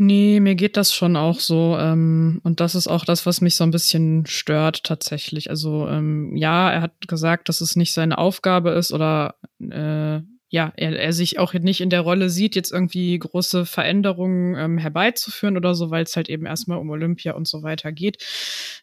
Nee, 0.00 0.38
mir 0.38 0.54
geht 0.54 0.76
das 0.76 0.94
schon 0.94 1.16
auch 1.16 1.40
so. 1.40 1.76
Ähm, 1.76 2.40
und 2.44 2.60
das 2.60 2.76
ist 2.76 2.86
auch 2.86 3.04
das, 3.04 3.26
was 3.26 3.40
mich 3.40 3.56
so 3.56 3.64
ein 3.64 3.72
bisschen 3.72 4.26
stört 4.26 4.84
tatsächlich. 4.84 5.50
Also 5.50 5.88
ähm, 5.88 6.36
ja, 6.36 6.70
er 6.70 6.82
hat 6.82 7.08
gesagt, 7.08 7.48
dass 7.48 7.60
es 7.60 7.74
nicht 7.74 7.92
seine 7.92 8.16
Aufgabe 8.16 8.70
ist 8.70 8.92
oder 8.92 9.34
äh, 9.58 10.20
ja, 10.50 10.72
er, 10.76 10.98
er 10.98 11.12
sich 11.12 11.40
auch 11.40 11.52
nicht 11.52 11.80
in 11.80 11.90
der 11.90 12.02
Rolle 12.02 12.30
sieht, 12.30 12.54
jetzt 12.54 12.72
irgendwie 12.72 13.18
große 13.18 13.66
Veränderungen 13.66 14.54
ähm, 14.56 14.78
herbeizuführen 14.78 15.56
oder 15.56 15.74
so, 15.74 15.90
weil 15.90 16.04
es 16.04 16.14
halt 16.14 16.28
eben 16.28 16.46
erstmal 16.46 16.78
um 16.78 16.90
Olympia 16.90 17.32
und 17.32 17.48
so 17.48 17.64
weiter 17.64 17.90
geht. 17.90 18.24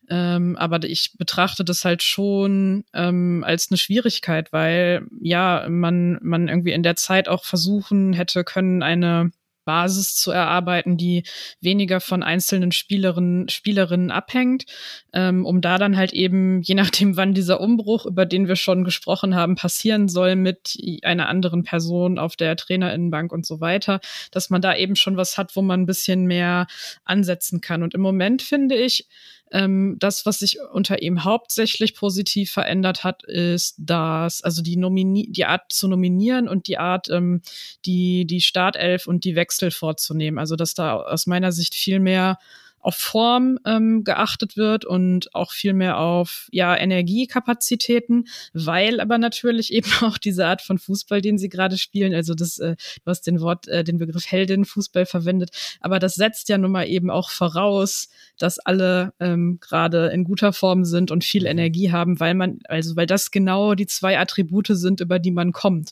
Ähm, 0.10 0.58
aber 0.58 0.84
ich 0.84 1.14
betrachte 1.18 1.64
das 1.64 1.86
halt 1.86 2.04
schon 2.04 2.84
ähm, 2.94 3.44
als 3.48 3.72
eine 3.72 3.78
Schwierigkeit, 3.78 4.52
weil 4.52 5.08
ja, 5.22 5.66
man, 5.70 6.20
man 6.22 6.50
irgendwie 6.50 6.74
in 6.74 6.84
der 6.84 6.98
Zeit 6.98 7.30
auch 7.30 7.46
versuchen 7.46 8.12
hätte 8.12 8.44
können, 8.44 8.84
eine 8.84 9.32
Basis 9.66 10.16
zu 10.16 10.32
erarbeiten, 10.32 10.98
die 10.98 11.24
weniger 11.60 12.00
von 12.00 12.24
einzelnen 12.24 12.72
Spielerinnen, 12.72 13.50
Spielerinnen 13.50 14.12
abhängt, 14.12 14.66
ähm, 15.14 15.46
um 15.46 15.62
da 15.62 15.78
dann 15.78 15.98
halt 15.98 16.14
eben, 16.14 16.62
je 16.62 16.76
nachdem, 16.76 17.18
wann 17.18 17.34
dieser 17.34 17.60
Umbruch, 17.60 18.06
über 18.06 18.26
den 18.26 18.48
wir 18.48 18.56
schon 18.56 18.84
gesprochen 18.84 19.36
haben, 19.36 19.56
passieren 19.56 20.08
soll 20.08 20.36
mit 20.36 20.78
einer 21.04 21.28
anderen 21.28 21.64
Person 21.64 22.18
auf 22.20 22.36
der 22.36 22.56
Trainerinnenbank 22.56 23.32
und 23.32 23.46
so 23.46 23.60
weiter, 23.60 24.00
dass 24.32 24.50
man 24.50 24.62
da 24.62 24.76
eben 24.76 24.96
schon 24.96 25.18
was 25.18 25.38
hat, 25.38 25.56
wo 25.56 25.62
man 25.62 25.82
ein 25.82 25.86
bisschen 25.86 26.26
mehr 26.26 26.68
ansetzen 27.04 27.60
kann. 27.60 27.84
Und 27.84 27.94
im 27.94 28.02
Moment 28.02 28.42
finde 28.42 28.76
ich, 28.76 29.08
ähm, 29.56 29.96
das, 30.00 30.26
was 30.26 30.40
sich 30.40 30.60
unter 30.74 31.02
ihm 31.02 31.24
hauptsächlich 31.24 31.96
positiv 31.96 32.52
verändert 32.52 33.06
hat, 33.06 33.24
ist, 33.24 33.76
dass 33.78 34.42
also 34.42 34.62
die 34.62 34.76
Nomini 34.76 35.32
die 35.32 35.46
Art 35.46 35.72
zu 35.72 35.88
nominieren 35.88 36.50
und 36.50 36.68
die 36.68 36.78
Art, 36.78 37.10
ähm, 37.10 37.42
die 37.86 38.26
die 38.28 38.42
Startelf 38.42 39.08
und 39.08 39.24
die 39.24 39.36
Wechsel 39.36 39.72
vorzunehmen. 39.72 40.40
Also 40.40 40.58
dass 40.58 40.74
da 40.74 40.98
aus 40.98 41.26
meiner 41.26 41.54
Sicht 41.54 41.74
viel 41.74 42.02
mehr 42.02 42.38
auf 42.86 42.96
Form 42.96 43.58
ähm, 43.66 44.04
geachtet 44.04 44.58
wird 44.58 44.86
und 44.86 45.34
auch 45.34 45.54
viel 45.54 45.74
mehr 45.74 45.98
auf 45.98 46.48
ja 46.52 46.78
Energiekapazitäten, 46.78 48.28
weil 48.54 49.00
aber 49.00 49.18
natürlich 49.18 49.74
eben 49.74 49.90
auch 50.02 50.20
diese 50.20 50.46
Art 50.46 50.62
von 50.62 50.78
Fußball, 50.78 51.20
den 51.20 51.40
sie 51.40 51.50
gerade 51.50 51.80
spielen, 51.80 52.14
also 52.14 52.36
das, 52.36 52.60
äh, 52.60 52.76
du 53.04 53.10
hast 53.10 53.26
den 53.26 53.42
Wort, 53.42 53.68
äh, 53.68 53.84
den 53.84 53.98
Begriff 53.98 54.30
Heldin 54.30 54.66
Fußball 54.66 55.08
verwendet, 55.08 55.50
aber 55.80 55.98
das 55.98 56.14
setzt 56.14 56.48
ja 56.48 56.60
nun 56.60 56.72
mal 56.72 56.88
eben 56.88 57.10
auch 57.10 57.32
voraus, 57.32 58.08
dass 58.38 58.60
alle 58.60 59.14
ähm, 59.20 59.58
gerade 59.60 60.10
in 60.10 60.24
guter 60.24 60.54
Form 60.54 60.86
sind 60.86 61.10
und 61.10 61.24
viel 61.24 61.42
mhm. 61.42 61.48
Energie 61.48 61.92
haben, 61.92 62.20
weil 62.20 62.36
man, 62.36 62.60
also 62.68 62.96
weil 62.96 63.08
das 63.08 63.32
genau 63.32 63.74
die 63.74 63.88
zwei 63.88 64.20
Attribute 64.20 64.68
sind, 64.70 65.02
über 65.02 65.18
die 65.18 65.32
man 65.32 65.54
kommt. 65.54 65.92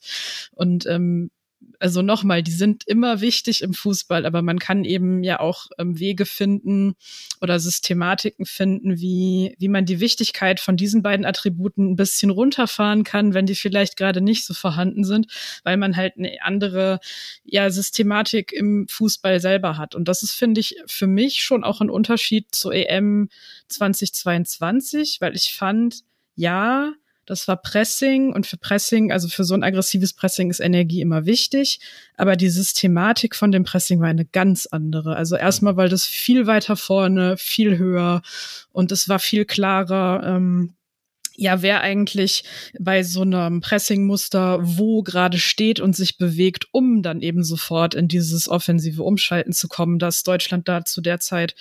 Und 0.52 0.86
ähm, 0.86 1.32
also 1.80 2.02
nochmal, 2.02 2.44
die 2.44 2.52
sind 2.52 2.84
immer 2.88 3.22
wichtig 3.22 3.62
im 3.62 3.74
Fußball, 3.74 4.26
aber 4.26 4.42
man 4.42 4.60
kann 4.60 4.86
eben 4.86 5.24
ja 5.24 5.40
auch 5.40 5.68
ähm, 5.78 6.00
Wege 6.00 6.26
finden 6.26 6.96
oder 7.42 7.60
Systematiken 7.60 8.46
finden, 8.46 9.00
wie, 9.00 9.56
wie 9.60 9.68
man 9.68 9.86
die 9.86 10.00
Wichtigkeit 10.00 10.60
von 10.60 10.78
diesen 10.78 11.04
beiden 11.04 11.26
Attributen 11.26 11.92
ein 11.92 11.96
bisschen 11.96 12.30
runterfahren 12.30 13.04
kann, 13.04 13.34
wenn 13.34 13.46
die 13.46 13.56
vielleicht 13.56 13.98
gerade 13.98 14.22
nicht 14.22 14.46
so 14.46 14.54
vorhanden 14.54 15.04
sind, 15.04 15.28
weil 15.64 15.78
man 15.78 15.96
halt 15.96 16.14
eine 16.18 16.42
andere 16.42 17.00
ja, 17.44 17.70
Systematik 17.70 18.54
im 18.54 18.88
Fußball 18.88 19.40
selber 19.40 19.78
hat. 19.78 19.94
Und 19.96 20.08
das 20.08 20.24
ist, 20.24 20.32
finde 20.32 20.62
ich, 20.62 20.78
für 20.86 21.08
mich 21.08 21.44
schon 21.44 21.64
auch 21.64 21.82
ein 21.82 21.90
Unterschied 21.90 22.54
zur 22.56 22.74
EM 22.74 23.30
2022, 23.68 25.18
weil 25.20 25.36
ich 25.36 25.54
fand, 25.54 26.04
ja, 26.36 26.94
das 27.26 27.48
war 27.48 27.58
Pressing 27.58 28.34
und 28.34 28.46
für 28.46 28.58
Pressing, 28.58 29.12
also 29.12 29.28
für 29.28 29.44
so 29.44 29.54
ein 29.54 29.64
aggressives 29.64 30.14
Pressing 30.14 30.50
ist 30.50 30.60
Energie 30.60 31.02
immer 31.02 31.26
wichtig. 31.26 31.80
Aber 32.18 32.36
die 32.36 32.50
Systematik 32.50 33.36
von 33.36 33.52
dem 33.52 33.64
Pressing 33.64 34.02
war 34.02 34.08
eine 34.08 34.26
ganz 34.26 34.66
andere. 34.66 35.16
Also 35.16 35.36
erstmal, 35.36 35.78
weil 35.78 35.90
das 35.90 36.06
viel 36.06 36.48
weiter 36.48 36.76
vorne, 36.76 37.38
viel 37.38 37.78
höher 37.78 38.22
und 38.72 38.92
es 38.92 39.08
war 39.08 39.20
viel 39.20 39.46
klarer. 39.46 40.24
Ähm, 40.26 40.74
ja, 41.36 41.62
wer 41.62 41.82
eigentlich 41.82 42.44
bei 42.80 43.04
so 43.04 43.22
einem 43.22 43.62
Pressing-Muster 43.62 44.60
wo 44.62 45.02
gerade 45.02 45.40
steht 45.40 45.80
und 45.80 45.96
sich 45.96 46.18
bewegt, 46.18 46.68
um 46.72 47.02
dann 47.02 47.22
eben 47.22 47.44
sofort 47.44 47.96
in 47.96 48.08
dieses 48.08 48.48
offensive 48.48 49.04
Umschalten 49.04 49.54
zu 49.54 49.68
kommen, 49.68 50.00
das 50.00 50.24
Deutschland 50.24 50.68
da 50.68 50.86
zu 50.86 51.02
der 51.02 51.20
Zeit 51.20 51.56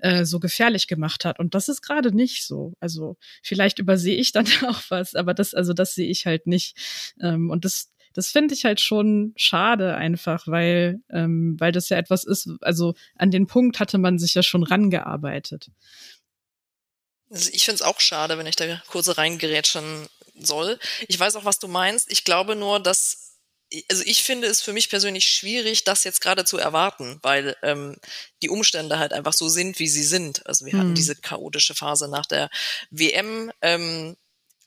äh, 0.00 0.24
so 0.24 0.38
gefährlich 0.38 0.86
gemacht 0.86 1.24
hat. 1.24 1.38
Und 1.38 1.54
das 1.54 1.68
ist 1.68 1.82
gerade 1.82 2.14
nicht 2.14 2.46
so. 2.46 2.74
Also 2.80 3.16
vielleicht 3.42 3.78
übersehe 3.78 4.16
ich 4.16 4.32
dann 4.32 4.46
auch 4.68 4.82
was, 4.88 5.14
aber 5.14 5.34
das, 5.34 5.54
also 5.54 5.72
das 5.72 5.94
sehe 5.94 6.08
ich 6.08 6.26
halt 6.26 6.46
nicht. 6.46 6.76
Ähm, 7.20 7.50
und 7.50 7.64
das, 7.64 7.90
das 8.14 8.28
finde 8.30 8.54
ich 8.54 8.64
halt 8.64 8.80
schon 8.80 9.32
schade 9.36 9.96
einfach, 9.96 10.46
weil, 10.46 11.00
ähm, 11.10 11.56
weil 11.58 11.72
das 11.72 11.88
ja 11.88 11.98
etwas 11.98 12.24
ist, 12.24 12.50
also 12.60 12.94
an 13.16 13.30
den 13.30 13.46
Punkt 13.46 13.80
hatte 13.80 13.98
man 13.98 14.18
sich 14.18 14.34
ja 14.34 14.42
schon 14.42 14.62
rangearbeitet. 14.62 15.70
Also 17.30 17.50
ich 17.52 17.64
finde 17.64 17.76
es 17.76 17.82
auch 17.82 18.00
schade, 18.00 18.38
wenn 18.38 18.46
ich 18.46 18.56
da 18.56 18.82
kurz 18.88 19.16
reingerätschen 19.16 20.08
soll. 20.38 20.78
Ich 21.08 21.18
weiß 21.18 21.36
auch, 21.36 21.44
was 21.44 21.58
du 21.58 21.68
meinst. 21.68 22.10
Ich 22.10 22.24
glaube 22.24 22.56
nur, 22.56 22.80
dass 22.80 23.28
also 23.90 24.02
ich 24.06 24.22
finde 24.22 24.46
es 24.46 24.62
für 24.62 24.72
mich 24.72 24.88
persönlich 24.88 25.26
schwierig, 25.26 25.84
das 25.84 26.04
jetzt 26.04 26.22
gerade 26.22 26.46
zu 26.46 26.56
erwarten, 26.56 27.18
weil 27.22 27.54
ähm, 27.62 27.96
die 28.40 28.48
Umstände 28.48 28.98
halt 28.98 29.12
einfach 29.12 29.34
so 29.34 29.48
sind, 29.48 29.78
wie 29.78 29.88
sie 29.88 30.04
sind. 30.04 30.46
Also 30.46 30.64
wir 30.64 30.72
hm. 30.72 30.80
hatten 30.80 30.94
diese 30.94 31.16
chaotische 31.16 31.74
Phase 31.74 32.08
nach 32.08 32.24
der 32.24 32.48
WM. 32.90 33.52
Ähm, 33.60 34.16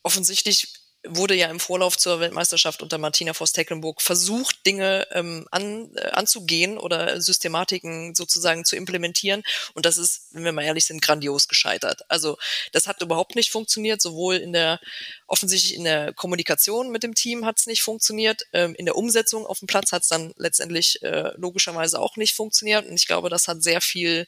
offensichtlich 0.04 0.68
wurde 1.08 1.36
ja 1.36 1.48
im 1.48 1.60
Vorlauf 1.60 1.98
zur 1.98 2.20
Weltmeisterschaft 2.20 2.82
unter 2.82 2.98
Martina 2.98 3.34
Voss-Tecklenburg 3.34 4.02
versucht, 4.02 4.66
Dinge 4.66 5.08
ähm, 5.12 5.48
an, 5.50 5.96
äh, 5.96 6.10
anzugehen 6.12 6.78
oder 6.78 7.20
Systematiken 7.20 8.14
sozusagen 8.14 8.66
zu 8.66 8.76
implementieren. 8.76 9.44
Und 9.74 9.86
das 9.86 9.98
ist, 9.98 10.28
wenn 10.32 10.44
wir 10.44 10.52
mal 10.52 10.64
ehrlich 10.64 10.86
sind, 10.86 11.02
grandios 11.02 11.48
gescheitert. 11.48 12.02
Also 12.10 12.38
das 12.72 12.88
hat 12.88 13.02
überhaupt 13.02 13.36
nicht 13.36 13.52
funktioniert, 13.52 14.02
sowohl 14.02 14.36
in 14.36 14.54
der, 14.54 14.80
offensichtlich 15.28 15.76
in 15.76 15.86
der 15.86 16.14
Kommunikation 16.14 16.92
mit 16.92 17.04
dem 17.04 17.16
Team 17.16 17.46
hat 17.46 17.58
es 17.60 17.66
nicht 17.66 17.82
funktioniert, 17.82 18.46
ähm, 18.54 18.76
in 18.76 18.86
der 18.86 18.96
Umsetzung 18.96 19.46
auf 19.46 19.60
dem 19.60 19.68
Platz 19.68 19.92
hat 19.92 20.04
es 20.04 20.10
dann 20.10 20.34
letztendlich 20.38 21.02
äh, 21.02 21.32
logischerweise 21.36 22.00
auch 22.00 22.16
nicht 22.16 22.36
funktioniert. 22.36 22.86
Und 22.86 22.96
ich 22.96 23.08
glaube, 23.08 23.30
das 23.30 23.48
hat 23.48 23.64
sehr 23.64 23.82
viel 23.82 24.28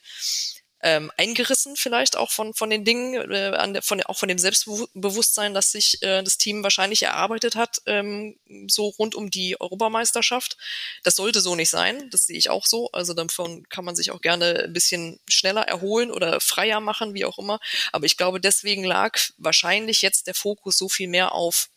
ähm, 0.83 1.11
eingerissen 1.15 1.77
vielleicht 1.77 2.17
auch 2.17 2.29
von, 2.29 2.53
von 2.53 2.69
den 2.69 2.83
Dingen, 2.83 3.31
äh, 3.31 3.55
an 3.55 3.73
der, 3.73 3.81
von, 3.81 4.03
auch 4.03 4.17
von 4.17 4.27
dem 4.27 4.37
Selbstbewusstsein, 4.37 5.53
das 5.53 5.71
sich 5.71 6.03
äh, 6.03 6.21
das 6.21 6.37
Team 6.37 6.61
wahrscheinlich 6.61 7.03
erarbeitet 7.03 7.55
hat, 7.55 7.81
ähm, 7.85 8.37
so 8.67 8.87
rund 8.87 9.15
um 9.15 9.29
die 9.29 9.59
Europameisterschaft. 9.59 10.57
Das 11.03 11.15
sollte 11.15 11.39
so 11.39 11.55
nicht 11.55 11.69
sein, 11.69 12.09
das 12.09 12.25
sehe 12.25 12.37
ich 12.37 12.49
auch 12.49 12.65
so. 12.65 12.91
Also 12.91 13.13
davon 13.13 13.63
kann 13.69 13.85
man 13.85 13.95
sich 13.95 14.11
auch 14.11 14.19
gerne 14.19 14.65
ein 14.65 14.73
bisschen 14.73 15.21
schneller 15.29 15.61
erholen 15.61 16.11
oder 16.11 16.41
freier 16.41 16.81
machen, 16.81 17.13
wie 17.13 17.23
auch 17.23 17.39
immer. 17.39 17.59
Aber 17.93 18.05
ich 18.05 18.17
glaube, 18.17 18.41
deswegen 18.41 18.83
lag 18.83 19.17
wahrscheinlich 19.37 20.01
jetzt 20.01 20.27
der 20.27 20.35
Fokus 20.35 20.77
so 20.77 20.89
viel 20.89 21.07
mehr 21.07 21.31
auf 21.31 21.69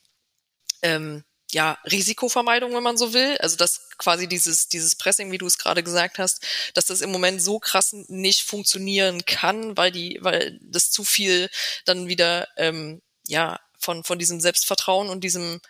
ähm, 0.82 1.24
ja, 1.52 1.78
Risikovermeidung, 1.84 2.74
wenn 2.74 2.82
man 2.82 2.96
so 2.96 3.12
will. 3.12 3.36
Also 3.38 3.56
dass 3.56 3.88
quasi 3.98 4.28
dieses, 4.28 4.68
dieses 4.68 4.96
Pressing, 4.96 5.30
wie 5.30 5.38
du 5.38 5.46
es 5.46 5.58
gerade 5.58 5.82
gesagt 5.82 6.18
hast, 6.18 6.44
dass 6.74 6.86
das 6.86 7.00
im 7.00 7.10
Moment 7.10 7.40
so 7.40 7.58
krass 7.58 7.92
nicht 8.08 8.42
funktionieren 8.42 9.24
kann, 9.24 9.76
weil 9.76 9.92
die, 9.92 10.18
weil 10.20 10.58
das 10.62 10.90
zu 10.90 11.04
viel 11.04 11.48
dann 11.84 12.08
wieder 12.08 12.48
ähm, 12.56 13.00
ja 13.26 13.60
von, 13.78 14.04
von 14.04 14.18
diesem 14.18 14.40
Selbstvertrauen 14.40 15.08
und 15.08 15.22
diesem 15.22 15.60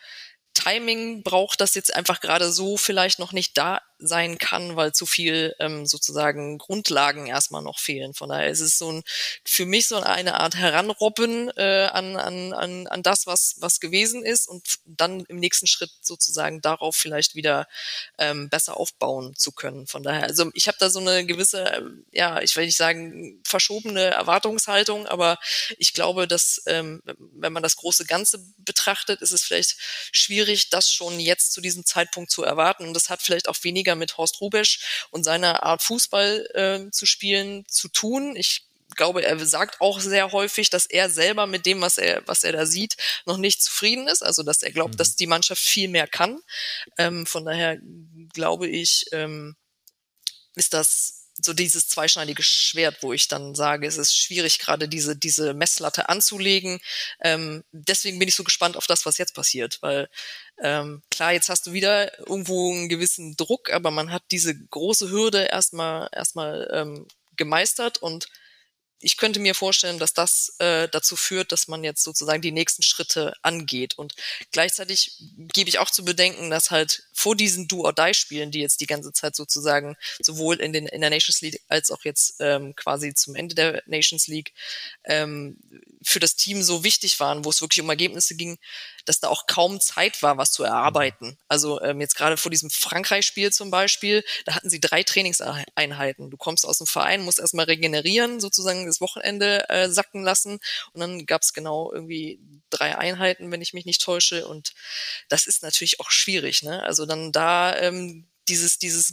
Timing 0.55 1.23
braucht, 1.23 1.61
das 1.61 1.75
jetzt 1.75 1.95
einfach 1.95 2.21
gerade 2.21 2.51
so 2.51 2.79
vielleicht 2.79 3.19
noch 3.19 3.33
nicht 3.33 3.59
da 3.59 3.83
sein 3.99 4.39
kann, 4.39 4.77
weil 4.77 4.93
zu 4.93 5.07
viel 5.07 5.55
ähm, 5.59 5.87
sozusagen 5.87 6.59
Grundlagen 6.59 7.27
erstmal 7.27 7.63
noch 7.63 7.79
fehlen. 7.79 8.15
Von 8.15 8.29
daher 8.29 8.49
ist 8.49 8.61
es 8.61 8.79
so 8.79 8.93
ein 8.93 9.03
für 9.45 9.67
mich 9.67 9.89
so 9.89 9.97
eine 9.97 10.41
Art 10.41 10.57
Heranrobben 10.57 11.51
äh, 11.57 11.87
an, 11.87 12.17
an, 12.17 12.53
an, 12.53 12.87
an 12.87 13.03
das, 13.03 13.27
was, 13.27 13.57
was 13.59 13.81
gewesen 13.81 14.25
ist 14.25 14.49
und 14.49 14.79
dann 14.85 15.25
im 15.29 15.39
nächsten 15.39 15.67
Schritt 15.67 15.91
sozusagen 16.01 16.61
darauf 16.61 16.97
vielleicht 16.97 17.35
wieder 17.35 17.67
ähm, 18.19 18.49
besser 18.49 18.77
aufbauen 18.77 19.35
zu 19.37 19.53
können. 19.53 19.87
Von 19.87 20.03
daher, 20.03 20.25
also 20.25 20.51
ich 20.55 20.69
habe 20.69 20.79
da 20.79 20.91
so 20.91 21.01
eine 21.01 21.25
gewisse, 21.25 21.65
äh, 21.65 21.83
ja, 22.13 22.41
ich 22.41 22.57
will 22.57 22.67
nicht 22.67 22.77
sagen, 22.77 23.41
verschobene 23.45 24.05
Erwartungshaltung, 24.07 25.07
aber 25.07 25.39
ich 25.79 25.95
glaube, 25.95 26.29
dass 26.29 26.63
ähm, 26.67 27.03
wenn 27.05 27.53
man 27.53 27.63
das 27.63 27.77
große 27.77 28.05
Ganze 28.05 28.45
betrachtet, 28.59 29.23
ist 29.23 29.33
es 29.33 29.43
vielleicht 29.43 29.77
schwierig, 30.13 30.71
das 30.71 30.91
schon 30.91 31.21
jetzt 31.21 31.53
zu 31.53 31.61
diesem 31.61 31.85
Zeitpunkt 31.85 32.31
zu 32.31 32.43
erwarten. 32.43 32.87
Und 32.87 32.95
das 32.95 33.11
hat 33.11 33.23
vielleicht 33.23 33.49
auch 33.49 33.57
weniger 33.63 33.86
mit 33.95 34.17
Horst 34.17 34.41
Rubesch 34.41 35.07
und 35.11 35.25
seiner 35.25 35.63
Art 35.63 35.83
Fußball 35.83 36.49
äh, 36.55 36.91
zu 36.91 37.07
spielen 37.07 37.65
zu 37.69 37.89
tun. 37.89 38.37
Ich 38.37 38.67
glaube, 38.97 39.25
er 39.25 39.39
sagt 39.45 39.81
auch 39.81 40.01
sehr 40.01 40.33
häufig, 40.33 40.71
dass 40.71 40.87
er 40.87 41.11
selber 41.11 41.47
mit 41.47 41.67
dem, 41.67 41.81
was 41.81 41.99
er, 41.99 42.23
was 42.27 42.45
er 42.45 42.53
da 42.53 42.67
sieht, 42.67 42.97
noch 43.27 43.37
nicht 43.37 43.63
zufrieden 43.63 44.09
ist. 44.09 44.23
Also, 44.23 44.43
dass 44.43 44.63
er 44.63 44.73
glaubt, 44.73 44.95
mhm. 44.95 44.99
dass 44.99 45.17
die 45.17 45.27
Mannschaft 45.27 45.63
viel 45.63 45.89
mehr 45.89 46.07
kann. 46.07 46.41
Ähm, 46.99 47.27
von 47.27 47.45
daher 47.45 47.79
glaube 48.33 48.69
ich, 48.69 49.07
ähm, 49.13 49.57
ist 50.55 50.73
das 50.75 51.26
so 51.41 51.53
dieses 51.53 51.89
zweischneidige 51.89 52.43
Schwert, 52.43 53.03
wo 53.03 53.13
ich 53.13 53.29
dann 53.29 53.55
sage, 53.55 53.87
es 53.87 53.99
ist 53.99 54.17
schwierig, 54.17 54.59
gerade 54.59 54.89
diese, 54.89 55.17
diese 55.17 55.55
Messlatte 55.55 56.09
anzulegen. 56.09 56.81
Ähm, 57.21 57.65
deswegen 57.73 58.19
bin 58.19 58.29
ich 58.29 58.35
so 58.35 58.45
gespannt 58.45 58.77
auf 58.77 58.87
das, 58.87 59.07
was 59.07 59.19
jetzt 59.19 59.35
passiert, 59.35 59.79
weil 59.83 60.09
ähm, 60.59 61.03
klar, 61.11 61.33
jetzt 61.33 61.51
hast 61.51 61.67
du 61.67 61.73
wieder 61.73 62.19
irgendwo 62.21 62.73
einen 62.73 62.89
gewissen 62.89 63.37
Druck, 63.37 63.71
aber 63.71 63.91
man 63.91 64.11
hat 64.13 64.23
diese 64.31 64.55
große 64.57 65.11
Hürde 65.11 65.45
erstmal 65.45 66.09
erstmal 66.13 66.69
ähm, 66.73 67.07
gemeistert 67.37 67.99
und 67.99 68.29
ich 69.01 69.17
könnte 69.19 69.41
mir 69.41 69.55
vorstellen, 69.55 69.99
dass 69.99 70.15
das 70.15 70.55
äh, 70.59 70.89
dazu 70.89 71.17
führt, 71.17 71.53
dass 71.53 71.69
man 71.69 71.85
jetzt 71.85 72.03
sozusagen 72.03 72.41
die 72.41 72.53
nächsten 72.53 72.83
Schritte 72.83 73.35
angeht. 73.43 73.99
Und 73.99 74.15
gleichzeitig 74.53 75.19
gebe 75.53 75.69
ich 75.69 75.79
auch 75.79 75.91
zu 75.91 76.05
bedenken, 76.05 76.51
dass 76.51 76.71
halt 76.71 77.05
vor 77.13 77.37
diesen 77.37 77.69
Do-or-Die-Spielen, 77.69 78.51
die 78.51 78.61
jetzt 78.61 78.81
die 78.81 78.87
ganze 78.87 79.13
Zeit 79.13 79.37
sozusagen 79.37 79.97
sowohl 80.21 80.57
in, 80.57 80.73
den, 80.73 80.87
in 80.87 81.03
der 81.03 81.11
Nations 81.11 81.41
League 81.43 81.61
als 81.69 81.91
auch 81.91 82.05
jetzt 82.05 82.37
ähm, 82.41 82.75
quasi 82.75 83.13
zum 83.15 83.35
Ende 83.35 83.55
der 83.55 83.83
Nations 83.87 84.29
League 84.29 84.53
ähm, 85.05 85.59
für 86.03 86.21
das 86.21 86.37
Team 86.37 86.63
so 86.63 86.85
wichtig 86.85 87.21
waren, 87.21 87.45
wo 87.45 87.51
es 87.51 87.61
wirklich 87.61 87.83
um 87.83 87.91
Ergebnisse 87.91 88.35
ging, 88.35 88.59
dass 89.05 89.21
da 89.21 89.29
auch 89.29 89.47
kaum 89.47 89.81
Zeit 89.81 90.23
war, 90.23 90.37
was 90.39 90.53
zu 90.53 90.65
erarbeiten. 90.65 91.39
Also 91.49 91.81
ähm, 91.81 92.01
jetzt 92.01 92.17
gerade 92.17 92.37
vor 92.37 92.51
diesem 92.51 92.71
Frankreich-Spiel 92.71 93.53
zum 93.53 93.71
Beispiel, 93.71 94.25
da 94.45 94.55
hatten 94.55 94.71
sie 94.71 94.81
drei 94.81 95.03
Trainingseinheiten. 95.03 96.31
Du 96.31 96.37
kommst 96.37 96.67
aus 96.67 96.79
dem 96.79 96.87
Verein, 96.87 97.23
musst 97.23 97.39
erstmal 97.39 97.67
regenerieren, 97.67 98.41
sozusagen 98.41 98.86
das 98.87 99.01
Wochenende 99.01 99.69
äh, 99.69 99.89
sacken 99.89 100.23
lassen 100.23 100.59
und 100.93 101.01
dann 101.01 101.27
gab 101.27 101.43
es 101.43 101.53
genau 101.53 101.93
irgendwie 101.93 102.41
drei 102.71 102.97
Einheiten, 102.97 103.51
wenn 103.51 103.63
ich 103.63 103.75
mich 103.75 103.87
nicht 103.87 104.03
täusche. 104.03 104.47
Und 104.47 104.75
das 105.29 105.47
ist 105.47 105.63
natürlich 105.63 106.01
auch 106.01 106.11
schwierig. 106.11 106.63
Ne? 106.63 106.83
Also 106.83 107.07
dann 107.07 107.33
da 107.33 107.77
ähm, 107.79 108.27
dieses, 108.49 108.79
dieses, 108.79 109.13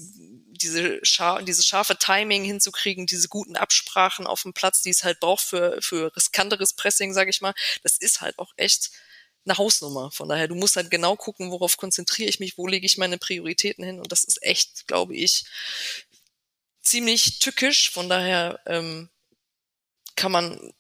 diese 0.51 0.99
schar 1.03 1.41
dieses 1.41 1.65
scharfe 1.65 1.97
Timing 1.97 2.43
hinzukriegen, 2.43 3.07
diese 3.07 3.27
guten 3.27 3.55
Absprachen 3.55 4.27
auf 4.27 4.43
dem 4.43 4.53
Platz, 4.53 4.81
die 4.81 4.91
es 4.91 5.03
halt 5.03 5.19
braucht 5.19 5.43
für, 5.43 5.81
für 5.81 6.15
riskanteres 6.15 6.73
Pressing, 6.73 7.13
sage 7.13 7.29
ich 7.29 7.41
mal, 7.41 7.53
das 7.81 7.97
ist 7.97 8.21
halt 8.21 8.37
auch 8.39 8.53
echt 8.57 8.91
eine 9.45 9.57
Hausnummer. 9.57 10.11
Von 10.11 10.29
daher, 10.29 10.47
du 10.47 10.55
musst 10.55 10.75
halt 10.75 10.91
genau 10.91 11.15
gucken, 11.15 11.51
worauf 11.51 11.77
konzentriere 11.77 12.29
ich 12.29 12.39
mich, 12.39 12.57
wo 12.57 12.67
lege 12.67 12.85
ich 12.85 12.97
meine 12.97 13.17
Prioritäten 13.17 13.83
hin. 13.83 13.99
Und 13.99 14.11
das 14.11 14.23
ist 14.23 14.41
echt, 14.43 14.87
glaube 14.87 15.15
ich, 15.15 15.45
ziemlich 16.81 17.39
tückisch. 17.39 17.91
Von 17.91 18.09
daher 18.09 18.59
ähm, 18.65 19.09
kann 20.15 20.31
man 20.31 20.73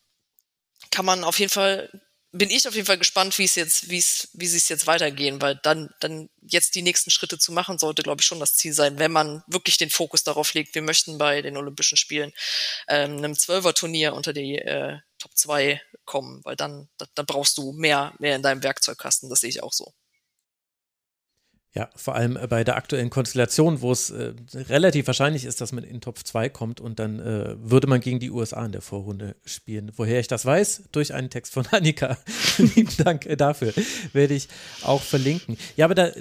kann 0.91 1.05
man 1.05 1.23
auf 1.23 1.39
jeden 1.39 1.51
Fall 1.51 1.89
bin 2.35 2.49
ich 2.49 2.67
auf 2.67 2.73
jeden 2.73 2.87
Fall 2.87 2.97
gespannt, 2.97 3.37
wie 3.37 3.43
es 3.43 3.53
jetzt, 3.53 3.89
wie 3.91 3.99
es, 3.99 4.29
wie 4.33 4.47
sie 4.47 4.57
es 4.57 4.67
jetzt 4.67 4.87
weitergehen, 4.87 5.39
weil 5.39 5.55
dann, 5.61 5.91
dann 5.99 6.29
jetzt 6.41 6.73
die 6.73 6.81
nächsten 6.81 7.11
Schritte 7.11 7.37
zu 7.37 7.51
machen, 7.51 7.77
sollte, 7.77 8.01
glaube 8.01 8.21
ich, 8.21 8.25
schon 8.25 8.39
das 8.39 8.55
Ziel 8.55 8.73
sein, 8.73 8.97
wenn 8.97 9.11
man 9.11 9.43
wirklich 9.45 9.77
den 9.77 9.91
Fokus 9.91 10.23
darauf 10.23 10.51
legt, 10.55 10.73
wir 10.73 10.81
möchten 10.81 11.19
bei 11.19 11.43
den 11.43 11.57
Olympischen 11.57 11.95
Spielen 11.95 12.33
ähm, 12.87 13.17
einem 13.17 13.37
Zwölfer-Turnier 13.37 14.15
unter 14.15 14.33
die 14.33 14.57
äh, 14.57 14.97
Top 15.19 15.37
2 15.37 15.79
kommen, 16.05 16.41
weil 16.43 16.55
dann, 16.55 16.89
da, 16.97 17.05
da 17.13 17.21
brauchst 17.21 17.59
du 17.59 17.71
mehr, 17.71 18.13
mehr 18.17 18.35
in 18.35 18.41
deinem 18.41 18.63
Werkzeugkasten, 18.63 19.29
das 19.29 19.41
sehe 19.41 19.51
ich 19.51 19.61
auch 19.61 19.73
so. 19.73 19.93
Ja, 21.75 21.89
vor 21.95 22.13
allem 22.13 22.37
bei 22.49 22.63
der 22.63 22.75
aktuellen 22.75 23.09
Konstellation, 23.09 23.81
wo 23.81 23.91
es 23.91 24.11
äh, 24.11 24.33
relativ 24.53 25.07
wahrscheinlich 25.07 25.43
ist, 25.43 25.59
dass 25.59 25.71
man 25.71 25.83
in 25.83 26.01
Top 26.01 26.19
2 26.19 26.49
kommt 26.49 26.79
und 26.79 26.99
dann 26.99 27.19
äh, 27.19 27.55
würde 27.57 27.87
man 27.87 27.99
gegen 27.99 28.19
die 28.19 28.29
USA 28.29 28.63
in 28.63 28.71
der 28.71 28.83
Vorrunde 28.83 29.35
spielen. 29.43 29.91
Woher 29.95 30.19
ich 30.19 30.27
das 30.27 30.45
weiß? 30.45 30.83
Durch 30.91 31.15
einen 31.15 31.31
Text 31.31 31.51
von 31.51 31.65
Annika. 31.71 32.19
Lieben 32.59 32.95
Dank 33.03 33.25
äh, 33.25 33.35
dafür. 33.35 33.73
Werde 34.13 34.35
ich 34.35 34.49
auch 34.83 35.01
verlinken. 35.01 35.57
Ja, 35.75 35.85
aber 35.85 35.95
da, 35.95 36.11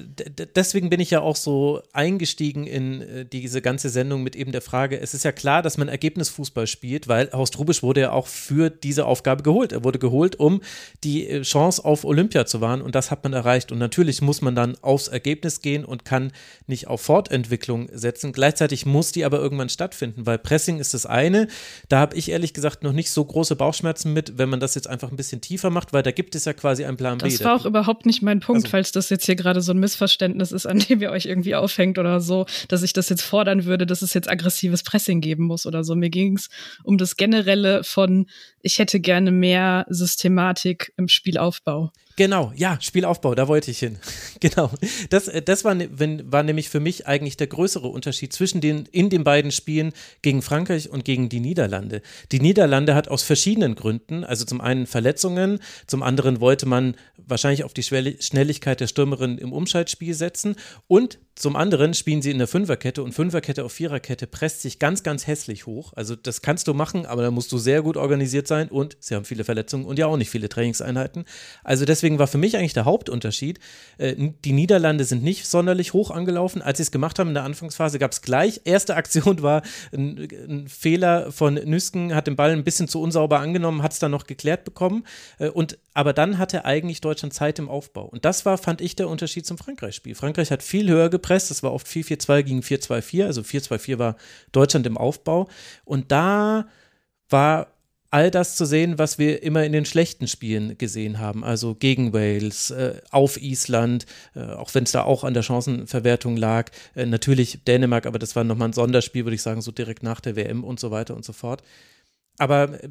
deswegen 0.54 0.88
bin 0.88 1.00
ich 1.00 1.10
ja 1.10 1.20
auch 1.20 1.36
so 1.36 1.82
eingestiegen 1.92 2.66
in 2.66 3.02
äh, 3.02 3.26
diese 3.26 3.60
ganze 3.60 3.90
Sendung 3.90 4.22
mit 4.22 4.36
eben 4.36 4.52
der 4.52 4.62
Frage, 4.62 4.98
es 4.98 5.12
ist 5.12 5.24
ja 5.26 5.32
klar, 5.32 5.60
dass 5.60 5.76
man 5.76 5.88
Ergebnisfußball 5.88 6.66
spielt, 6.66 7.08
weil 7.08 7.30
Horst 7.30 7.58
Rubisch 7.58 7.82
wurde 7.82 8.00
ja 8.00 8.12
auch 8.12 8.26
für 8.26 8.70
diese 8.70 9.04
Aufgabe 9.04 9.42
geholt. 9.42 9.72
Er 9.72 9.84
wurde 9.84 9.98
geholt, 9.98 10.36
um 10.36 10.62
die 11.04 11.28
äh, 11.28 11.42
Chance 11.42 11.84
auf 11.84 12.06
Olympia 12.06 12.46
zu 12.46 12.62
wahren 12.62 12.80
und 12.80 12.94
das 12.94 13.10
hat 13.10 13.22
man 13.22 13.34
erreicht. 13.34 13.70
Und 13.70 13.76
natürlich 13.76 14.22
muss 14.22 14.40
man 14.40 14.54
dann 14.54 14.78
aufs 14.80 15.08
Ergebnis 15.08 15.41
Ergebnis 15.42 15.60
gehen 15.60 15.84
und 15.84 16.04
kann 16.04 16.32
nicht 16.66 16.86
auf 16.86 17.00
Fortentwicklung 17.02 17.88
setzen. 17.92 18.32
Gleichzeitig 18.32 18.86
muss 18.86 19.12
die 19.12 19.24
aber 19.24 19.38
irgendwann 19.38 19.68
stattfinden, 19.68 20.26
weil 20.26 20.38
Pressing 20.38 20.78
ist 20.78 20.94
das 20.94 21.06
eine. 21.06 21.48
Da 21.88 21.98
habe 21.98 22.16
ich 22.16 22.30
ehrlich 22.30 22.54
gesagt 22.54 22.82
noch 22.82 22.92
nicht 22.92 23.10
so 23.10 23.24
große 23.24 23.56
Bauchschmerzen 23.56 24.12
mit, 24.12 24.38
wenn 24.38 24.48
man 24.48 24.60
das 24.60 24.74
jetzt 24.74 24.88
einfach 24.88 25.10
ein 25.10 25.16
bisschen 25.16 25.40
tiefer 25.40 25.70
macht, 25.70 25.92
weil 25.92 26.02
da 26.02 26.12
gibt 26.12 26.34
es 26.34 26.44
ja 26.44 26.52
quasi 26.52 26.84
einen 26.84 26.96
Plan 26.96 27.18
B. 27.18 27.28
Das 27.28 27.44
war 27.44 27.56
auch 27.56 27.66
überhaupt 27.66 28.06
nicht 28.06 28.22
mein 28.22 28.40
Punkt, 28.40 28.64
also, 28.64 28.70
falls 28.70 28.92
das 28.92 29.10
jetzt 29.10 29.26
hier 29.26 29.36
gerade 29.36 29.60
so 29.60 29.72
ein 29.72 29.78
Missverständnis 29.78 30.52
ist, 30.52 30.66
an 30.66 30.78
dem 30.78 31.00
ihr 31.02 31.10
euch 31.10 31.26
irgendwie 31.26 31.54
aufhängt 31.54 31.98
oder 31.98 32.20
so, 32.20 32.46
dass 32.68 32.82
ich 32.82 32.92
das 32.92 33.08
jetzt 33.08 33.22
fordern 33.22 33.64
würde, 33.64 33.86
dass 33.86 34.02
es 34.02 34.14
jetzt 34.14 34.30
aggressives 34.30 34.82
Pressing 34.82 35.20
geben 35.20 35.44
muss 35.44 35.66
oder 35.66 35.82
so. 35.82 35.94
Mir 35.94 36.10
ging 36.10 36.36
es 36.36 36.48
um 36.84 36.98
das 36.98 37.16
Generelle 37.16 37.82
von, 37.84 38.26
ich 38.60 38.78
hätte 38.78 39.00
gerne 39.00 39.32
mehr 39.32 39.86
Systematik 39.88 40.92
im 40.96 41.08
Spielaufbau. 41.08 41.90
Genau, 42.16 42.52
ja, 42.54 42.78
Spielaufbau, 42.80 43.34
da 43.34 43.48
wollte 43.48 43.70
ich 43.70 43.78
hin. 43.78 43.98
genau. 44.40 44.70
Das, 45.10 45.28
äh, 45.28 45.40
das 45.40 45.64
war, 45.64 45.74
ne, 45.74 45.88
wenn, 45.92 46.30
war 46.30 46.42
nämlich 46.42 46.68
für 46.68 46.80
mich 46.80 47.06
eigentlich 47.06 47.36
der 47.36 47.46
größere 47.46 47.88
Unterschied 47.88 48.32
zwischen 48.32 48.60
den, 48.60 48.86
in 48.92 49.08
den 49.08 49.24
beiden 49.24 49.50
Spielen 49.50 49.92
gegen 50.20 50.42
Frankreich 50.42 50.90
und 50.90 51.04
gegen 51.04 51.28
die 51.28 51.40
Niederlande. 51.40 52.02
Die 52.30 52.40
Niederlande 52.40 52.94
hat 52.94 53.08
aus 53.08 53.22
verschiedenen 53.22 53.74
Gründen, 53.74 54.24
also 54.24 54.44
zum 54.44 54.60
einen 54.60 54.86
Verletzungen, 54.86 55.60
zum 55.86 56.02
anderen 56.02 56.40
wollte 56.40 56.66
man 56.66 56.96
wahrscheinlich 57.16 57.64
auf 57.64 57.72
die 57.72 57.82
Schnelligkeit 57.82 58.80
der 58.80 58.86
Stürmerin 58.86 59.38
im 59.38 59.52
Umschaltspiel 59.52 60.14
setzen 60.14 60.56
und 60.86 61.18
zum 61.34 61.56
anderen 61.56 61.94
spielen 61.94 62.20
sie 62.20 62.30
in 62.30 62.36
der 62.36 62.46
Fünferkette 62.46 63.02
und 63.02 63.14
Fünferkette 63.14 63.64
auf 63.64 63.72
Viererkette 63.72 64.26
presst 64.26 64.60
sich 64.60 64.78
ganz, 64.78 65.02
ganz 65.02 65.26
hässlich 65.26 65.64
hoch. 65.64 65.94
Also 65.96 66.14
das 66.14 66.42
kannst 66.42 66.68
du 66.68 66.74
machen, 66.74 67.06
aber 67.06 67.22
da 67.22 67.30
musst 67.30 67.50
du 67.52 67.58
sehr 67.58 67.80
gut 67.80 67.96
organisiert 67.96 68.46
sein 68.46 68.68
und 68.68 68.98
sie 69.00 69.14
haben 69.14 69.24
viele 69.24 69.44
Verletzungen 69.44 69.86
und 69.86 69.98
ja 69.98 70.06
auch 70.06 70.18
nicht 70.18 70.28
viele 70.28 70.50
Trainingseinheiten. 70.50 71.24
Also 71.64 71.86
deswegen 71.86 72.18
war 72.18 72.26
für 72.26 72.36
mich 72.36 72.58
eigentlich 72.58 72.74
der 72.74 72.84
Hauptunterschied, 72.84 73.60
äh, 73.96 74.14
die 74.44 74.52
Niederlande 74.52 75.04
sind 75.04 75.22
nicht 75.22 75.46
sonderlich 75.46 75.94
hoch 75.94 76.10
angelaufen. 76.10 76.60
Als 76.60 76.76
sie 76.76 76.82
es 76.82 76.90
gemacht 76.90 77.18
haben 77.18 77.28
in 77.28 77.34
der 77.34 77.44
Anfangsphase, 77.44 77.98
gab 77.98 78.12
es 78.12 78.20
gleich, 78.20 78.60
erste 78.64 78.94
Aktion 78.96 79.40
war 79.40 79.62
ein, 79.92 80.28
ein, 80.48 80.68
Fehler 80.68 81.32
von 81.32 81.54
Nüsken, 81.54 82.14
hat 82.14 82.26
den 82.26 82.36
Ball 82.36 82.50
ein 82.50 82.62
bisschen 82.62 82.88
zu 82.88 83.00
unsauber 83.00 83.40
angenommen, 83.40 83.82
hat 83.82 83.92
es 83.92 83.98
dann 83.98 84.10
noch 84.10 84.26
geklärt 84.26 84.64
bekommen. 84.64 85.04
Äh, 85.38 85.48
und, 85.48 85.78
aber 85.94 86.12
dann 86.12 86.36
hatte 86.36 86.66
eigentlich 86.66 87.00
Deutschland 87.00 87.32
Zeit 87.32 87.58
im 87.58 87.70
Aufbau. 87.70 88.04
Und 88.04 88.26
das 88.26 88.44
war, 88.44 88.58
fand 88.58 88.82
ich, 88.82 88.96
der 88.96 89.08
Unterschied 89.08 89.46
zum 89.46 89.56
Frankreich-Spiel. 89.56 90.14
Frankreich 90.14 90.50
hat 90.50 90.62
viel 90.62 90.90
höher 90.90 91.08
gepresst. 91.08 91.21
Das 91.22 91.62
war 91.62 91.72
oft 91.72 91.86
4-4-2 91.86 92.42
gegen 92.42 92.60
4-2-4. 92.60 93.26
Also 93.26 93.42
4-2-4 93.42 93.98
war 93.98 94.16
Deutschland 94.52 94.86
im 94.86 94.96
Aufbau. 94.98 95.48
Und 95.84 96.12
da 96.12 96.68
war 97.28 97.68
all 98.12 98.30
das 98.30 98.56
zu 98.56 98.66
sehen, 98.66 98.98
was 98.98 99.18
wir 99.18 99.42
immer 99.42 99.64
in 99.64 99.72
den 99.72 99.86
schlechten 99.86 100.28
Spielen 100.28 100.76
gesehen 100.76 101.18
haben. 101.18 101.42
Also 101.44 101.74
gegen 101.74 102.12
Wales, 102.12 102.70
äh, 102.70 103.00
auf 103.10 103.40
Island, 103.40 104.04
äh, 104.34 104.40
auch 104.40 104.74
wenn 104.74 104.84
es 104.84 104.92
da 104.92 105.02
auch 105.04 105.24
an 105.24 105.32
der 105.32 105.42
Chancenverwertung 105.42 106.36
lag. 106.36 106.70
Äh, 106.94 107.06
natürlich 107.06 107.64
Dänemark, 107.64 108.04
aber 108.04 108.18
das 108.18 108.36
war 108.36 108.44
nochmal 108.44 108.68
ein 108.68 108.74
Sonderspiel, 108.74 109.24
würde 109.24 109.34
ich 109.34 109.42
sagen, 109.42 109.62
so 109.62 109.72
direkt 109.72 110.02
nach 110.02 110.20
der 110.20 110.36
WM 110.36 110.62
und 110.62 110.78
so 110.78 110.90
weiter 110.90 111.16
und 111.16 111.24
so 111.24 111.32
fort. 111.32 111.62
Aber 112.36 112.84
äh, 112.84 112.88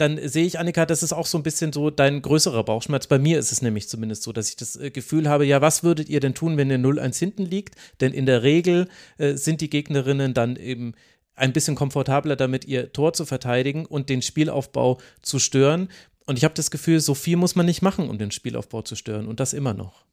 dann 0.00 0.18
sehe 0.28 0.46
ich, 0.46 0.58
Annika, 0.58 0.86
das 0.86 1.02
ist 1.02 1.12
auch 1.12 1.26
so 1.26 1.38
ein 1.38 1.42
bisschen 1.42 1.72
so 1.72 1.90
dein 1.90 2.22
größerer 2.22 2.64
Bauchschmerz. 2.64 3.06
Bei 3.06 3.18
mir 3.18 3.38
ist 3.38 3.52
es 3.52 3.62
nämlich 3.62 3.88
zumindest 3.88 4.22
so, 4.22 4.32
dass 4.32 4.48
ich 4.48 4.56
das 4.56 4.76
äh, 4.76 4.90
Gefühl 4.90 5.28
habe, 5.28 5.44
ja, 5.44 5.60
was 5.60 5.82
würdet 5.82 6.08
ihr 6.08 6.20
denn 6.20 6.34
tun, 6.34 6.56
wenn 6.56 6.70
ihr 6.70 6.78
0-1 6.78 7.18
hinten 7.18 7.44
liegt? 7.44 7.74
Denn 8.00 8.12
in 8.12 8.26
der 8.26 8.42
Regel 8.42 8.88
äh, 9.18 9.34
sind 9.34 9.60
die 9.60 9.70
Gegnerinnen 9.70 10.34
dann 10.34 10.56
eben 10.56 10.94
ein 11.34 11.52
bisschen 11.52 11.74
komfortabler 11.74 12.36
damit, 12.36 12.64
ihr 12.64 12.92
Tor 12.92 13.12
zu 13.12 13.24
verteidigen 13.24 13.86
und 13.86 14.08
den 14.08 14.22
Spielaufbau 14.22 14.98
zu 15.22 15.38
stören. 15.38 15.88
Und 16.26 16.36
ich 16.36 16.44
habe 16.44 16.54
das 16.54 16.70
Gefühl, 16.70 17.00
so 17.00 17.14
viel 17.14 17.36
muss 17.36 17.56
man 17.56 17.66
nicht 17.66 17.82
machen, 17.82 18.08
um 18.08 18.18
den 18.18 18.30
Spielaufbau 18.30 18.82
zu 18.82 18.96
stören 18.96 19.26
und 19.26 19.40
das 19.40 19.52
immer 19.52 19.74
noch. 19.74 20.04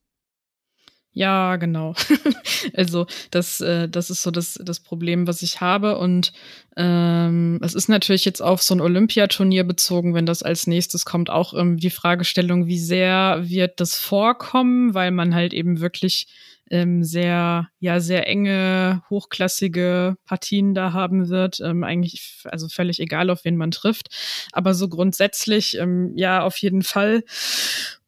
Ja, 1.18 1.56
genau. 1.56 1.96
also 2.76 3.08
das, 3.32 3.60
äh, 3.60 3.90
das 3.90 4.12
ist 4.12 4.22
so 4.22 4.30
das, 4.30 4.60
das 4.64 4.80
Problem, 4.80 5.26
was 5.26 5.42
ich 5.42 5.62
habe. 5.62 5.98
Und 5.98 6.32
ähm, 6.76 7.60
es 7.64 7.74
ist 7.74 7.90
natürlich 7.90 8.24
jetzt 8.24 8.40
auf 8.40 8.62
so 8.62 8.76
ein 8.76 8.82
Olympiaturnier 8.82 9.64
bezogen, 9.64 10.14
wenn 10.14 10.28
das 10.28 10.44
als 10.44 10.68
nächstes 10.68 11.06
kommt, 11.06 11.32
auch 11.32 11.56
ähm, 11.56 11.78
die 11.78 11.90
Fragestellung, 11.90 12.68
wie 12.68 12.78
sehr 12.78 13.50
wird 13.50 13.80
das 13.80 13.96
vorkommen, 13.98 14.94
weil 14.94 15.10
man 15.10 15.34
halt 15.34 15.54
eben 15.56 15.80
wirklich 15.80 16.28
ähm, 16.70 17.04
sehr, 17.04 17.68
ja, 17.80 18.00
sehr 18.00 18.28
enge, 18.28 19.02
hochklassige 19.10 20.18
Partien 20.24 20.76
da 20.76 20.94
haben 20.94 21.30
wird. 21.30 21.60
Ähm, 21.62 21.84
eigentlich, 21.84 22.44
also 22.44 22.68
völlig 22.68 23.00
egal, 23.00 23.32
auf 23.32 23.44
wen 23.44 23.58
man 23.58 23.72
trifft. 23.72 24.10
Aber 24.52 24.76
so 24.76 24.88
grundsätzlich, 24.88 25.80
ähm, 25.80 26.12
ja, 26.16 26.44
auf 26.44 26.58
jeden 26.58 26.84
Fall. 26.84 27.24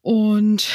Und 0.01 0.68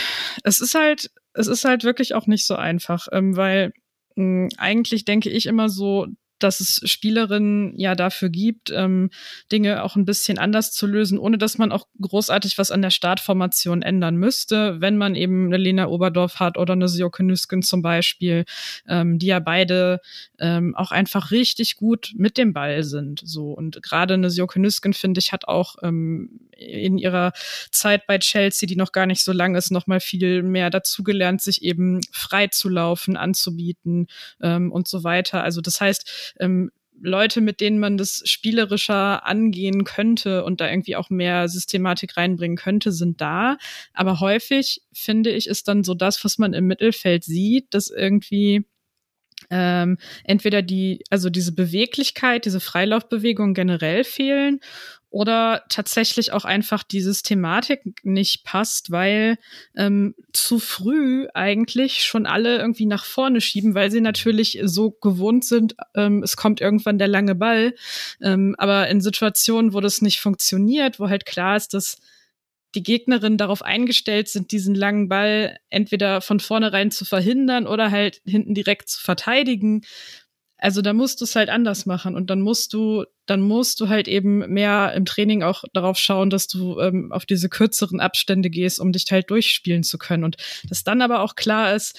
es 0.42 0.60
ist 0.60 0.74
halt, 0.74 1.10
es 1.34 1.46
ist 1.46 1.64
halt 1.64 1.84
wirklich 1.84 2.14
auch 2.14 2.26
nicht 2.26 2.46
so 2.46 2.56
einfach, 2.56 3.08
ähm, 3.12 3.36
weil 3.36 3.72
mh, 4.16 4.48
eigentlich 4.58 5.04
denke 5.04 5.30
ich 5.30 5.46
immer 5.46 5.68
so, 5.68 6.06
dass 6.40 6.60
es 6.60 6.80
Spielerinnen 6.84 7.78
ja 7.78 7.94
dafür 7.94 8.28
gibt, 8.28 8.70
ähm, 8.70 9.10
Dinge 9.52 9.82
auch 9.82 9.96
ein 9.96 10.04
bisschen 10.04 10.38
anders 10.38 10.72
zu 10.72 10.86
lösen, 10.86 11.18
ohne 11.18 11.38
dass 11.38 11.58
man 11.58 11.72
auch 11.72 11.86
großartig 12.00 12.58
was 12.58 12.70
an 12.70 12.82
der 12.82 12.90
Startformation 12.90 13.82
ändern 13.82 14.16
müsste, 14.16 14.80
wenn 14.80 14.96
man 14.96 15.14
eben 15.14 15.46
eine 15.46 15.56
Lena 15.56 15.86
Oberdorf 15.86 16.40
hat 16.40 16.58
oder 16.58 16.74
eine 16.74 16.88
Sioke 16.88 17.24
Nüsken 17.24 17.62
zum 17.62 17.82
Beispiel, 17.82 18.44
ähm, 18.88 19.18
die 19.18 19.26
ja 19.26 19.38
beide 19.38 20.00
ähm, 20.38 20.74
auch 20.74 20.90
einfach 20.90 21.30
richtig 21.30 21.76
gut 21.76 22.12
mit 22.16 22.36
dem 22.36 22.52
Ball 22.52 22.82
sind. 22.82 23.22
So 23.24 23.52
und 23.52 23.82
gerade 23.82 24.14
eine 24.14 24.30
Sioke 24.30 24.60
Nüsken 24.60 24.92
finde 24.92 25.20
ich 25.20 25.32
hat 25.32 25.46
auch 25.46 25.76
ähm, 25.82 26.40
in 26.56 26.98
ihrer 26.98 27.32
Zeit 27.70 28.06
bei 28.06 28.18
Chelsea, 28.18 28.66
die 28.66 28.76
noch 28.76 28.92
gar 28.92 29.06
nicht 29.06 29.22
so 29.22 29.32
lang 29.32 29.54
ist, 29.54 29.70
noch 29.70 29.86
mal 29.86 30.00
viel 30.00 30.42
mehr 30.42 30.70
dazugelernt, 30.70 31.42
sich 31.42 31.62
eben 31.62 32.00
frei 32.12 32.48
zu 32.48 32.68
laufen, 32.68 33.16
anzubieten 33.16 34.06
ähm, 34.42 34.72
und 34.72 34.88
so 34.88 35.04
weiter. 35.04 35.42
Also 35.42 35.60
das 35.60 35.80
heißt, 35.80 36.34
ähm, 36.40 36.70
Leute, 37.00 37.40
mit 37.40 37.60
denen 37.60 37.78
man 37.78 37.96
das 37.96 38.22
spielerischer 38.24 39.26
angehen 39.26 39.84
könnte 39.84 40.44
und 40.44 40.60
da 40.60 40.70
irgendwie 40.70 40.96
auch 40.96 41.10
mehr 41.10 41.48
Systematik 41.48 42.16
reinbringen 42.16 42.56
könnte, 42.56 42.92
sind 42.92 43.20
da. 43.20 43.58
Aber 43.92 44.20
häufig 44.20 44.82
finde 44.92 45.30
ich, 45.30 45.48
ist 45.48 45.68
dann 45.68 45.82
so 45.84 45.94
das, 45.94 46.24
was 46.24 46.38
man 46.38 46.54
im 46.54 46.66
Mittelfeld 46.66 47.24
sieht, 47.24 47.74
dass 47.74 47.90
irgendwie 47.90 48.64
ähm, 49.50 49.98
entweder 50.24 50.62
die, 50.62 51.02
also 51.10 51.30
diese 51.30 51.52
Beweglichkeit, 51.52 52.44
diese 52.44 52.60
Freilaufbewegung 52.60 53.54
generell 53.54 54.04
fehlen 54.04 54.60
oder 55.14 55.62
tatsächlich 55.68 56.32
auch 56.32 56.44
einfach 56.44 56.82
die 56.82 57.00
Systematik 57.00 58.00
nicht 58.02 58.42
passt, 58.42 58.90
weil 58.90 59.38
ähm, 59.76 60.16
zu 60.32 60.58
früh 60.58 61.28
eigentlich 61.34 62.02
schon 62.02 62.26
alle 62.26 62.58
irgendwie 62.58 62.86
nach 62.86 63.04
vorne 63.04 63.40
schieben, 63.40 63.76
weil 63.76 63.92
sie 63.92 64.00
natürlich 64.00 64.58
so 64.64 64.90
gewohnt 64.90 65.44
sind, 65.44 65.76
ähm, 65.94 66.24
es 66.24 66.36
kommt 66.36 66.60
irgendwann 66.60 66.98
der 66.98 67.06
lange 67.06 67.36
Ball. 67.36 67.76
Ähm, 68.20 68.56
aber 68.58 68.88
in 68.88 69.00
Situationen, 69.00 69.72
wo 69.72 69.80
das 69.80 70.02
nicht 70.02 70.20
funktioniert, 70.20 70.98
wo 70.98 71.08
halt 71.08 71.26
klar 71.26 71.56
ist, 71.56 71.74
dass 71.74 71.98
die 72.74 72.82
Gegnerinnen 72.82 73.38
darauf 73.38 73.62
eingestellt 73.62 74.28
sind, 74.28 74.50
diesen 74.50 74.74
langen 74.74 75.08
Ball 75.08 75.56
entweder 75.70 76.22
von 76.22 76.40
vornherein 76.40 76.90
zu 76.90 77.04
verhindern 77.04 77.68
oder 77.68 77.92
halt 77.92 78.20
hinten 78.26 78.54
direkt 78.54 78.88
zu 78.88 79.00
verteidigen. 79.00 79.82
Also 80.64 80.80
da 80.80 80.94
musst 80.94 81.20
du 81.20 81.26
es 81.26 81.36
halt 81.36 81.50
anders 81.50 81.84
machen 81.84 82.16
und 82.16 82.30
dann 82.30 82.40
musst 82.40 82.72
du, 82.72 83.04
dann 83.26 83.42
musst 83.42 83.80
du 83.80 83.90
halt 83.90 84.08
eben 84.08 84.38
mehr 84.50 84.94
im 84.94 85.04
Training 85.04 85.42
auch 85.42 85.64
darauf 85.74 85.98
schauen, 85.98 86.30
dass 86.30 86.46
du 86.46 86.80
ähm, 86.80 87.12
auf 87.12 87.26
diese 87.26 87.50
kürzeren 87.50 88.00
Abstände 88.00 88.48
gehst, 88.48 88.80
um 88.80 88.90
dich 88.90 89.04
halt 89.10 89.28
durchspielen 89.28 89.82
zu 89.82 89.98
können. 89.98 90.24
Und 90.24 90.38
dass 90.66 90.82
dann 90.82 91.02
aber 91.02 91.20
auch 91.20 91.34
klar 91.34 91.74
ist, 91.74 91.98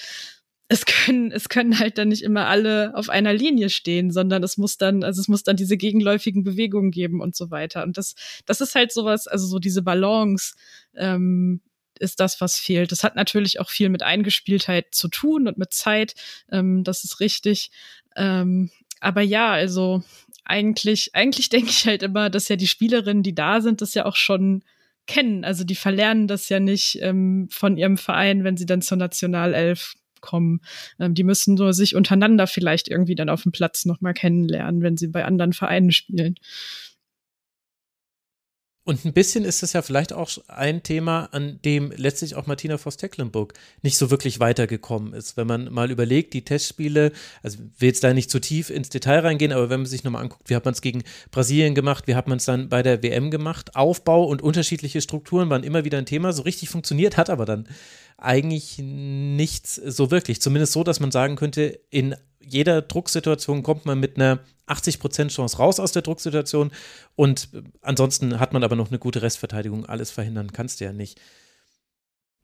es 0.68 0.88
können, 0.88 1.32
es 1.32 1.48
können 1.48 1.78
halt 1.78 2.00
dann 2.00 2.08
nicht 2.08 2.24
immer 2.24 2.48
alle 2.48 2.96
auf 2.96 3.10
einer 3.10 3.34
Linie 3.34 3.70
stehen, 3.70 4.10
sondern 4.10 4.42
es 4.42 4.58
muss 4.58 4.80
dann, 4.80 5.04
also 5.04 5.22
es 5.22 5.28
muss 5.28 5.44
dann 5.44 5.58
diese 5.58 5.78
gegenläufigen 5.78 6.44
Bewegungen 6.44 6.90
geben 6.90 7.22
und 7.22 7.36
so 7.36 7.52
weiter. 7.52 7.84
Und 7.84 8.00
das, 8.00 8.16
das 8.48 8.62
ist 8.62 8.74
halt 8.74 8.92
sowas, 8.92 9.28
also 9.28 9.46
so 9.46 9.60
diese 9.60 9.84
Balance, 9.84 10.56
ähm, 10.96 11.62
ist 12.00 12.20
das, 12.20 12.42
was 12.42 12.58
fehlt. 12.58 12.92
Das 12.92 13.04
hat 13.04 13.16
natürlich 13.16 13.60
auch 13.60 13.70
viel 13.70 13.90
mit 13.90 14.04
Eingespieltheit 14.04 14.88
zu 14.92 15.08
tun 15.08 15.48
und 15.48 15.58
mit 15.58 15.74
Zeit. 15.74 16.16
Ähm, 16.52 16.84
das 16.84 17.04
ist 17.04 17.20
richtig. 17.20 17.72
Ähm, 18.16 18.72
aber 19.00 19.22
ja, 19.22 19.52
also 19.52 20.04
eigentlich, 20.44 21.12
eigentlich 21.14 21.50
denke 21.50 21.70
ich 21.70 21.86
halt 21.86 22.04
immer, 22.04 22.30
dass 22.30 22.50
ja 22.50 22.56
die 22.56 22.68
Spielerinnen, 22.68 23.24
die 23.24 23.36
da 23.36 23.62
sind, 23.62 23.82
das 23.82 23.94
ja 23.94 24.06
auch 24.06 24.16
schon 24.16 24.64
kennen. 25.08 25.44
Also 25.44 25.64
die 25.64 25.76
verlernen 25.76 26.28
das 26.28 26.50
ja 26.50 26.60
nicht 26.60 27.00
ähm, 27.02 27.48
von 27.52 27.78
ihrem 27.78 27.98
Verein, 27.98 28.44
wenn 28.44 28.58
sie 28.58 28.66
dann 28.66 28.82
zur 28.82 28.98
Nationalelf 28.98 29.94
kommen. 30.22 30.62
Ähm, 31.00 31.14
die 31.14 31.24
müssen 31.24 31.56
nur 31.56 31.74
sich 31.74 31.96
untereinander 31.96 32.48
vielleicht 32.48 32.88
irgendwie 32.88 33.16
dann 33.16 33.30
auf 33.30 33.44
dem 33.44 33.52
Platz 33.52 33.86
nochmal 33.86 34.14
kennenlernen, 34.14 34.82
wenn 34.82 34.98
sie 34.98 35.08
bei 35.08 35.24
anderen 35.26 35.54
Vereinen 35.54 35.92
spielen. 35.92 36.36
Und 38.88 39.04
ein 39.04 39.14
bisschen 39.14 39.46
ist 39.46 39.64
es 39.64 39.74
ja 39.74 39.82
vielleicht 39.82 40.14
auch 40.14 40.30
ein 40.48 40.84
Thema, 40.84 41.28
an 41.32 41.60
dem 41.66 41.92
letztlich 41.96 42.36
auch 42.36 42.46
Martina 42.46 42.78
Voss-Tecklenburg 42.78 43.56
nicht 43.82 43.98
so 43.98 44.12
wirklich 44.12 44.40
weitergekommen 44.40 45.14
ist. 45.14 45.38
Wenn 45.38 45.48
man 45.48 45.74
mal 45.74 45.90
überlegt, 45.90 46.36
die 46.36 46.46
Testspiele, 46.46 47.12
also 47.42 47.58
will 47.80 47.88
jetzt 47.88 48.04
da 48.04 48.14
nicht 48.14 48.30
zu 48.30 48.40
tief 48.40 48.70
ins 48.70 48.90
Detail 48.90 49.22
reingehen, 49.22 49.52
aber 49.54 49.72
wenn 49.72 49.80
man 49.80 49.88
sich 49.88 50.04
nochmal 50.04 50.22
anguckt, 50.22 50.52
wie 50.52 50.56
hat 50.56 50.66
man 50.66 50.76
es 50.76 50.82
gegen 50.82 51.02
Brasilien 51.32 51.74
gemacht, 51.74 52.06
wie 52.06 52.14
hat 52.14 52.28
man 52.28 52.38
es 52.38 52.46
dann 52.46 52.70
bei 52.70 52.84
der 52.84 53.02
WM 53.02 53.32
gemacht, 53.32 53.76
Aufbau 53.76 54.26
und 54.26 54.44
unterschiedliche 54.44 55.02
Strukturen 55.02 55.50
waren 55.50 55.64
immer 55.64 55.84
wieder 55.84 55.98
ein 55.98 56.06
Thema, 56.06 56.32
so 56.32 56.44
richtig 56.44 56.70
funktioniert 56.70 57.18
hat 57.18 57.32
aber 57.32 57.46
dann 57.46 57.68
eigentlich 58.18 58.78
nichts 58.78 59.76
so 59.76 60.12
wirklich. 60.12 60.42
Zumindest 60.42 60.74
so, 60.74 60.84
dass 60.84 61.00
man 61.00 61.12
sagen 61.12 61.36
könnte, 61.36 61.80
in 61.90 62.16
jeder 62.40 62.84
Drucksituation 62.84 63.64
kommt 63.64 63.86
man 63.86 64.00
mit 64.00 64.18
einer 64.18 64.42
80% 64.68 65.30
Chance 65.30 65.58
raus 65.58 65.80
aus 65.80 65.92
der 65.92 66.02
Drucksituation 66.02 66.72
und 67.16 67.50
ansonsten 67.82 68.40
hat 68.40 68.54
man 68.54 68.64
aber 68.64 68.76
noch 68.76 68.90
eine 68.90 69.00
gute 69.00 69.22
Restverteidigung. 69.22 69.86
Alles 69.86 70.12
verhindern 70.12 70.52
kannst 70.52 70.80
du 70.80 70.86
ja 70.86 70.94
nicht. 70.94 71.20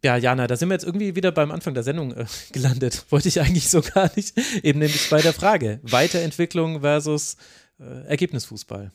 Ja, 0.03 0.17
Jana, 0.17 0.47
da 0.47 0.55
sind 0.55 0.69
wir 0.69 0.73
jetzt 0.73 0.85
irgendwie 0.85 1.15
wieder 1.15 1.31
beim 1.31 1.51
Anfang 1.51 1.73
der 1.75 1.83
Sendung 1.83 2.13
äh, 2.13 2.25
gelandet. 2.51 3.05
Wollte 3.09 3.27
ich 3.27 3.39
eigentlich 3.39 3.69
so 3.69 3.81
gar 3.81 4.11
nicht. 4.15 4.37
Eben 4.63 4.79
nämlich 4.79 5.09
bei 5.09 5.21
der 5.21 5.33
Frage: 5.33 5.79
Weiterentwicklung 5.83 6.81
versus 6.81 7.37
äh, 7.79 8.07
Ergebnisfußball. 8.07 8.91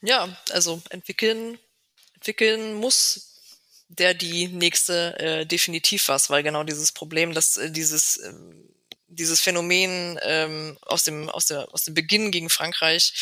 Ja, 0.00 0.36
also 0.50 0.80
entwickeln, 0.90 1.58
entwickeln 2.14 2.74
muss 2.74 3.28
der 3.88 4.14
die 4.14 4.48
nächste 4.48 5.18
äh, 5.18 5.46
definitiv 5.46 6.08
was, 6.08 6.28
weil 6.30 6.42
genau 6.42 6.62
dieses 6.62 6.92
Problem, 6.92 7.32
dass 7.32 7.56
äh, 7.56 7.70
dieses 7.70 8.18
äh, 8.18 8.32
dieses 9.08 9.40
Phänomen 9.40 10.18
ähm, 10.22 10.78
aus 10.82 11.04
dem 11.04 11.28
aus 11.30 11.46
der 11.46 11.72
aus 11.72 11.84
dem 11.84 11.94
Beginn 11.94 12.30
gegen 12.30 12.50
Frankreich, 12.50 13.14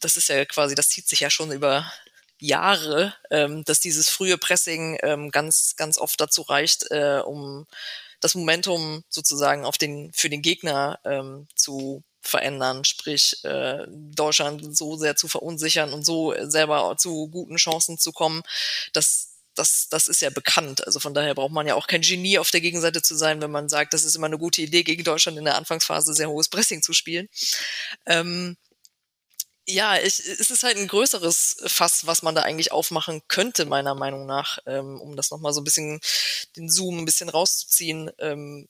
das 0.00 0.16
ist 0.16 0.28
ja 0.28 0.44
quasi, 0.44 0.74
das 0.74 0.90
zieht 0.90 1.08
sich 1.08 1.20
ja 1.20 1.30
schon 1.30 1.52
über 1.52 1.90
Jahre, 2.38 3.14
ähm, 3.30 3.64
dass 3.64 3.80
dieses 3.80 4.08
frühe 4.08 4.38
Pressing 4.38 4.98
ähm, 5.02 5.30
ganz 5.30 5.74
ganz 5.76 5.98
oft 5.98 6.20
dazu 6.20 6.42
reicht, 6.42 6.90
äh, 6.90 7.20
um 7.24 7.66
das 8.20 8.34
Momentum 8.34 9.04
sozusagen 9.08 9.64
auf 9.64 9.78
den 9.78 10.12
für 10.12 10.28
den 10.28 10.42
Gegner 10.42 10.98
ähm, 11.04 11.48
zu 11.54 12.02
verändern, 12.20 12.84
sprich 12.84 13.42
äh, 13.44 13.86
Deutschland 13.88 14.76
so 14.76 14.96
sehr 14.96 15.16
zu 15.16 15.28
verunsichern 15.28 15.92
und 15.92 16.04
so 16.04 16.34
selber 16.48 16.96
zu 16.98 17.28
guten 17.28 17.56
Chancen 17.56 17.98
zu 17.98 18.12
kommen, 18.12 18.42
dass 18.92 19.37
das, 19.58 19.88
das 19.90 20.08
ist 20.08 20.22
ja 20.22 20.30
bekannt. 20.30 20.86
Also 20.86 21.00
von 21.00 21.14
daher 21.14 21.34
braucht 21.34 21.52
man 21.52 21.66
ja 21.66 21.74
auch 21.74 21.86
kein 21.86 22.02
Genie 22.02 22.38
auf 22.38 22.50
der 22.50 22.60
Gegenseite 22.60 23.02
zu 23.02 23.14
sein, 23.16 23.40
wenn 23.42 23.50
man 23.50 23.68
sagt, 23.68 23.94
das 23.94 24.04
ist 24.04 24.14
immer 24.16 24.26
eine 24.26 24.38
gute 24.38 24.62
Idee, 24.62 24.84
gegen 24.84 25.04
Deutschland 25.04 25.38
in 25.38 25.44
der 25.44 25.56
Anfangsphase 25.56 26.14
sehr 26.14 26.30
hohes 26.30 26.48
Pressing 26.48 26.82
zu 26.82 26.92
spielen. 26.92 27.28
Ähm, 28.06 28.56
ja, 29.66 29.96
ich, 29.98 30.18
es 30.20 30.50
ist 30.50 30.62
halt 30.62 30.78
ein 30.78 30.88
größeres 30.88 31.58
Fass, 31.66 32.06
was 32.06 32.22
man 32.22 32.34
da 32.34 32.42
eigentlich 32.42 32.72
aufmachen 32.72 33.20
könnte, 33.28 33.66
meiner 33.66 33.94
Meinung 33.94 34.24
nach, 34.26 34.58
ähm, 34.66 34.98
um 35.00 35.14
das 35.14 35.30
nochmal 35.30 35.52
so 35.52 35.60
ein 35.60 35.64
bisschen, 35.64 36.00
den 36.56 36.70
Zoom 36.70 36.98
ein 36.98 37.04
bisschen 37.04 37.28
rauszuziehen. 37.28 38.10
Ähm, 38.18 38.66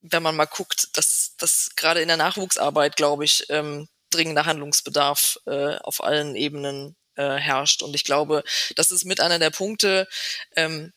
wenn 0.00 0.22
man 0.22 0.36
mal 0.36 0.46
guckt, 0.46 0.96
dass 0.96 1.34
das 1.38 1.70
gerade 1.76 2.00
in 2.00 2.08
der 2.08 2.16
Nachwuchsarbeit, 2.16 2.96
glaube 2.96 3.24
ich, 3.24 3.46
ähm, 3.50 3.88
dringender 4.10 4.46
Handlungsbedarf 4.46 5.38
äh, 5.46 5.76
auf 5.78 6.02
allen 6.02 6.34
Ebenen 6.34 6.96
äh, 7.22 7.38
herrscht. 7.38 7.82
Und 7.82 7.94
ich 7.94 8.04
glaube, 8.04 8.42
das 8.76 8.90
ist 8.90 9.04
mit 9.04 9.20
einer 9.20 9.38
der 9.38 9.50
Punkte, 9.50 10.08
ähm, 10.56 10.92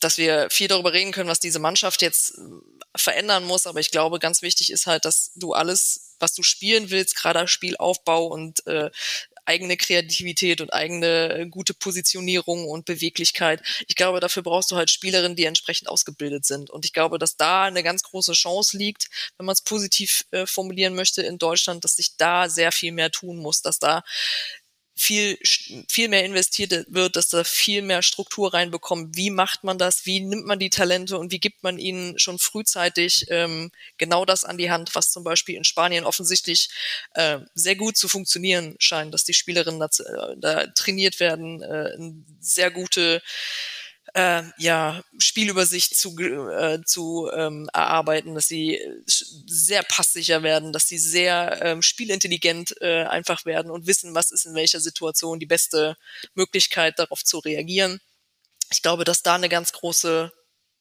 dass 0.00 0.18
wir 0.18 0.48
viel 0.50 0.68
darüber 0.68 0.92
reden 0.92 1.12
können, 1.12 1.28
was 1.28 1.40
diese 1.40 1.58
Mannschaft 1.58 2.02
jetzt 2.02 2.32
äh, 2.32 2.40
verändern 2.96 3.44
muss. 3.44 3.66
Aber 3.66 3.80
ich 3.80 3.90
glaube, 3.90 4.18
ganz 4.18 4.42
wichtig 4.42 4.70
ist 4.70 4.86
halt, 4.86 5.04
dass 5.04 5.32
du 5.34 5.52
alles, 5.52 6.16
was 6.18 6.34
du 6.34 6.42
spielen 6.42 6.90
willst, 6.90 7.16
gerade 7.16 7.46
Spielaufbau 7.48 8.26
und 8.26 8.66
äh, 8.66 8.90
eigene 9.44 9.76
Kreativität 9.76 10.60
und 10.60 10.72
eigene 10.72 11.48
gute 11.50 11.74
Positionierung 11.74 12.68
und 12.68 12.84
Beweglichkeit. 12.84 13.60
Ich 13.88 13.96
glaube, 13.96 14.20
dafür 14.20 14.42
brauchst 14.42 14.70
du 14.70 14.76
halt 14.76 14.90
Spielerinnen, 14.90 15.36
die 15.36 15.44
entsprechend 15.44 15.88
ausgebildet 15.88 16.46
sind. 16.46 16.70
Und 16.70 16.84
ich 16.84 16.92
glaube, 16.92 17.18
dass 17.18 17.36
da 17.36 17.64
eine 17.64 17.82
ganz 17.82 18.02
große 18.02 18.32
Chance 18.32 18.76
liegt, 18.76 19.08
wenn 19.36 19.46
man 19.46 19.54
es 19.54 19.62
positiv 19.62 20.24
äh, 20.30 20.46
formulieren 20.46 20.94
möchte 20.94 21.22
in 21.22 21.38
Deutschland, 21.38 21.84
dass 21.84 21.96
sich 21.96 22.16
da 22.16 22.48
sehr 22.48 22.72
viel 22.72 22.92
mehr 22.92 23.10
tun 23.10 23.36
muss, 23.38 23.62
dass 23.62 23.78
da 23.78 24.02
viel, 25.02 25.36
viel 25.88 26.08
mehr 26.08 26.24
investiert 26.24 26.86
wird, 26.88 27.16
dass 27.16 27.28
da 27.28 27.42
viel 27.42 27.82
mehr 27.82 28.02
Struktur 28.02 28.54
reinbekommt. 28.54 29.16
Wie 29.16 29.30
macht 29.30 29.64
man 29.64 29.76
das? 29.76 30.06
Wie 30.06 30.20
nimmt 30.20 30.46
man 30.46 30.60
die 30.60 30.70
Talente 30.70 31.18
und 31.18 31.32
wie 31.32 31.40
gibt 31.40 31.64
man 31.64 31.78
ihnen 31.78 32.20
schon 32.20 32.38
frühzeitig 32.38 33.26
ähm, 33.28 33.72
genau 33.98 34.24
das 34.24 34.44
an 34.44 34.58
die 34.58 34.70
Hand, 34.70 34.94
was 34.94 35.10
zum 35.10 35.24
Beispiel 35.24 35.56
in 35.56 35.64
Spanien 35.64 36.04
offensichtlich 36.04 36.70
äh, 37.14 37.40
sehr 37.54 37.74
gut 37.74 37.96
zu 37.96 38.06
funktionieren 38.06 38.76
scheint, 38.78 39.12
dass 39.12 39.24
die 39.24 39.34
Spielerinnen 39.34 39.80
da, 39.80 39.86
äh, 39.86 40.36
da 40.38 40.66
trainiert 40.68 41.18
werden, 41.18 41.62
äh, 41.62 41.96
sehr 42.40 42.70
gute 42.70 43.22
äh, 44.14 44.42
ja, 44.58 45.02
Spielübersicht 45.18 45.96
zu, 45.96 46.18
äh, 46.18 46.80
zu 46.84 47.30
ähm, 47.32 47.68
erarbeiten, 47.72 48.34
dass 48.34 48.46
sie 48.46 48.78
sehr 49.06 49.82
passsicher 49.82 50.42
werden, 50.42 50.72
dass 50.72 50.86
sie 50.86 50.98
sehr 50.98 51.60
ähm, 51.62 51.82
spielintelligent 51.82 52.74
äh, 52.80 53.04
einfach 53.04 53.46
werden 53.46 53.70
und 53.70 53.86
wissen, 53.86 54.14
was 54.14 54.30
ist 54.30 54.44
in 54.44 54.54
welcher 54.54 54.80
Situation 54.80 55.40
die 55.40 55.46
beste 55.46 55.96
Möglichkeit, 56.34 56.98
darauf 56.98 57.24
zu 57.24 57.38
reagieren. 57.38 58.00
Ich 58.70 58.82
glaube, 58.82 59.04
dass 59.04 59.22
da 59.22 59.34
eine 59.34 59.48
ganz 59.48 59.72
große 59.72 60.32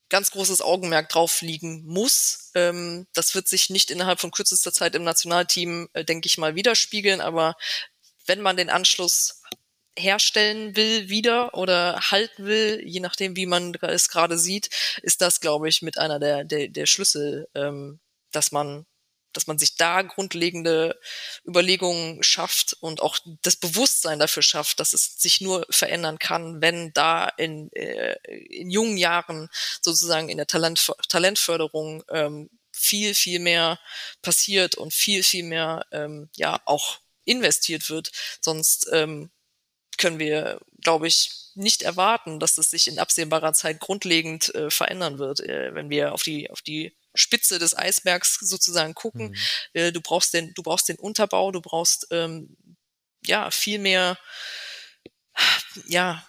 ganz 0.10 0.32
großes 0.32 0.62
Augenmerk 0.62 1.08
drauf 1.08 1.42
liegen 1.42 1.86
muss. 1.86 2.52
Ähm, 2.54 3.08
das 3.14 3.34
wird 3.34 3.48
sich 3.48 3.70
nicht 3.70 3.90
innerhalb 3.90 4.20
von 4.20 4.32
kürzester 4.32 4.74
Zeit 4.74 4.94
im 4.94 5.06
Nationalteam, 5.06 5.88
äh, 5.94 6.04
denke 6.04 6.28
ich 6.28 6.38
mal, 6.38 6.56
widerspiegeln, 6.56 7.22
aber 7.22 7.56
wenn 8.26 8.42
man 8.42 8.58
den 8.58 8.70
Anschluss 8.70 9.42
herstellen 9.98 10.76
will 10.76 11.10
wieder 11.10 11.54
oder 11.56 12.00
halten 12.12 12.46
will, 12.46 12.82
je 12.86 13.00
nachdem, 13.00 13.36
wie 13.36 13.46
man 13.46 13.74
es 13.82 14.10
gerade 14.10 14.38
sieht, 14.38 14.70
ist 15.02 15.22
das, 15.22 15.42
glaube 15.42 15.70
ich, 15.70 15.82
mit 15.82 15.98
einer 15.98 16.20
der, 16.20 16.44
der, 16.44 16.70
der 16.70 16.86
Schlüssel, 16.86 17.48
ähm, 17.56 18.00
dass 18.32 18.52
man 18.52 18.86
dass 19.34 19.48
man 19.48 19.58
sich 19.58 19.76
da 19.76 20.02
grundlegende 20.02 21.00
Überlegungen 21.46 22.22
schafft 22.24 22.76
und 22.80 23.02
auch 23.02 23.18
das 23.44 23.56
Bewusstsein 23.56 24.20
dafür 24.20 24.44
schafft, 24.44 24.80
dass 24.80 24.94
es 24.94 25.20
sich 25.20 25.42
nur 25.42 25.66
verändern 25.70 26.20
kann, 26.20 26.62
wenn 26.62 26.92
da 26.94 27.30
in, 27.38 27.72
äh, 27.74 28.18
in 28.26 28.70
jungen 28.70 28.98
Jahren 28.98 29.50
sozusagen 29.82 30.30
in 30.30 30.38
der 30.38 30.48
Talent, 30.48 30.92
Talentförderung 31.08 32.04
ähm, 32.10 32.50
viel, 32.72 33.14
viel 33.14 33.40
mehr 33.40 33.80
passiert 34.22 34.76
und 34.76 34.94
viel, 34.94 35.24
viel 35.24 35.44
mehr 35.44 35.86
ähm, 35.92 36.30
ja 36.36 36.60
auch 36.66 37.00
investiert 37.26 37.90
wird. 37.90 38.12
Sonst 38.42 38.90
ähm, 38.92 39.32
können 40.02 40.20
wir, 40.20 40.60
glaube 40.82 41.08
ich, 41.08 41.32
nicht 41.54 41.84
erwarten, 41.84 42.40
dass 42.40 42.56
das 42.56 42.72
sich 42.72 42.88
in 42.88 43.00
absehbarer 43.00 43.54
Zeit 43.54 43.80
grundlegend 43.80 44.54
äh, 44.56 44.70
verändern 44.70 45.20
wird, 45.20 45.42
äh, 45.42 45.76
wenn 45.76 45.90
wir 45.90 46.14
auf 46.14 46.24
die, 46.24 46.50
auf 46.50 46.62
die 46.62 46.96
Spitze 47.14 47.60
des 47.60 47.78
Eisbergs 47.78 48.40
sozusagen 48.40 48.96
gucken. 48.96 49.30
Mhm. 49.30 49.36
Äh, 49.74 49.92
du 49.92 50.02
brauchst 50.02 50.34
den, 50.34 50.54
du 50.56 50.64
brauchst 50.64 50.90
den 50.90 50.98
Unterbau, 50.98 51.52
du 51.52 51.62
brauchst 51.62 52.08
ähm, 52.12 52.58
ja 53.26 53.52
viel 53.52 53.80
mehr, 53.80 54.18
ja, 55.86 56.26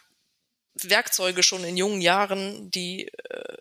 Werkzeuge 0.74 1.42
schon 1.42 1.64
in 1.64 1.76
jungen 1.76 2.00
Jahren, 2.00 2.70
die 2.70 3.08
äh, 3.08 3.56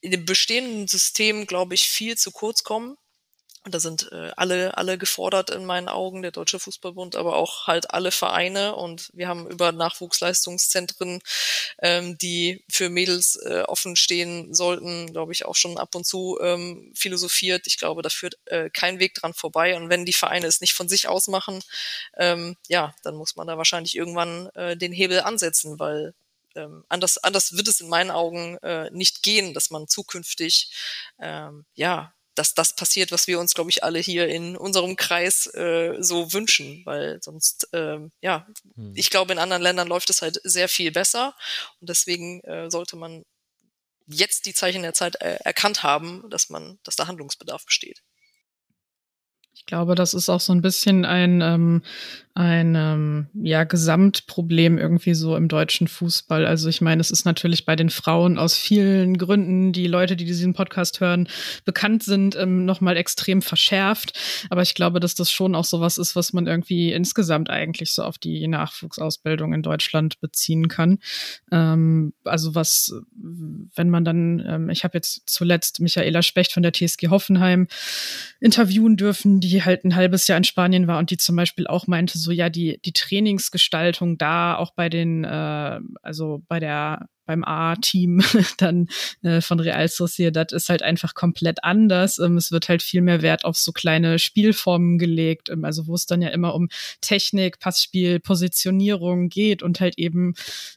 in 0.00 0.10
dem 0.10 0.24
bestehenden 0.24 0.88
System, 0.88 1.46
glaube 1.46 1.74
ich, 1.74 1.88
viel 1.88 2.16
zu 2.16 2.32
kurz 2.32 2.64
kommen. 2.64 2.96
Und 3.64 3.74
da 3.74 3.78
sind 3.78 4.10
äh, 4.10 4.32
alle, 4.36 4.76
alle 4.76 4.98
gefordert 4.98 5.50
in 5.50 5.64
meinen 5.64 5.88
Augen, 5.88 6.22
der 6.22 6.32
Deutsche 6.32 6.58
Fußballbund, 6.58 7.14
aber 7.14 7.36
auch 7.36 7.68
halt 7.68 7.92
alle 7.92 8.10
Vereine. 8.10 8.74
Und 8.74 9.08
wir 9.12 9.28
haben 9.28 9.48
über 9.48 9.70
Nachwuchsleistungszentren, 9.70 11.20
ähm, 11.80 12.18
die 12.18 12.64
für 12.68 12.88
Mädels 12.88 13.36
äh, 13.36 13.62
offen 13.68 13.94
stehen 13.94 14.52
sollten, 14.52 15.12
glaube 15.12 15.32
ich, 15.32 15.44
auch 15.44 15.54
schon 15.54 15.78
ab 15.78 15.94
und 15.94 16.04
zu 16.04 16.38
ähm, 16.42 16.90
philosophiert. 16.96 17.68
Ich 17.68 17.78
glaube, 17.78 18.02
da 18.02 18.08
führt 18.08 18.36
äh, 18.46 18.68
kein 18.68 18.98
Weg 18.98 19.14
dran 19.14 19.32
vorbei. 19.32 19.76
Und 19.76 19.90
wenn 19.90 20.04
die 20.04 20.12
Vereine 20.12 20.48
es 20.48 20.60
nicht 20.60 20.74
von 20.74 20.88
sich 20.88 21.06
aus 21.06 21.28
machen, 21.28 21.62
ähm, 22.16 22.56
ja, 22.66 22.96
dann 23.04 23.14
muss 23.14 23.36
man 23.36 23.46
da 23.46 23.58
wahrscheinlich 23.58 23.96
irgendwann 23.96 24.48
äh, 24.56 24.76
den 24.76 24.92
Hebel 24.92 25.20
ansetzen, 25.20 25.78
weil 25.78 26.14
ähm, 26.56 26.84
anders, 26.88 27.16
anders 27.18 27.56
wird 27.56 27.68
es 27.68 27.80
in 27.80 27.88
meinen 27.88 28.10
Augen 28.10 28.58
äh, 28.58 28.90
nicht 28.90 29.22
gehen, 29.22 29.54
dass 29.54 29.70
man 29.70 29.86
zukünftig 29.86 30.72
ähm, 31.20 31.64
ja 31.74 32.12
dass 32.34 32.54
das 32.54 32.74
passiert, 32.74 33.12
was 33.12 33.26
wir 33.26 33.38
uns, 33.38 33.54
glaube 33.54 33.70
ich, 33.70 33.84
alle 33.84 33.98
hier 33.98 34.28
in 34.28 34.56
unserem 34.56 34.96
Kreis 34.96 35.46
äh, 35.54 35.96
so 36.00 36.32
wünschen, 36.32 36.82
weil 36.84 37.22
sonst, 37.22 37.68
ähm, 37.72 38.12
ja, 38.20 38.46
hm. 38.74 38.92
ich 38.94 39.10
glaube, 39.10 39.32
in 39.32 39.38
anderen 39.38 39.62
Ländern 39.62 39.88
läuft 39.88 40.10
es 40.10 40.22
halt 40.22 40.40
sehr 40.44 40.68
viel 40.68 40.92
besser 40.92 41.34
und 41.80 41.88
deswegen 41.90 42.40
äh, 42.44 42.70
sollte 42.70 42.96
man 42.96 43.24
jetzt 44.06 44.46
die 44.46 44.54
Zeichen 44.54 44.82
der 44.82 44.94
Zeit 44.94 45.20
äh, 45.20 45.38
erkannt 45.44 45.82
haben, 45.82 46.28
dass 46.30 46.50
man, 46.50 46.78
dass 46.82 46.96
da 46.96 47.06
Handlungsbedarf 47.06 47.64
besteht. 47.64 48.02
Ich 49.54 49.66
glaube, 49.66 49.94
das 49.94 50.14
ist 50.14 50.28
auch 50.28 50.40
so 50.40 50.52
ein 50.52 50.62
bisschen 50.62 51.04
ein, 51.04 51.40
ähm, 51.40 51.82
ein 52.34 52.74
ähm, 52.74 53.26
ja, 53.34 53.64
Gesamtproblem 53.64 54.78
irgendwie 54.78 55.12
so 55.12 55.36
im 55.36 55.48
deutschen 55.48 55.86
Fußball. 55.86 56.46
Also 56.46 56.70
ich 56.70 56.80
meine, 56.80 57.00
es 57.02 57.10
ist 57.10 57.26
natürlich 57.26 57.66
bei 57.66 57.76
den 57.76 57.90
Frauen 57.90 58.38
aus 58.38 58.56
vielen 58.56 59.18
Gründen, 59.18 59.72
die 59.72 59.86
Leute, 59.86 60.16
die 60.16 60.24
diesen 60.24 60.54
Podcast 60.54 61.00
hören, 61.00 61.28
bekannt 61.66 62.02
sind, 62.04 62.34
ähm, 62.36 62.64
nochmal 62.64 62.96
extrem 62.96 63.42
verschärft. 63.42 64.18
Aber 64.48 64.62
ich 64.62 64.74
glaube, 64.74 64.98
dass 64.98 65.14
das 65.14 65.30
schon 65.30 65.54
auch 65.54 65.66
sowas 65.66 65.98
ist, 65.98 66.16
was 66.16 66.32
man 66.32 66.46
irgendwie 66.46 66.92
insgesamt 66.92 67.50
eigentlich 67.50 67.92
so 67.92 68.02
auf 68.02 68.16
die 68.16 68.48
Nachwuchsausbildung 68.48 69.52
in 69.52 69.62
Deutschland 69.62 70.18
beziehen 70.20 70.68
kann. 70.68 71.00
Ähm, 71.50 72.14
also 72.24 72.54
was, 72.54 72.94
wenn 73.12 73.90
man 73.90 74.06
dann, 74.06 74.42
ähm, 74.46 74.70
ich 74.70 74.84
habe 74.84 74.96
jetzt 74.96 75.24
zuletzt 75.26 75.80
Michaela 75.80 76.22
Specht 76.22 76.52
von 76.52 76.62
der 76.62 76.72
TSG 76.72 77.08
Hoffenheim 77.08 77.68
interviewen 78.40 78.96
dürfen, 78.96 79.40
die 79.40 79.62
halt 79.62 79.84
ein 79.84 79.94
halbes 79.94 80.28
Jahr 80.28 80.38
in 80.38 80.44
Spanien 80.44 80.86
war 80.86 80.98
und 80.98 81.10
die 81.10 81.18
zum 81.18 81.36
Beispiel 81.36 81.66
auch 81.66 81.86
meinte, 81.86 82.21
so 82.22 82.32
ja, 82.32 82.48
die, 82.48 82.80
die 82.84 82.92
Trainingsgestaltung 82.92 84.18
da 84.18 84.56
auch 84.56 84.72
bei 84.74 84.88
den, 84.88 85.24
äh, 85.24 85.80
also 86.02 86.42
bei 86.48 86.60
der 86.60 87.08
beim 87.24 87.44
A-Team 87.44 88.22
dann 88.58 88.88
äh, 89.22 89.40
von 89.40 89.60
Real 89.60 89.86
Sociedad 89.88 90.52
ist 90.52 90.68
halt 90.68 90.82
einfach 90.82 91.14
komplett 91.14 91.62
anders. 91.64 92.18
Ähm, 92.18 92.36
es 92.36 92.50
wird 92.50 92.68
halt 92.68 92.82
viel 92.82 93.00
mehr 93.00 93.22
Wert 93.22 93.44
auf 93.44 93.56
so 93.56 93.72
kleine 93.72 94.18
Spielformen 94.18 94.98
gelegt, 94.98 95.48
ähm, 95.48 95.64
also 95.64 95.86
wo 95.86 95.94
es 95.94 96.06
dann 96.06 96.22
ja 96.22 96.28
immer 96.28 96.54
um 96.54 96.68
Technik, 97.00 97.58
Passspiel, 97.58 98.20
Positionierung 98.20 99.28
geht 99.28 99.62
und 99.62 99.80
halt 99.80 99.98
eben 99.98 100.34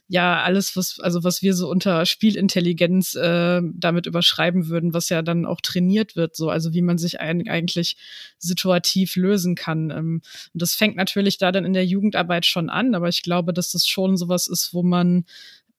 ja 0.08 0.42
alles, 0.42 0.76
was 0.76 1.00
also 1.00 1.24
was 1.24 1.42
wir 1.42 1.54
so 1.54 1.68
unter 1.68 2.06
Spielintelligenz 2.06 3.14
äh, 3.14 3.60
damit 3.74 4.06
überschreiben 4.06 4.68
würden, 4.68 4.94
was 4.94 5.08
ja 5.08 5.22
dann 5.22 5.46
auch 5.46 5.60
trainiert 5.60 6.16
wird, 6.16 6.36
so 6.36 6.50
also 6.50 6.72
wie 6.72 6.82
man 6.82 6.98
sich 6.98 7.20
ein, 7.20 7.48
eigentlich 7.48 7.96
situativ 8.38 9.16
lösen 9.16 9.54
kann. 9.54 9.90
Ähm, 9.90 10.22
und 10.54 10.62
das 10.62 10.74
fängt 10.74 10.96
natürlich 10.96 11.38
da 11.38 11.50
dann 11.52 11.64
in 11.64 11.72
der 11.72 11.86
Jugendarbeit 11.86 12.46
schon 12.46 12.70
an, 12.70 12.94
aber 12.94 13.08
ich 13.08 13.22
glaube, 13.22 13.52
dass 13.52 13.72
das 13.72 13.86
schon 13.86 14.16
sowas 14.16 14.46
ist, 14.46 14.72
wo 14.72 14.82
man 14.82 15.24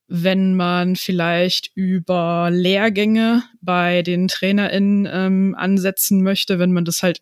wenn 0.08 0.56
man 0.56 0.96
vielleicht 0.96 1.72
über 1.76 2.50
Lehrgänge 2.52 3.44
bei 3.62 4.02
den 4.02 4.28
TrainerInnen 4.28 5.08
ähm, 5.12 5.56
ansetzen 5.58 6.24
möchte, 6.24 6.60
wenn 6.60 6.72
man 6.72 6.86
das 6.86 7.04
halt 7.04 7.22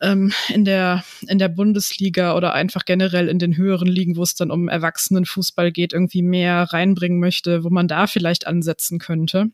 ähm, 0.00 0.32
in 0.48 0.64
der 0.64 1.04
in 1.28 1.38
der 1.38 1.48
Bundesliga 1.48 2.34
oder 2.34 2.54
einfach 2.54 2.84
generell 2.84 3.28
in 3.28 3.38
den 3.38 3.56
höheren 3.56 3.86
Ligen, 3.86 4.16
wo 4.16 4.22
es 4.22 4.34
dann 4.34 4.50
um 4.50 4.68
Erwachsenenfußball 4.68 5.70
geht, 5.70 5.92
irgendwie 5.92 6.22
mehr 6.22 6.64
reinbringen 6.72 7.20
möchte, 7.20 7.62
wo 7.64 7.70
man 7.70 7.88
da 7.88 8.08
vielleicht 8.08 8.46
ansetzen 8.46 8.98
könnte, 8.98 9.50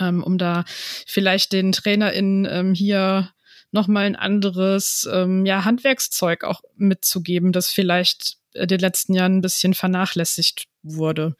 ähm, 0.00 0.22
um 0.22 0.38
da 0.38 0.64
vielleicht 1.06 1.52
den 1.52 1.72
TrainerInnen 1.72 2.46
ähm, 2.50 2.74
hier 2.74 3.30
nochmal 3.70 4.06
ein 4.06 4.16
anderes 4.16 5.06
ähm, 5.12 5.44
ja, 5.44 5.66
Handwerkszeug 5.66 6.44
auch 6.44 6.62
mitzugeben, 6.76 7.52
das 7.52 7.68
vielleicht 7.68 8.38
den 8.66 8.80
letzten 8.80 9.14
Jahren 9.14 9.38
ein 9.38 9.42
bisschen 9.42 9.74
vernachlässigt 9.74 10.66
wurde. 10.82 11.36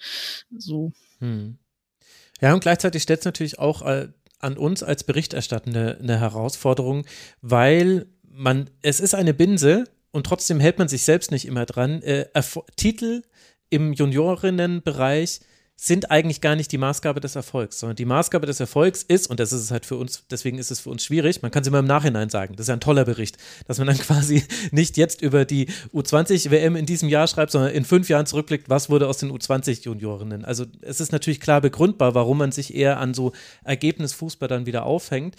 So. 0.56 0.92
Hm. 1.18 1.58
Ja, 2.40 2.54
und 2.54 2.60
gleichzeitig 2.60 3.02
stellt 3.02 3.20
es 3.20 3.24
natürlich 3.24 3.58
auch 3.58 3.82
äh, 3.82 4.08
an 4.38 4.56
uns 4.56 4.82
als 4.82 5.04
Berichterstattende 5.04 5.98
eine 6.00 6.20
Herausforderung, 6.20 7.04
weil 7.40 8.06
man, 8.22 8.70
es 8.82 9.00
ist 9.00 9.14
eine 9.14 9.34
Binse 9.34 9.84
und 10.10 10.26
trotzdem 10.26 10.60
hält 10.60 10.78
man 10.78 10.88
sich 10.88 11.02
selbst 11.02 11.30
nicht 11.30 11.46
immer 11.46 11.66
dran. 11.66 12.02
Äh, 12.02 12.26
Titel 12.76 13.22
im 13.70 13.92
Juniorinnenbereich 13.92 15.40
sind 15.80 16.10
eigentlich 16.10 16.40
gar 16.40 16.56
nicht 16.56 16.72
die 16.72 16.76
Maßgabe 16.76 17.20
des 17.20 17.36
Erfolgs, 17.36 17.78
sondern 17.78 17.94
die 17.94 18.04
Maßgabe 18.04 18.46
des 18.46 18.58
Erfolgs 18.58 19.04
ist, 19.04 19.30
und 19.30 19.38
das 19.38 19.52
ist 19.52 19.62
es 19.62 19.70
halt 19.70 19.86
für 19.86 19.94
uns, 19.94 20.24
deswegen 20.28 20.58
ist 20.58 20.72
es 20.72 20.80
für 20.80 20.90
uns 20.90 21.04
schwierig, 21.04 21.40
man 21.40 21.52
kann 21.52 21.62
es 21.62 21.68
immer 21.68 21.78
im 21.78 21.86
Nachhinein 21.86 22.30
sagen, 22.30 22.56
das 22.56 22.64
ist 22.64 22.68
ja 22.68 22.74
ein 22.74 22.80
toller 22.80 23.04
Bericht, 23.04 23.38
dass 23.68 23.78
man 23.78 23.86
dann 23.86 23.98
quasi 23.98 24.42
nicht 24.72 24.96
jetzt 24.96 25.22
über 25.22 25.44
die 25.44 25.68
U20-WM 25.94 26.74
in 26.74 26.84
diesem 26.84 27.08
Jahr 27.08 27.28
schreibt, 27.28 27.52
sondern 27.52 27.70
in 27.70 27.84
fünf 27.84 28.08
Jahren 28.08 28.26
zurückblickt, 28.26 28.68
was 28.68 28.90
wurde 28.90 29.06
aus 29.06 29.18
den 29.18 29.30
U20-Juniorinnen. 29.30 30.44
Also 30.44 30.66
es 30.80 31.00
ist 31.00 31.12
natürlich 31.12 31.38
klar 31.38 31.60
begründbar, 31.60 32.12
warum 32.16 32.38
man 32.38 32.50
sich 32.50 32.74
eher 32.74 32.98
an 32.98 33.14
so 33.14 33.30
Ergebnisfußball 33.62 34.48
dann 34.48 34.66
wieder 34.66 34.84
aufhängt. 34.84 35.36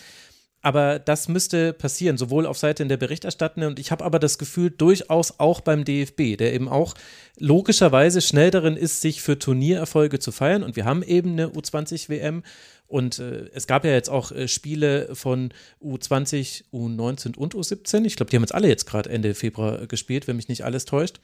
Aber 0.61 0.99
das 0.99 1.29
müsste 1.29 1.71
passieren, 1.71 2.17
sowohl 2.17 2.45
auf 2.45 2.57
Seite 2.57 2.85
der 2.85 2.97
Berichterstattenden 2.97 3.69
und 3.69 3.79
ich 3.79 3.91
habe 3.91 4.03
aber 4.03 4.19
das 4.19 4.37
Gefühl, 4.37 4.69
durchaus 4.69 5.39
auch 5.39 5.61
beim 5.61 5.85
DFB, 5.85 6.37
der 6.37 6.53
eben 6.53 6.67
auch 6.67 6.95
logischerweise 7.37 8.19
schnell 8.21 8.51
darin 8.51 8.75
ist, 8.75 8.99
sich 8.99 9.21
für 9.21 9.39
Turniererfolge 9.39 10.19
zu 10.19 10.33
feiern. 10.33 10.63
Und 10.63 10.75
wir 10.75 10.83
haben 10.83 11.01
eben 11.01 11.31
eine 11.31 11.47
U20-WM 11.47 12.43
und 12.87 13.19
äh, 13.19 13.45
es 13.53 13.67
gab 13.67 13.85
ja 13.85 13.91
jetzt 13.91 14.09
auch 14.09 14.33
äh, 14.33 14.49
Spiele 14.49 15.15
von 15.15 15.53
U20, 15.81 16.65
U19 16.73 17.37
und 17.37 17.55
U17. 17.55 18.03
Ich 18.03 18.17
glaube, 18.17 18.29
die 18.29 18.35
haben 18.35 18.43
jetzt 18.43 18.55
alle 18.55 18.67
jetzt 18.67 18.85
gerade 18.85 19.09
Ende 19.09 19.35
Februar 19.35 19.87
gespielt, 19.87 20.27
wenn 20.27 20.35
mich 20.35 20.49
nicht 20.49 20.65
alles 20.65 20.85
täuscht. 20.85 21.19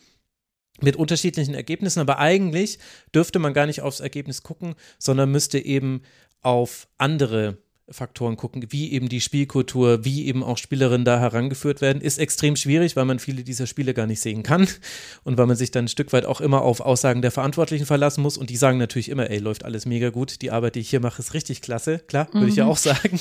mit 0.81 0.97
unterschiedlichen 0.97 1.55
Ergebnissen, 1.55 2.01
aber 2.01 2.19
eigentlich 2.19 2.79
dürfte 3.13 3.39
man 3.39 3.53
gar 3.53 3.65
nicht 3.65 3.81
aufs 3.81 4.01
Ergebnis 4.01 4.43
gucken, 4.43 4.75
sondern 4.99 5.31
müsste 5.31 5.57
eben 5.57 6.01
auf 6.41 6.87
andere 6.97 7.57
Faktoren 7.89 8.35
gucken, 8.35 8.65
wie 8.69 8.91
eben 8.91 9.09
die 9.09 9.21
Spielkultur, 9.21 10.03
wie 10.03 10.25
eben 10.25 10.43
auch 10.43 10.57
Spielerinnen 10.57 11.05
da 11.05 11.19
herangeführt 11.19 11.81
werden, 11.81 12.01
ist 12.01 12.17
extrem 12.17 12.55
schwierig, 12.55 12.95
weil 12.95 13.05
man 13.05 13.19
viele 13.19 13.43
dieser 13.43 13.67
Spiele 13.67 13.93
gar 13.93 14.07
nicht 14.07 14.21
sehen 14.21 14.41
kann 14.41 14.67
und 15.23 15.37
weil 15.37 15.45
man 15.45 15.55
sich 15.55 15.71
dann 15.71 15.85
ein 15.85 15.89
Stück 15.89 16.11
weit 16.11 16.25
auch 16.25 16.41
immer 16.41 16.63
auf 16.63 16.79
Aussagen 16.79 17.21
der 17.21 17.31
Verantwortlichen 17.31 17.85
verlassen 17.85 18.21
muss 18.21 18.37
und 18.37 18.49
die 18.49 18.57
sagen 18.57 18.79
natürlich 18.79 19.09
immer, 19.09 19.29
ey, 19.29 19.37
läuft 19.37 19.65
alles 19.65 19.85
mega 19.85 20.09
gut, 20.09 20.41
die 20.41 20.51
Arbeit, 20.51 20.75
die 20.75 20.79
ich 20.79 20.89
hier 20.89 20.99
mache, 20.99 21.21
ist 21.21 21.33
richtig 21.33 21.61
klasse, 21.61 21.99
klar, 21.99 22.27
würde 22.31 22.45
mhm. 22.45 22.49
ich 22.49 22.55
ja 22.55 22.65
mhm. 22.65 22.71
auch 22.71 22.77
sagen. 22.77 23.19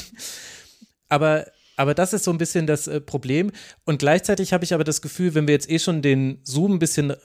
Aber 1.08 1.46
aber 1.76 1.94
das 1.94 2.12
ist 2.12 2.24
so 2.24 2.30
ein 2.30 2.38
bisschen 2.38 2.66
das 2.66 2.86
äh, 2.86 3.00
Problem. 3.00 3.50
Und 3.84 3.98
gleichzeitig 3.98 4.52
habe 4.52 4.64
ich 4.64 4.74
aber 4.74 4.84
das 4.84 5.02
Gefühl, 5.02 5.34
wenn 5.34 5.46
wir 5.46 5.54
jetzt 5.54 5.68
eh 5.70 5.78
schon 5.78 6.02
den 6.02 6.38
Zoom 6.44 6.74
ein 6.74 6.78
bisschen 6.78 7.10
äh, 7.10 7.16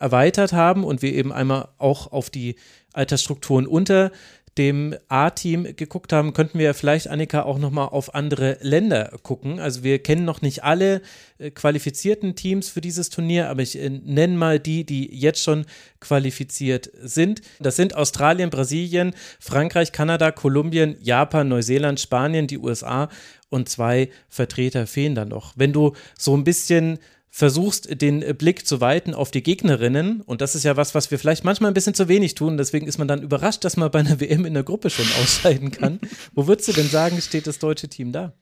erweitert 0.00 0.52
haben 0.52 0.84
und 0.84 1.02
wir 1.02 1.12
eben 1.12 1.32
einmal 1.32 1.68
auch 1.78 2.10
auf 2.10 2.30
die 2.30 2.56
Altersstrukturen 2.92 3.66
unter 3.66 4.10
dem 4.58 4.94
A-Team 5.08 5.76
geguckt 5.76 6.12
haben, 6.12 6.34
könnten 6.34 6.58
wir 6.58 6.74
vielleicht, 6.74 7.08
Annika, 7.08 7.42
auch 7.42 7.58
nochmal 7.58 7.88
auf 7.88 8.14
andere 8.14 8.58
Länder 8.60 9.10
gucken. 9.22 9.58
Also 9.58 9.82
wir 9.82 9.98
kennen 10.00 10.24
noch 10.24 10.42
nicht 10.42 10.62
alle 10.62 11.00
äh, 11.38 11.50
qualifizierten 11.50 12.34
Teams 12.34 12.68
für 12.68 12.82
dieses 12.82 13.08
Turnier, 13.08 13.48
aber 13.48 13.62
ich 13.62 13.78
äh, 13.78 13.88
nenne 13.88 14.36
mal 14.36 14.60
die, 14.60 14.84
die 14.84 15.14
jetzt 15.14 15.42
schon 15.42 15.64
qualifiziert 16.00 16.90
sind. 17.00 17.40
Das 17.60 17.76
sind 17.76 17.96
Australien, 17.96 18.50
Brasilien, 18.50 19.14
Frankreich, 19.40 19.92
Kanada, 19.92 20.30
Kolumbien, 20.32 20.96
Japan, 21.00 21.48
Neuseeland, 21.48 21.98
Spanien, 21.98 22.46
die 22.46 22.58
USA 22.58 23.08
und 23.48 23.68
zwei 23.68 24.10
Vertreter 24.28 24.86
fehlen 24.86 25.14
dann 25.14 25.28
noch. 25.28 25.54
Wenn 25.56 25.72
du 25.72 25.94
so 26.18 26.36
ein 26.36 26.44
bisschen 26.44 26.98
versuchst, 27.34 28.02
den 28.02 28.20
Blick 28.36 28.66
zu 28.66 28.82
weiten 28.82 29.14
auf 29.14 29.30
die 29.30 29.42
Gegnerinnen. 29.42 30.20
Und 30.20 30.42
das 30.42 30.54
ist 30.54 30.64
ja 30.64 30.76
was, 30.76 30.94
was 30.94 31.10
wir 31.10 31.18
vielleicht 31.18 31.44
manchmal 31.44 31.70
ein 31.70 31.74
bisschen 31.74 31.94
zu 31.94 32.06
wenig 32.06 32.34
tun. 32.34 32.58
Deswegen 32.58 32.86
ist 32.86 32.98
man 32.98 33.08
dann 33.08 33.22
überrascht, 33.22 33.64
dass 33.64 33.78
man 33.78 33.90
bei 33.90 34.00
einer 34.00 34.20
WM 34.20 34.44
in 34.44 34.52
der 34.52 34.62
Gruppe 34.62 34.90
schon 34.90 35.06
ausscheiden 35.22 35.70
kann. 35.70 35.98
Wo 36.34 36.46
würdest 36.46 36.68
du 36.68 36.72
denn 36.72 36.86
sagen, 36.86 37.20
steht 37.22 37.46
das 37.46 37.58
deutsche 37.58 37.88
Team 37.88 38.12
da? 38.12 38.34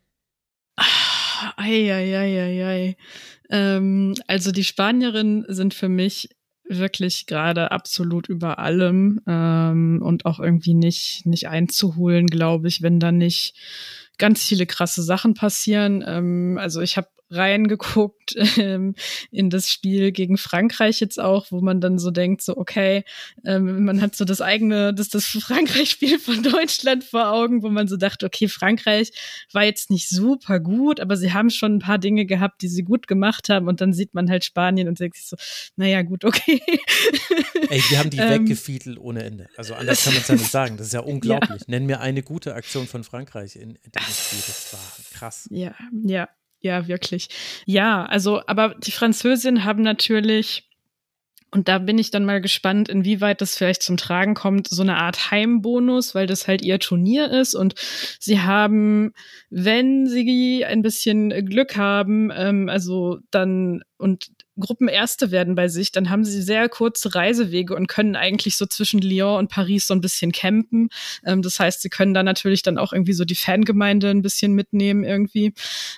Eieieiei. 1.56 2.96
Ähm, 3.48 4.14
also 4.26 4.50
die 4.50 4.64
Spanierinnen 4.64 5.44
sind 5.46 5.72
für 5.72 5.88
mich 5.88 6.28
wirklich 6.68 7.26
gerade 7.26 7.70
absolut 7.70 8.28
über 8.28 8.58
allem 8.58 9.20
ähm, 9.26 10.02
und 10.02 10.26
auch 10.26 10.40
irgendwie 10.40 10.74
nicht, 10.74 11.26
nicht 11.26 11.48
einzuholen, 11.48 12.26
glaube 12.26 12.66
ich, 12.66 12.82
wenn 12.82 12.98
da 12.98 13.12
nicht 13.12 13.54
ganz 14.18 14.42
viele 14.44 14.66
krasse 14.66 15.02
Sachen 15.02 15.34
passieren. 15.34 16.04
Ähm, 16.06 16.58
also 16.60 16.80
ich 16.80 16.96
habe 16.96 17.08
reingeguckt 17.30 18.34
ähm, 18.58 18.94
in 19.30 19.50
das 19.50 19.68
Spiel 19.68 20.12
gegen 20.12 20.36
Frankreich 20.36 21.00
jetzt 21.00 21.20
auch, 21.20 21.46
wo 21.50 21.60
man 21.60 21.80
dann 21.80 21.98
so 21.98 22.10
denkt, 22.10 22.42
so 22.42 22.56
okay, 22.56 23.04
ähm, 23.44 23.84
man 23.84 24.00
hat 24.00 24.16
so 24.16 24.24
das 24.24 24.40
eigene, 24.40 24.94
das, 24.94 25.08
das 25.08 25.24
Frankreich-Spiel 25.26 26.18
von 26.18 26.42
Deutschland 26.42 27.04
vor 27.04 27.32
Augen, 27.32 27.62
wo 27.62 27.68
man 27.68 27.88
so 27.88 27.96
dachte, 27.96 28.26
okay, 28.26 28.48
Frankreich 28.48 29.12
war 29.52 29.64
jetzt 29.64 29.90
nicht 29.90 30.08
super 30.08 30.60
gut, 30.60 31.00
aber 31.00 31.16
sie 31.16 31.32
haben 31.32 31.50
schon 31.50 31.76
ein 31.76 31.80
paar 31.80 31.98
Dinge 31.98 32.26
gehabt, 32.26 32.62
die 32.62 32.68
sie 32.68 32.82
gut 32.82 33.06
gemacht 33.06 33.48
haben 33.48 33.68
und 33.68 33.80
dann 33.80 33.92
sieht 33.92 34.14
man 34.14 34.30
halt 34.30 34.44
Spanien 34.44 34.88
und 34.88 34.98
denkt 35.00 35.16
sich 35.16 35.26
so, 35.26 35.36
naja, 35.76 36.02
gut, 36.02 36.24
okay. 36.24 36.60
Ey, 37.68 37.82
die 37.90 37.98
haben 37.98 38.10
die 38.10 38.18
ähm, 38.18 38.42
weggefiedelt 38.42 38.98
ohne 38.98 39.22
Ende. 39.22 39.48
Also 39.56 39.74
anders 39.74 40.04
kann 40.04 40.14
man 40.14 40.22
es 40.22 40.28
ja 40.28 40.34
nicht 40.34 40.50
sagen. 40.50 40.76
Das 40.76 40.88
ist 40.88 40.92
ja 40.92 41.00
unglaublich. 41.00 41.60
Ja. 41.60 41.66
Nenn 41.68 41.86
mir 41.86 42.00
eine 42.00 42.22
gute 42.22 42.54
Aktion 42.54 42.86
von 42.86 43.04
Frankreich 43.04 43.56
in, 43.56 43.76
in 43.76 43.92
dem 43.92 44.02
Spiel. 44.02 44.40
Das 44.46 44.72
war 44.72 44.80
krass. 45.12 45.48
Ja, 45.50 45.74
ja. 46.04 46.28
Ja, 46.62 46.86
wirklich. 46.88 47.28
Ja, 47.66 48.04
also, 48.04 48.42
aber 48.46 48.74
die 48.78 48.90
Französinnen 48.92 49.64
haben 49.64 49.82
natürlich, 49.82 50.68
und 51.52 51.68
da 51.68 51.78
bin 51.78 51.98
ich 51.98 52.10
dann 52.10 52.24
mal 52.26 52.40
gespannt, 52.40 52.88
inwieweit 52.88 53.40
das 53.40 53.56
vielleicht 53.56 53.82
zum 53.82 53.96
Tragen 53.96 54.34
kommt, 54.34 54.68
so 54.68 54.82
eine 54.82 54.98
Art 54.98 55.30
Heimbonus, 55.30 56.14
weil 56.14 56.26
das 56.26 56.48
halt 56.48 56.62
ihr 56.62 56.78
Turnier 56.80 57.30
ist 57.30 57.54
und 57.54 57.74
sie 58.20 58.40
haben, 58.40 59.12
wenn 59.50 60.06
sie 60.06 60.64
ein 60.66 60.82
bisschen 60.82 61.30
Glück 61.46 61.76
haben, 61.76 62.30
ähm, 62.34 62.68
also 62.68 63.18
dann 63.30 63.82
und 63.98 64.28
Gruppenerste 64.60 65.30
werden 65.30 65.54
bei 65.54 65.68
sich, 65.68 65.92
dann 65.92 66.10
haben 66.10 66.24
sie 66.24 66.42
sehr 66.42 66.68
kurze 66.68 67.14
Reisewege 67.14 67.74
und 67.74 67.86
können 67.86 68.16
eigentlich 68.16 68.56
so 68.56 68.66
zwischen 68.66 69.00
Lyon 69.00 69.38
und 69.38 69.50
Paris 69.50 69.86
so 69.86 69.94
ein 69.94 70.00
bisschen 70.00 70.32
campen. 70.32 70.90
Ähm, 71.24 71.42
das 71.42 71.58
heißt, 71.58 71.82
sie 71.82 71.88
können 71.88 72.14
da 72.14 72.22
natürlich 72.22 72.62
dann 72.62 72.78
auch 72.78 72.92
irgendwie 72.92 73.14
so 73.14 73.24
die 73.24 73.34
Fangemeinde 73.34 74.10
ein 74.10 74.22
bisschen 74.22 74.52
mitnehmen 74.52 75.04
irgendwie. 75.04 75.54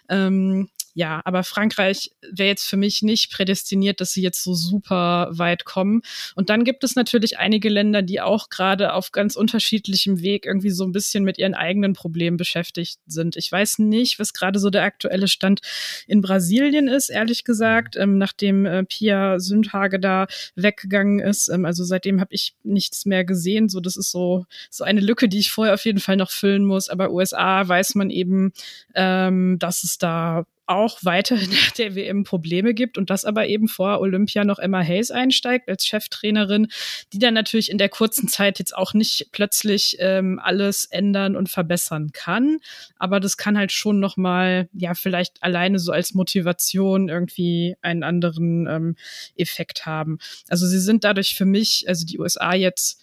Ähm, 0.09 0.69
ja, 0.95 1.23
aber 1.25 1.43
Frankreich 1.43 2.11
wäre 2.21 2.49
jetzt 2.49 2.67
für 2.67 2.77
mich 2.77 3.03
nicht 3.03 3.33
prädestiniert, 3.33 4.01
dass 4.01 4.13
sie 4.13 4.21
jetzt 4.21 4.43
so 4.43 4.53
super 4.53 5.29
weit 5.31 5.65
kommen. 5.65 6.03
Und 6.35 6.51
dann 6.51 6.65
gibt 6.65 6.85
es 6.85 6.97
natürlich 6.97 7.39
einige 7.39 7.71
Länder, 7.71 8.03
die 8.03 8.21
auch 8.21 8.51
gerade 8.51 8.93
auf 8.93 9.11
ganz 9.11 9.35
unterschiedlichem 9.37 10.21
Weg 10.21 10.45
irgendwie 10.45 10.71
so 10.71 10.85
ein 10.85 10.93
bisschen 10.93 11.25
mit 11.25 11.39
ihren 11.39 11.55
eigenen 11.55 11.95
Problemen 11.95 12.37
beschäftigt 12.37 12.99
sind. 13.07 13.37
Ich 13.37 13.51
weiß 13.51 13.79
nicht, 13.79 14.19
was 14.19 14.35
gerade 14.35 14.59
so 14.59 14.69
der 14.69 14.83
aktuelle 14.83 15.29
Stand 15.29 15.61
in 16.07 16.21
Brasilien 16.21 16.89
ist, 16.89 17.09
ehrlich 17.09 17.45
gesagt, 17.45 17.97
ähm, 17.97 18.19
nachdem 18.19 18.67
äh, 18.67 18.85
Pia 18.85 19.39
Sündhage 19.39 19.99
da 19.99 20.27
weggegangen 20.57 21.21
ist. 21.21 21.49
Ähm, 21.49 21.65
also 21.65 21.85
seitdem 21.85 22.21
habe 22.21 22.35
ich 22.35 22.55
nichts 22.65 23.07
mehr 23.07 23.25
gesehen. 23.25 23.71
So, 23.71 23.81
das 23.81 23.97
ist 23.97 24.11
so, 24.11 24.45
so 24.69 24.85
eine 24.85 25.01
Lücke, 25.01 25.29
die 25.29 25.39
ich 25.39 25.53
vorher 25.53 25.73
auf 25.73 25.87
jeden 25.87 26.01
Fall 26.01 26.17
noch 26.17 26.31
füllen 26.31 26.67
muss. 26.67 26.91
Aber 26.91 27.11
USA 27.11 27.67
weiß 27.67 27.95
man 27.95 28.11
eben, 28.11 28.53
ähm, 28.95 29.59
dass 29.59 29.85
es 29.85 29.97
da 29.97 30.45
auch 30.67 30.99
weiterhin 31.03 31.51
nach 31.51 31.71
der 31.73 31.95
WM 31.95 32.25
Probleme 32.25 32.75
gibt 32.75 32.99
und 32.99 33.11
das 33.11 33.25
aber 33.25 33.47
eben 33.47 33.69
vor 33.69 34.01
Olympia 34.01 34.45
noch 34.45 34.59
Emma 34.59 34.83
Hayes 34.83 35.11
einsteigt 35.11 35.69
als 35.69 35.87
Cheftrainerin, 35.87 36.69
die 37.13 37.19
dann 37.19 37.35
natürlich 37.35 37.71
in 37.71 37.79
der 37.79 37.89
kurzen 37.89 38.29
Zeit 38.29 38.59
jetzt 38.59 38.77
auch 38.77 38.95
nicht 38.95 39.29
plötzlich 39.33 39.97
ähm, 39.99 40.41
alles 40.43 40.85
ändern 40.87 41.37
und 41.37 41.49
verbessern 41.49 42.11
kann, 42.13 42.59
aber 42.99 43.21
das 43.21 43.37
kann 43.37 43.59
halt 43.59 43.73
schon 43.73 44.01
noch 44.01 44.17
mal 44.17 44.69
ja 44.73 44.95
vielleicht 44.95 45.43
alleine 45.43 45.79
so 45.79 45.93
als 45.93 46.15
Motivation 46.15 47.09
irgendwie 47.09 47.77
einen 47.83 48.03
anderen 48.03 48.67
ähm, 48.67 48.97
Effekt 49.37 49.87
haben. 49.87 50.19
Also 50.49 50.67
sie 50.67 50.81
sind 50.81 51.05
dadurch 51.05 51.35
für 51.35 51.45
mich, 51.45 51.85
also 51.89 52.07
die 52.07 52.19
USA 52.19 52.55
jetzt 52.55 53.02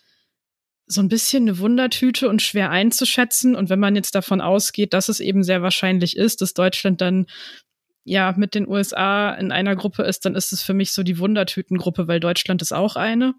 so 0.92 1.02
ein 1.02 1.08
bisschen 1.08 1.44
eine 1.44 1.60
Wundertüte 1.60 2.28
und 2.28 2.42
schwer 2.42 2.72
einzuschätzen. 2.72 3.56
Und 3.56 3.70
wenn 3.70 3.80
man 3.80 3.96
jetzt 3.96 4.16
davon 4.16 4.42
ausgeht, 4.42 4.94
dass 4.94 5.08
es 5.08 5.20
eben 5.20 5.44
sehr 5.44 5.62
wahrscheinlich 5.62 6.18
ist, 6.18 6.42
dass 6.42 6.56
Deutschland 6.56 7.00
dann 7.00 7.28
ja 8.04 8.34
mit 8.36 8.56
den 8.56 8.68
USA 8.68 9.32
in 9.34 9.52
einer 9.52 9.76
Gruppe 9.76 10.02
ist, 10.02 10.26
dann 10.26 10.34
ist 10.34 10.52
es 10.52 10.64
für 10.64 10.74
mich 10.74 10.92
so 10.92 11.04
die 11.04 11.20
Wundertütengruppe, 11.20 12.08
weil 12.08 12.20
Deutschland 12.20 12.64
ist 12.64 12.74
auch 12.74 12.96
eine. 12.96 13.36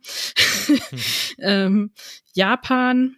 ähm, 1.38 1.92
Japan 2.34 3.16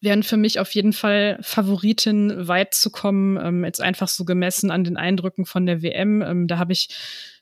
wären 0.00 0.22
für 0.22 0.36
mich 0.36 0.60
auf 0.60 0.74
jeden 0.74 0.92
Fall 0.92 1.38
Favoriten, 1.42 2.46
weit 2.46 2.74
zu 2.74 2.90
kommen. 2.90 3.36
Ähm, 3.36 3.64
jetzt 3.64 3.80
einfach 3.80 4.08
so 4.08 4.24
gemessen 4.24 4.70
an 4.70 4.84
den 4.84 4.96
Eindrücken 4.96 5.44
von 5.44 5.66
der 5.66 5.82
WM. 5.82 6.22
Ähm, 6.22 6.46
da 6.46 6.58
habe 6.58 6.72
ich 6.72 6.88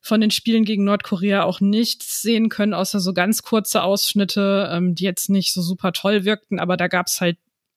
von 0.01 0.21
den 0.21 0.31
Spielen 0.31 0.65
gegen 0.65 0.85
Nordkorea 0.85 1.43
auch 1.43 1.61
nichts 1.61 2.23
sehen 2.23 2.49
können, 2.49 2.75
außer 2.75 3.01
so 3.01 3.13
ganz 3.13 3.43
kurze 3.43 3.83
Ausschnitte, 3.83 4.71
ähm, 4.73 4.95
die 4.95 5.05
jetzt 5.05 5.29
nicht 5.29 5.53
so 5.53 5.61
super 5.61 5.93
toll 5.93 6.25
wirkten. 6.25 6.59
Aber 6.59 6.77
da 6.77 6.89
gab's 6.89 7.21
halt 7.21 7.37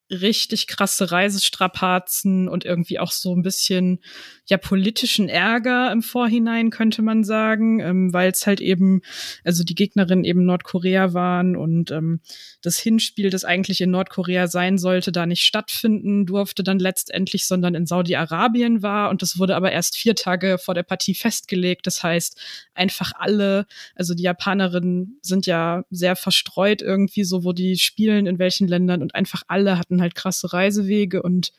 richtig 0.09 0.67
krasse 0.67 1.11
Reisestrapazen 1.11 2.47
und 2.47 2.65
irgendwie 2.65 2.99
auch 2.99 3.11
so 3.11 3.35
ein 3.35 3.43
bisschen 3.43 3.99
ja 4.47 4.57
politischen 4.57 5.29
Ärger 5.29 5.91
im 5.91 6.01
Vorhinein 6.01 6.71
könnte 6.71 7.01
man 7.01 7.23
sagen, 7.23 7.79
ähm, 7.79 8.13
weil 8.13 8.31
es 8.31 8.47
halt 8.47 8.61
eben 8.61 9.01
also 9.43 9.63
die 9.63 9.75
Gegnerin 9.75 10.23
eben 10.23 10.45
Nordkorea 10.45 11.13
waren 11.13 11.55
und 11.55 11.91
ähm, 11.91 12.21
das 12.61 12.79
Hinspiel, 12.79 13.29
das 13.29 13.45
eigentlich 13.45 13.81
in 13.81 13.91
Nordkorea 13.91 14.47
sein 14.47 14.77
sollte, 14.79 15.11
da 15.11 15.25
nicht 15.25 15.43
stattfinden 15.43 16.25
durfte 16.25 16.63
dann 16.63 16.79
letztendlich, 16.79 17.45
sondern 17.45 17.75
in 17.75 17.85
Saudi-Arabien 17.85 18.81
war 18.81 19.09
und 19.09 19.21
das 19.21 19.37
wurde 19.37 19.55
aber 19.55 19.71
erst 19.71 19.95
vier 19.95 20.15
Tage 20.15 20.57
vor 20.57 20.73
der 20.73 20.83
Partie 20.83 21.13
festgelegt. 21.13 21.85
Das 21.85 22.01
heißt 22.01 22.39
einfach 22.73 23.11
alle, 23.15 23.67
also 23.95 24.15
die 24.15 24.23
Japanerinnen 24.23 25.19
sind 25.21 25.45
ja 25.45 25.83
sehr 25.91 26.15
verstreut 26.15 26.81
irgendwie 26.81 27.23
so, 27.23 27.43
wo 27.43 27.53
die 27.53 27.77
spielen 27.77 28.25
in 28.25 28.39
welchen 28.39 28.67
Ländern 28.67 29.03
und 29.03 29.13
einfach 29.13 29.43
alle 29.47 29.77
hatten 29.77 29.98
halt 30.01 30.15
krasse 30.15 30.53
Reisewege 30.53 31.21
und 31.21 31.51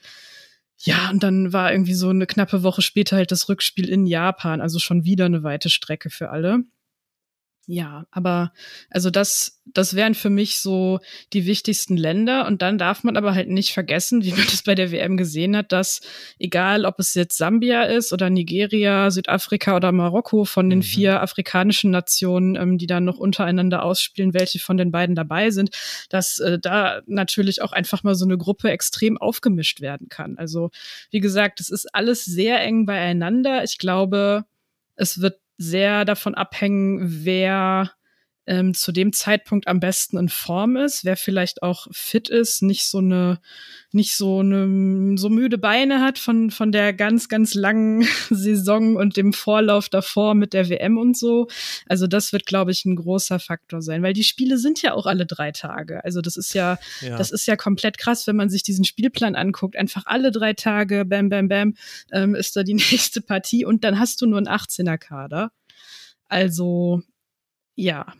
ja, 0.82 1.10
und 1.10 1.22
dann 1.22 1.52
war 1.52 1.72
irgendwie 1.72 1.94
so 1.94 2.08
eine 2.08 2.26
knappe 2.26 2.62
Woche 2.62 2.80
später 2.80 3.16
halt 3.16 3.32
das 3.32 3.48
Rückspiel 3.50 3.88
in 3.88 4.06
Japan, 4.06 4.62
also 4.62 4.78
schon 4.78 5.04
wieder 5.04 5.26
eine 5.26 5.42
weite 5.42 5.68
Strecke 5.68 6.08
für 6.08 6.30
alle. 6.30 6.64
Ja, 7.72 8.04
aber 8.10 8.52
also 8.90 9.10
das, 9.10 9.62
das 9.64 9.94
wären 9.94 10.16
für 10.16 10.28
mich 10.28 10.58
so 10.58 10.98
die 11.32 11.46
wichtigsten 11.46 11.96
Länder. 11.96 12.48
Und 12.48 12.62
dann 12.62 12.78
darf 12.78 13.04
man 13.04 13.16
aber 13.16 13.32
halt 13.36 13.48
nicht 13.48 13.72
vergessen, 13.72 14.24
wie 14.24 14.32
man 14.32 14.44
das 14.50 14.64
bei 14.64 14.74
der 14.74 14.90
WM 14.90 15.16
gesehen 15.16 15.56
hat, 15.56 15.70
dass 15.70 16.00
egal 16.40 16.84
ob 16.84 16.98
es 16.98 17.14
jetzt 17.14 17.38
Sambia 17.38 17.84
ist 17.84 18.12
oder 18.12 18.28
Nigeria, 18.28 19.12
Südafrika 19.12 19.76
oder 19.76 19.92
Marokko 19.92 20.44
von 20.44 20.68
den 20.68 20.80
mhm. 20.80 20.82
vier 20.82 21.22
afrikanischen 21.22 21.92
Nationen, 21.92 22.56
ähm, 22.56 22.76
die 22.76 22.88
dann 22.88 23.04
noch 23.04 23.18
untereinander 23.18 23.84
ausspielen, 23.84 24.34
welche 24.34 24.58
von 24.58 24.76
den 24.76 24.90
beiden 24.90 25.14
dabei 25.14 25.52
sind, 25.52 25.70
dass 26.08 26.40
äh, 26.40 26.58
da 26.58 27.02
natürlich 27.06 27.62
auch 27.62 27.70
einfach 27.70 28.02
mal 28.02 28.16
so 28.16 28.24
eine 28.24 28.36
Gruppe 28.36 28.72
extrem 28.72 29.16
aufgemischt 29.16 29.80
werden 29.80 30.08
kann. 30.08 30.36
Also 30.38 30.70
wie 31.12 31.20
gesagt, 31.20 31.60
es 31.60 31.70
ist 31.70 31.94
alles 31.94 32.24
sehr 32.24 32.60
eng 32.62 32.84
beieinander. 32.84 33.62
Ich 33.62 33.78
glaube, 33.78 34.44
es 34.96 35.20
wird 35.20 35.38
sehr 35.60 36.06
davon 36.06 36.34
abhängen, 36.34 37.00
wer 37.24 37.90
ähm, 38.50 38.74
zu 38.74 38.90
dem 38.90 39.12
Zeitpunkt 39.12 39.68
am 39.68 39.78
besten 39.78 40.18
in 40.18 40.28
Form 40.28 40.76
ist, 40.76 41.04
wer 41.04 41.16
vielleicht 41.16 41.62
auch 41.62 41.86
fit 41.92 42.28
ist, 42.28 42.62
nicht 42.62 42.84
so 42.84 42.98
eine, 42.98 43.40
nicht 43.92 44.16
so 44.16 44.40
eine, 44.40 45.16
so 45.16 45.28
müde 45.28 45.56
Beine 45.56 46.00
hat 46.00 46.18
von, 46.18 46.50
von 46.50 46.72
der 46.72 46.92
ganz, 46.92 47.28
ganz 47.28 47.54
langen 47.54 48.04
Saison 48.30 48.96
und 48.96 49.16
dem 49.16 49.32
Vorlauf 49.32 49.88
davor 49.88 50.34
mit 50.34 50.52
der 50.52 50.68
WM 50.68 50.98
und 50.98 51.16
so. 51.16 51.46
Also 51.86 52.08
das 52.08 52.32
wird, 52.32 52.44
glaube 52.44 52.72
ich, 52.72 52.84
ein 52.84 52.96
großer 52.96 53.38
Faktor 53.38 53.82
sein, 53.82 54.02
weil 54.02 54.14
die 54.14 54.24
Spiele 54.24 54.58
sind 54.58 54.82
ja 54.82 54.94
auch 54.94 55.06
alle 55.06 55.26
drei 55.26 55.52
Tage. 55.52 56.04
Also 56.04 56.20
das 56.20 56.36
ist 56.36 56.52
ja, 56.52 56.76
ja. 57.02 57.16
das 57.16 57.30
ist 57.30 57.46
ja 57.46 57.54
komplett 57.54 57.98
krass, 57.98 58.26
wenn 58.26 58.34
man 58.34 58.50
sich 58.50 58.64
diesen 58.64 58.84
Spielplan 58.84 59.36
anguckt. 59.36 59.76
Einfach 59.76 60.06
alle 60.06 60.32
drei 60.32 60.54
Tage, 60.54 61.04
bam, 61.04 61.28
bam, 61.28 61.46
bam, 61.46 61.74
ähm, 62.10 62.34
ist 62.34 62.56
da 62.56 62.64
die 62.64 62.74
nächste 62.90 63.20
Partie 63.20 63.64
und 63.64 63.84
dann 63.84 64.00
hast 64.00 64.20
du 64.20 64.26
nur 64.26 64.38
einen 64.38 64.48
18er 64.48 64.98
Kader. 64.98 65.52
Also, 66.26 67.02
ja. 67.74 68.12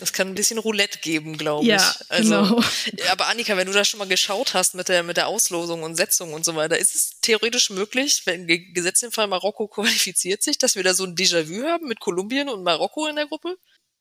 Das 0.00 0.12
kann 0.12 0.28
ein 0.28 0.34
bisschen 0.34 0.58
Roulette 0.58 0.98
geben, 0.98 1.38
glaube 1.38 1.64
ich. 1.64 1.70
Ja, 1.70 1.94
also, 2.08 2.42
genau. 2.42 2.62
Aber 3.10 3.28
Annika, 3.28 3.56
wenn 3.56 3.66
du 3.66 3.72
da 3.72 3.84
schon 3.84 3.98
mal 3.98 4.08
geschaut 4.08 4.54
hast 4.54 4.74
mit 4.74 4.88
der, 4.88 5.02
mit 5.02 5.16
der 5.16 5.28
Auslosung 5.28 5.82
und 5.82 5.96
Setzung 5.96 6.32
und 6.32 6.44
so 6.44 6.56
weiter, 6.56 6.76
ist 6.78 6.94
es 6.94 7.20
theoretisch 7.20 7.70
möglich, 7.70 8.22
wenn 8.24 8.46
gesetzt 8.46 9.02
im 9.04 9.12
Fall 9.12 9.26
Marokko 9.28 9.68
qualifiziert 9.68 10.42
sich, 10.42 10.58
dass 10.58 10.74
wir 10.74 10.82
da 10.82 10.92
so 10.92 11.04
ein 11.04 11.14
Déjà-vu 11.14 11.64
haben 11.64 11.86
mit 11.86 12.00
Kolumbien 12.00 12.48
und 12.48 12.62
Marokko 12.62 13.06
in 13.06 13.16
der 13.16 13.26
Gruppe? 13.26 13.56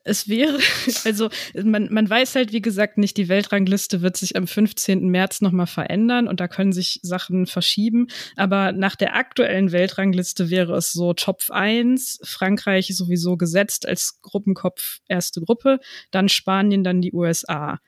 Es 0.05 0.29
wäre, 0.29 0.59
also 1.03 1.29
man, 1.61 1.91
man 1.91 2.09
weiß 2.09 2.35
halt, 2.35 2.53
wie 2.53 2.61
gesagt, 2.61 2.97
nicht, 2.97 3.17
die 3.17 3.27
Weltrangliste 3.27 4.01
wird 4.01 4.15
sich 4.15 4.37
am 4.37 4.47
15. 4.47 5.09
März 5.09 5.41
nochmal 5.41 5.67
verändern 5.67 6.27
und 6.27 6.39
da 6.39 6.47
können 6.47 6.71
sich 6.71 6.99
Sachen 7.01 7.47
verschieben. 7.47 8.07
Aber 8.37 8.71
nach 8.71 8.95
der 8.95 9.15
aktuellen 9.15 9.71
Weltrangliste 9.71 10.49
wäre 10.49 10.77
es 10.77 10.93
so 10.93 11.13
Top 11.13 11.43
1, 11.49 12.19
Frankreich 12.23 12.95
sowieso 12.95 13.35
gesetzt 13.35 13.87
als 13.87 14.21
Gruppenkopf 14.21 14.99
erste 15.07 15.41
Gruppe, 15.41 15.79
dann 16.11 16.29
Spanien, 16.29 16.83
dann 16.83 17.01
die 17.01 17.13
USA. 17.13 17.79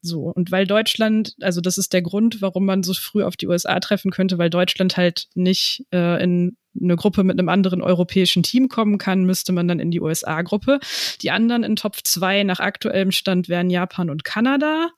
So, 0.00 0.24
und 0.24 0.52
weil 0.52 0.66
Deutschland, 0.66 1.34
also 1.40 1.60
das 1.60 1.76
ist 1.76 1.92
der 1.92 2.02
Grund, 2.02 2.40
warum 2.40 2.64
man 2.64 2.82
so 2.82 2.94
früh 2.94 3.24
auf 3.24 3.36
die 3.36 3.48
USA 3.48 3.80
treffen 3.80 4.10
könnte, 4.10 4.38
weil 4.38 4.50
Deutschland 4.50 4.96
halt 4.96 5.26
nicht 5.34 5.84
äh, 5.92 6.22
in 6.22 6.56
eine 6.80 6.94
Gruppe 6.96 7.24
mit 7.24 7.38
einem 7.38 7.48
anderen 7.48 7.82
europäischen 7.82 8.44
Team 8.44 8.68
kommen 8.68 8.98
kann, 8.98 9.24
müsste 9.24 9.52
man 9.52 9.66
dann 9.66 9.80
in 9.80 9.90
die 9.90 10.00
USA-Gruppe. 10.00 10.78
Die 11.22 11.32
anderen 11.32 11.64
in 11.64 11.74
Top 11.74 11.96
2 12.02 12.44
nach 12.44 12.60
aktuellem 12.60 13.10
Stand 13.10 13.48
wären 13.48 13.70
Japan 13.70 14.10
und 14.10 14.22
Kanada. 14.22 14.90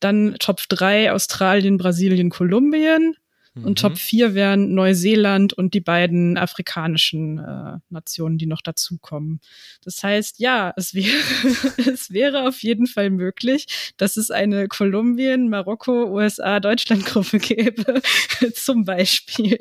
Dann 0.00 0.36
Top 0.38 0.60
3 0.68 1.12
Australien, 1.12 1.78
Brasilien, 1.78 2.28
Kolumbien. 2.28 3.14
Mhm. 3.54 3.64
Und 3.64 3.78
Top 3.78 3.98
4 3.98 4.34
wären 4.34 4.74
Neuseeland 4.74 5.52
und 5.52 5.74
die 5.74 5.80
beiden 5.80 6.38
afrikanischen 6.38 7.38
äh, 7.38 7.78
Nationen, 7.90 8.38
die 8.38 8.46
noch 8.46 8.62
dazukommen. 8.62 9.40
Das 9.84 10.02
heißt, 10.02 10.38
ja, 10.38 10.72
es 10.76 10.94
wäre, 10.94 11.12
es 11.92 12.10
wäre 12.10 12.48
auf 12.48 12.62
jeden 12.62 12.86
Fall 12.86 13.10
möglich, 13.10 13.66
dass 13.96 14.16
es 14.16 14.30
eine 14.30 14.68
Kolumbien, 14.68 15.48
Marokko, 15.48 16.10
USA, 16.10 16.60
Deutschland-Gruppe 16.60 17.38
gäbe, 17.38 18.00
zum 18.54 18.84
Beispiel. 18.84 19.58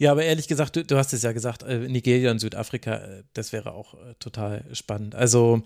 Ja, 0.00 0.12
aber 0.12 0.22
ehrlich 0.22 0.48
gesagt, 0.48 0.76
du, 0.76 0.82
du 0.82 0.96
hast 0.96 1.12
es 1.12 1.20
ja 1.20 1.32
gesagt, 1.32 1.62
äh, 1.62 1.80
Nigeria 1.80 2.30
und 2.30 2.38
Südafrika, 2.38 2.94
äh, 2.94 3.22
das 3.34 3.52
wäre 3.52 3.74
auch 3.74 3.92
äh, 3.92 4.14
total 4.18 4.64
spannend. 4.72 5.14
Also, 5.14 5.62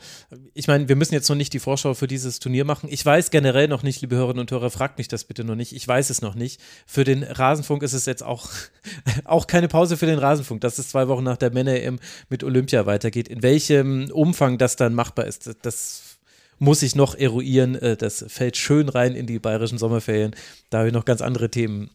ich 0.55 0.67
meine, 0.67 0.89
wir 0.89 0.97
müssen 0.97 1.15
jetzt 1.15 1.29
noch 1.29 1.37
nicht 1.37 1.53
die 1.53 1.61
Vorschau 1.61 1.95
für 1.95 2.09
dieses 2.09 2.41
Turnier 2.41 2.65
machen. 2.65 2.89
Ich 2.91 3.07
weiß 3.07 3.31
generell 3.31 3.69
noch 3.69 3.85
nicht, 3.85 4.01
liebe 4.01 4.17
Hörerinnen 4.17 4.41
und 4.41 4.51
Hörer, 4.51 4.71
fragt 4.71 4.99
mich 4.99 5.07
das 5.07 5.23
bitte 5.23 5.45
noch 5.45 5.55
nicht. 5.55 5.73
Ich 5.73 5.87
weiß 5.87 6.11
es 6.11 6.21
noch 6.21 6.35
nicht. 6.35 6.61
Für 6.85 7.05
den 7.05 7.23
Rasenfunk 7.23 7.85
ist 7.85 7.93
es 7.93 8.07
jetzt 8.07 8.25
auch, 8.25 8.51
auch 9.25 9.47
keine 9.47 9.69
Pause 9.69 9.97
für 9.97 10.07
den 10.07 10.19
Rasenfunk, 10.19 10.63
dass 10.63 10.79
es 10.79 10.89
zwei 10.89 11.07
Wochen 11.07 11.23
nach 11.23 11.37
der 11.37 11.53
Männer-EM 11.53 12.01
mit 12.29 12.43
Olympia 12.43 12.87
weitergeht. 12.87 13.29
In 13.29 13.41
welchem 13.45 14.11
Umfang 14.11 14.59
das 14.59 14.75
dann 14.75 14.95
machbar 14.95 15.29
ist, 15.29 15.49
das 15.63 16.19
muss 16.59 16.83
ich 16.83 16.97
noch 16.97 17.15
eruieren. 17.15 17.79
Das 17.99 18.25
fällt 18.27 18.57
schön 18.57 18.89
rein 18.89 19.15
in 19.15 19.29
die 19.29 19.39
bayerischen 19.39 19.79
Sommerferien. 19.79 20.35
Da 20.71 20.79
habe 20.79 20.89
ich 20.89 20.95
noch 20.95 21.05
ganz 21.05 21.21
andere 21.21 21.51
Themen 21.51 21.91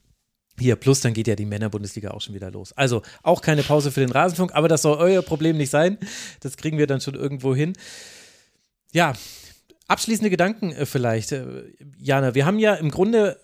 hier, 0.60 0.76
plus 0.76 1.01
dann 1.01 1.14
geht 1.14 1.28
ja 1.28 1.36
die 1.36 1.45
Männerbundesliga 1.45 2.12
auch 2.12 2.22
schon 2.22 2.36
wieder 2.36 2.51
los. 2.51 2.74
Also 2.74 3.01
auch 3.24 3.41
keine 3.41 3.64
Pause 3.64 3.91
für 3.91 3.99
den 3.99 4.12
Rasenfunk, 4.12 4.53
aber 4.53 4.68
das 4.68 4.82
soll 4.82 4.97
euer 4.97 5.22
Problem 5.22 5.57
nicht 5.57 5.70
sein. 5.70 5.97
Das 6.41 6.57
kriegen 6.57 6.78
wir 6.78 6.88
dann 6.88 7.01
schon 7.01 7.16
irgendwo 7.16 7.55
hin. 7.55 7.74
Ja, 8.91 9.14
abschließende 9.89 10.30
Gedanken 10.30 10.72
äh, 10.72 10.86
vielleicht. 10.86 11.32
Äh, 11.34 11.45
Jana, 11.97 12.36
wir 12.36 12.45
haben 12.45 12.60
ja 12.60 12.76
im 12.76 12.91
Grunde, 12.91 13.39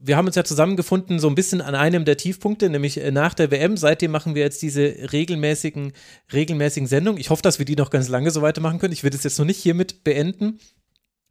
wir 0.00 0.16
haben 0.16 0.26
uns 0.26 0.36
ja 0.36 0.44
zusammengefunden 0.44 1.18
so 1.18 1.28
ein 1.28 1.34
bisschen 1.34 1.60
an 1.60 1.74
einem 1.74 2.04
der 2.04 2.16
Tiefpunkte, 2.16 2.68
nämlich 2.68 2.98
äh, 2.98 3.12
nach 3.12 3.34
der 3.34 3.50
WM. 3.50 3.76
Seitdem 3.76 4.10
machen 4.10 4.34
wir 4.34 4.42
jetzt 4.42 4.62
diese 4.62 4.82
regelmäßigen, 5.12 5.92
regelmäßigen 6.32 6.88
Sendungen. 6.88 7.20
Ich 7.20 7.30
hoffe, 7.30 7.42
dass 7.42 7.58
wir 7.58 7.66
die 7.66 7.76
noch 7.76 7.90
ganz 7.90 8.08
lange 8.08 8.30
so 8.30 8.42
weitermachen 8.42 8.78
können. 8.78 8.92
Ich 8.92 9.04
würde 9.04 9.16
es 9.16 9.22
jetzt 9.22 9.38
noch 9.38 9.46
nicht 9.46 9.62
hiermit 9.62 10.02
beenden. 10.04 10.58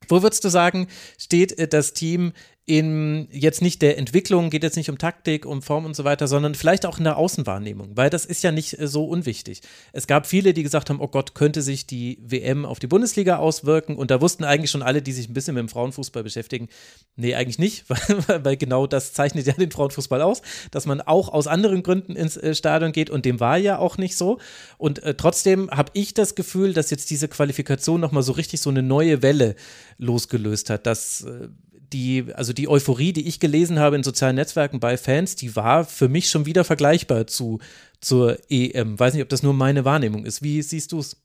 Wo 0.07 0.21
würdest 0.21 0.43
du 0.43 0.49
sagen, 0.49 0.87
steht 1.17 1.73
das 1.73 1.93
Team 1.93 2.33
in 2.65 3.27
jetzt 3.29 3.61
nicht 3.61 3.81
der 3.81 3.97
Entwicklung, 3.97 4.49
geht 4.49 4.63
jetzt 4.63 4.77
nicht 4.77 4.89
um 4.89 4.97
Taktik, 4.97 5.45
um 5.45 5.61
Form 5.61 5.83
und 5.83 5.97
so 5.97 6.05
weiter, 6.05 6.29
sondern 6.29 6.55
vielleicht 6.55 6.85
auch 6.85 6.97
in 6.97 7.03
der 7.03 7.17
Außenwahrnehmung, 7.17 7.97
weil 7.97 8.09
das 8.09 8.25
ist 8.25 8.41
ja 8.41 8.53
nicht 8.53 8.79
äh, 8.79 8.87
so 8.87 9.05
unwichtig. 9.05 9.61
Es 9.91 10.07
gab 10.07 10.25
viele, 10.25 10.53
die 10.53 10.63
gesagt 10.63 10.89
haben, 10.89 11.01
oh 11.01 11.09
Gott, 11.09 11.35
könnte 11.35 11.61
sich 11.61 11.87
die 11.87 12.19
WM 12.25 12.65
auf 12.65 12.79
die 12.79 12.87
Bundesliga 12.87 13.35
auswirken 13.35 13.97
und 13.97 14.11
da 14.11 14.21
wussten 14.21 14.45
eigentlich 14.45 14.71
schon 14.71 14.81
alle, 14.81 15.01
die 15.01 15.11
sich 15.11 15.27
ein 15.27 15.33
bisschen 15.33 15.55
mit 15.55 15.61
dem 15.61 15.67
Frauenfußball 15.67 16.23
beschäftigen, 16.23 16.69
nee, 17.17 17.35
eigentlich 17.35 17.59
nicht, 17.59 17.83
weil, 17.89 18.45
weil 18.45 18.55
genau 18.55 18.87
das 18.87 19.11
zeichnet 19.11 19.45
ja 19.45 19.53
den 19.53 19.71
Frauenfußball 19.71 20.21
aus, 20.21 20.41
dass 20.71 20.85
man 20.85 21.01
auch 21.01 21.27
aus 21.27 21.47
anderen 21.47 21.83
Gründen 21.83 22.15
ins 22.15 22.37
äh, 22.37 22.55
Stadion 22.55 22.93
geht 22.93 23.09
und 23.09 23.25
dem 23.25 23.41
war 23.41 23.57
ja 23.57 23.77
auch 23.77 23.97
nicht 23.97 24.15
so 24.15 24.39
und 24.77 25.03
äh, 25.03 25.15
trotzdem 25.15 25.69
habe 25.69 25.91
ich 25.95 26.13
das 26.13 26.33
Gefühl, 26.35 26.71
dass 26.71 26.91
jetzt 26.91 27.09
diese 27.09 27.27
Qualifikation 27.27 27.99
nochmal 27.99 28.23
so 28.23 28.31
richtig 28.31 28.61
so 28.61 28.69
eine 28.69 28.83
neue 28.83 29.21
Welle 29.21 29.55
losgelöst 29.97 30.69
hat, 30.69 30.85
dass 30.85 31.23
äh, 31.23 31.49
die, 31.93 32.25
also 32.33 32.53
die 32.53 32.67
Euphorie, 32.67 33.13
die 33.13 33.27
ich 33.27 33.39
gelesen 33.39 33.79
habe 33.79 33.95
in 33.95 34.03
sozialen 34.03 34.35
Netzwerken 34.35 34.79
bei 34.79 34.97
Fans, 34.97 35.35
die 35.35 35.55
war 35.55 35.85
für 35.85 36.09
mich 36.09 36.29
schon 36.29 36.45
wieder 36.45 36.63
vergleichbar 36.63 37.27
zu, 37.27 37.59
zur 38.01 38.37
EM. 38.49 38.99
Weiß 38.99 39.13
nicht, 39.13 39.23
ob 39.23 39.29
das 39.29 39.43
nur 39.43 39.53
meine 39.53 39.85
Wahrnehmung 39.85 40.25
ist. 40.25 40.41
Wie 40.41 40.61
siehst 40.61 40.91
du 40.91 40.99
es? 40.99 41.17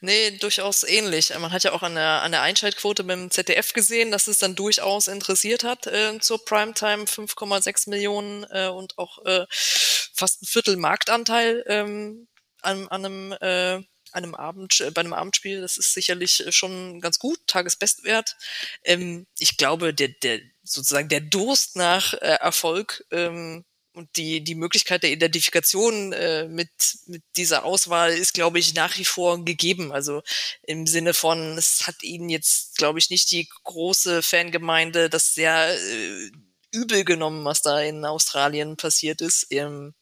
Nee, 0.00 0.32
durchaus 0.38 0.84
ähnlich. 0.84 1.32
Man 1.38 1.52
hat 1.52 1.64
ja 1.64 1.72
auch 1.72 1.82
an 1.82 1.94
der, 1.94 2.22
an 2.22 2.32
der 2.32 2.42
Einschaltquote 2.42 3.04
beim 3.04 3.30
ZDF 3.30 3.72
gesehen, 3.72 4.10
dass 4.10 4.28
es 4.28 4.38
dann 4.38 4.54
durchaus 4.54 5.08
interessiert 5.08 5.64
hat 5.64 5.86
äh, 5.86 6.18
zur 6.20 6.44
Primetime 6.44 7.04
5,6 7.04 7.90
Millionen 7.90 8.44
äh, 8.50 8.68
und 8.68 8.96
auch 8.98 9.24
äh, 9.24 9.46
fast 9.50 10.42
ein 10.42 10.46
Viertel 10.46 10.76
Marktanteil 10.76 11.64
ähm, 11.66 12.28
an, 12.62 12.88
an 12.88 13.04
einem 13.04 13.32
äh, 13.40 13.82
einem 14.12 14.34
Abend, 14.34 14.80
äh, 14.80 14.90
bei 14.90 15.00
einem 15.00 15.12
Abendspiel, 15.12 15.60
das 15.60 15.76
ist 15.76 15.94
sicherlich 15.94 16.46
äh, 16.46 16.52
schon 16.52 17.00
ganz 17.00 17.18
gut, 17.18 17.38
Tagesbestwert. 17.46 18.36
Ähm, 18.84 19.26
ich 19.38 19.56
glaube, 19.56 19.94
der, 19.94 20.08
der 20.08 20.40
sozusagen 20.62 21.08
der 21.08 21.20
Durst 21.20 21.76
nach 21.76 22.14
äh, 22.14 22.38
Erfolg 22.40 23.04
ähm, 23.10 23.64
und 23.92 24.16
die, 24.16 24.42
die 24.42 24.54
Möglichkeit 24.54 25.02
der 25.02 25.10
Identifikation 25.10 26.12
äh, 26.12 26.46
mit, 26.46 26.70
mit 27.06 27.22
dieser 27.36 27.64
Auswahl 27.64 28.12
ist, 28.12 28.32
glaube 28.32 28.58
ich, 28.58 28.74
nach 28.74 28.96
wie 28.96 29.04
vor 29.04 29.44
gegeben. 29.44 29.92
Also 29.92 30.22
im 30.62 30.86
Sinne 30.86 31.14
von, 31.14 31.58
es 31.58 31.86
hat 31.86 32.02
ihnen 32.02 32.28
jetzt, 32.28 32.76
glaube 32.76 32.98
ich, 32.98 33.10
nicht 33.10 33.30
die 33.32 33.48
große 33.64 34.22
Fangemeinde 34.22 35.10
das 35.10 35.34
sehr 35.34 35.74
äh, 35.74 36.30
übel 36.72 37.04
genommen, 37.04 37.44
was 37.44 37.62
da 37.62 37.80
in 37.80 38.04
Australien 38.04 38.76
passiert 38.76 39.20
ist. 39.20 39.46
Ähm, 39.50 39.94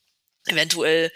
eventuell 0.46 1.11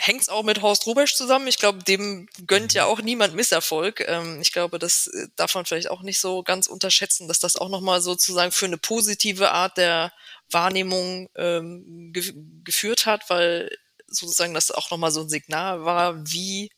hängt 0.00 0.22
es 0.22 0.28
auch 0.28 0.42
mit 0.42 0.62
Horst 0.62 0.86
Rubesch 0.86 1.14
zusammen. 1.14 1.46
Ich 1.46 1.58
glaube, 1.58 1.82
dem 1.84 2.28
gönnt 2.46 2.72
ja 2.72 2.86
mhm. 2.86 2.90
auch 2.90 3.02
niemand 3.02 3.34
Misserfolg. 3.34 4.04
Ähm, 4.06 4.40
ich 4.40 4.52
glaube, 4.52 4.78
das 4.78 5.08
äh, 5.08 5.28
darf 5.36 5.54
man 5.54 5.66
vielleicht 5.66 5.90
auch 5.90 6.02
nicht 6.02 6.18
so 6.18 6.42
ganz 6.42 6.66
unterschätzen, 6.66 7.28
dass 7.28 7.38
das 7.38 7.56
auch 7.56 7.68
nochmal 7.68 8.00
sozusagen 8.00 8.52
für 8.52 8.66
eine 8.66 8.78
positive 8.78 9.52
Art 9.52 9.76
der 9.76 10.12
Wahrnehmung 10.50 11.28
ähm, 11.36 12.12
ge 12.12 12.32
geführt 12.64 13.06
hat, 13.06 13.28
weil 13.28 13.70
sozusagen 14.06 14.54
das 14.54 14.70
auch 14.70 14.90
nochmal 14.90 15.12
so 15.12 15.20
ein 15.20 15.28
Signal 15.28 15.84
war, 15.84 16.16
wie 16.26 16.70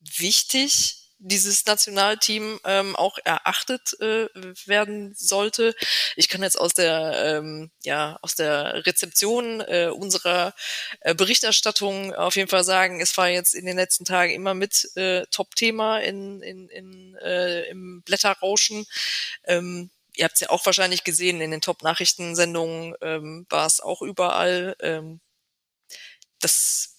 wichtig 0.00 1.01
dieses 1.22 1.64
Nationalteam 1.66 2.58
ähm, 2.64 2.96
auch 2.96 3.18
erachtet 3.24 3.98
äh, 4.00 4.28
werden 4.66 5.14
sollte. 5.14 5.74
Ich 6.16 6.28
kann 6.28 6.42
jetzt 6.42 6.58
aus 6.58 6.74
der 6.74 7.38
ähm, 7.38 7.70
ja 7.84 8.18
aus 8.22 8.34
der 8.34 8.84
Rezeption 8.86 9.60
äh, 9.60 9.90
unserer 9.92 10.54
äh, 11.00 11.14
Berichterstattung 11.14 12.14
auf 12.14 12.36
jeden 12.36 12.48
Fall 12.48 12.64
sagen, 12.64 13.00
es 13.00 13.16
war 13.16 13.28
jetzt 13.28 13.54
in 13.54 13.66
den 13.66 13.76
letzten 13.76 14.04
Tagen 14.04 14.32
immer 14.32 14.54
mit 14.54 14.90
äh, 14.96 15.24
Top-Thema 15.30 15.98
in, 15.98 16.42
in, 16.42 16.68
in 16.68 17.16
äh, 17.22 17.62
im 17.68 18.02
Blätterrauschen. 18.02 18.86
Ähm, 19.44 19.90
ihr 20.14 20.24
habt 20.24 20.34
es 20.34 20.40
ja 20.40 20.50
auch 20.50 20.66
wahrscheinlich 20.66 21.04
gesehen 21.04 21.40
in 21.40 21.52
den 21.52 21.60
Top-Nachrichtensendungen 21.60 22.94
ähm, 23.00 23.46
war 23.48 23.66
es 23.66 23.80
auch 23.80 24.02
überall. 24.02 24.76
Ähm, 24.80 25.20
das 26.40 26.91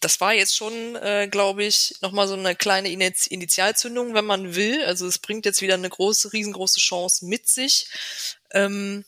das 0.00 0.20
war 0.20 0.32
jetzt 0.32 0.56
schon, 0.56 0.96
äh, 0.96 1.28
glaube 1.30 1.64
ich, 1.64 1.94
nochmal 2.00 2.26
so 2.26 2.34
eine 2.34 2.56
kleine 2.56 2.90
Initialzündung, 2.90 4.14
wenn 4.14 4.24
man 4.24 4.54
will. 4.54 4.82
Also 4.84 5.06
es 5.06 5.18
bringt 5.18 5.44
jetzt 5.44 5.60
wieder 5.60 5.74
eine 5.74 5.90
große, 5.90 6.32
riesengroße 6.32 6.80
Chance 6.80 7.26
mit 7.26 7.48
sich. 7.48 7.88
Ähm, 8.52 9.04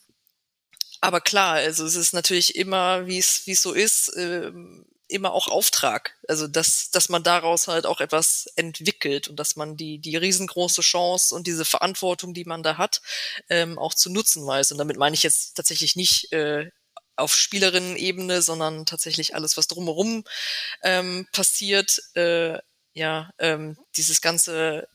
aber 1.01 1.21
klar, 1.21 1.55
also 1.55 1.85
es 1.85 1.97
ist 1.97 2.13
natürlich 2.13 2.55
immer, 2.57 3.07
wie 3.07 3.19
es 3.19 3.47
wie 3.47 3.53
es 3.53 3.63
so 3.63 3.73
ist, 3.73 4.09
äh, 4.11 4.53
immer 5.09 5.33
auch 5.33 5.49
Auftrag. 5.49 6.17
Also 6.29 6.47
dass, 6.47 6.91
dass 6.91 7.09
man 7.09 7.23
daraus 7.23 7.69
halt 7.69 7.87
auch 7.87 8.01
etwas 8.01 8.47
entwickelt 8.57 9.29
und 9.29 9.37
dass 9.37 9.57
man 9.57 9.77
die, 9.77 9.99
die 9.99 10.17
riesengroße 10.17 10.83
Chance 10.83 11.35
und 11.35 11.47
diese 11.47 11.65
Verantwortung, 11.65 12.35
die 12.35 12.45
man 12.45 12.63
da 12.63 12.77
hat, 12.79 13.03
ähm, 13.49 13.79
auch 13.79 13.95
zu 13.95 14.11
nutzen 14.11 14.47
weiß. 14.47 14.73
Und 14.73 14.79
damit 14.79 14.97
meine 14.97 15.15
ich 15.15 15.23
jetzt 15.23 15.55
tatsächlich 15.57 15.97
nicht 15.97 16.33
äh, 16.33 16.71
auf 17.17 17.35
Spielerinnen-Ebene, 17.35 18.43
sondern 18.43 18.87
tatsächlich 18.87 19.35
alles, 19.35 19.57
was 19.57 19.67
drumherum 19.69 20.25
ähm, 20.83 21.27
passiert, 21.33 22.01
äh, 22.15 22.59
ja, 22.95 23.31
ähm, 23.39 23.79
dieses 23.97 24.21
ganze 24.21 24.87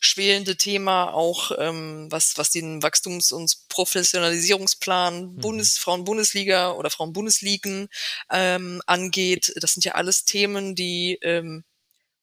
schwelende 0.00 0.56
Thema 0.56 1.14
auch, 1.14 1.52
ähm, 1.58 2.06
was, 2.10 2.36
was 2.36 2.50
den 2.50 2.82
Wachstums- 2.82 3.32
und 3.32 3.68
Professionalisierungsplan 3.68 5.34
mhm. 5.34 5.36
Bundes, 5.36 5.78
Frauen-Bundesliga 5.78 6.72
oder 6.72 6.90
Frauen-Bundesligen 6.90 7.88
ähm, 8.30 8.82
angeht. 8.86 9.54
Das 9.56 9.72
sind 9.72 9.84
ja 9.84 9.94
alles 9.94 10.24
Themen, 10.26 10.74
die, 10.74 11.18
ähm, 11.22 11.64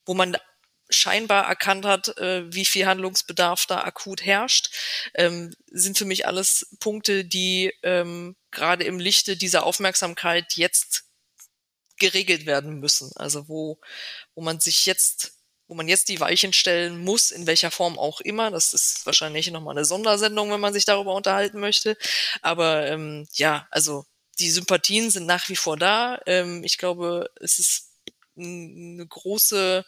wo 0.06 0.14
man 0.14 0.38
scheinbar 0.90 1.48
erkannt 1.48 1.86
hat, 1.86 2.16
äh, 2.20 2.44
wie 2.54 2.66
viel 2.66 2.86
Handlungsbedarf 2.86 3.66
da 3.66 3.84
akut 3.84 4.24
herrscht, 4.24 4.70
ähm, 5.16 5.54
sind 5.72 5.98
für 5.98 6.06
mich 6.06 6.28
alles 6.28 6.68
Punkte, 6.80 7.26
die 7.26 7.74
ähm, 7.82 8.36
gerade 8.54 8.84
im 8.84 9.00
Lichte 9.00 9.36
dieser 9.36 9.66
Aufmerksamkeit 9.66 10.54
jetzt 10.54 11.06
geregelt 11.98 12.46
werden 12.46 12.80
müssen. 12.80 13.12
Also 13.16 13.48
wo, 13.48 13.80
wo 14.36 14.42
man 14.42 14.60
sich 14.60 14.86
jetzt, 14.86 15.34
wo 15.68 15.76
man 15.76 15.88
jetzt 15.88 16.10
die 16.10 16.20
Weichen 16.20 16.54
stellen 16.54 16.98
muss, 16.98 17.32
in 17.32 17.48
welcher 17.48 17.72
Form 17.72 17.98
auch 17.98 18.22
immer. 18.22 18.52
Das 18.52 18.74
ist 18.74 19.06
wahrscheinlich 19.06 19.50
nochmal 19.52 19.78
eine 19.78 19.86
Sondersendung, 19.86 20.52
wenn 20.52 20.60
man 20.60 20.74
sich 20.74 20.86
darüber 20.86 21.16
unterhalten 21.16 21.60
möchte. 21.60 21.98
Aber 22.42 22.88
ähm, 22.88 23.28
ja, 23.34 23.68
also 23.72 24.06
die 24.40 24.50
Sympathien 24.50 25.12
sind 25.12 25.26
nach 25.26 25.50
wie 25.50 25.56
vor 25.56 25.78
da. 25.78 26.20
Ähm, 26.26 26.64
ich 26.64 26.78
glaube, 26.78 27.30
es 27.40 27.60
ist 27.60 27.92
eine 28.36 29.06
große 29.08 29.86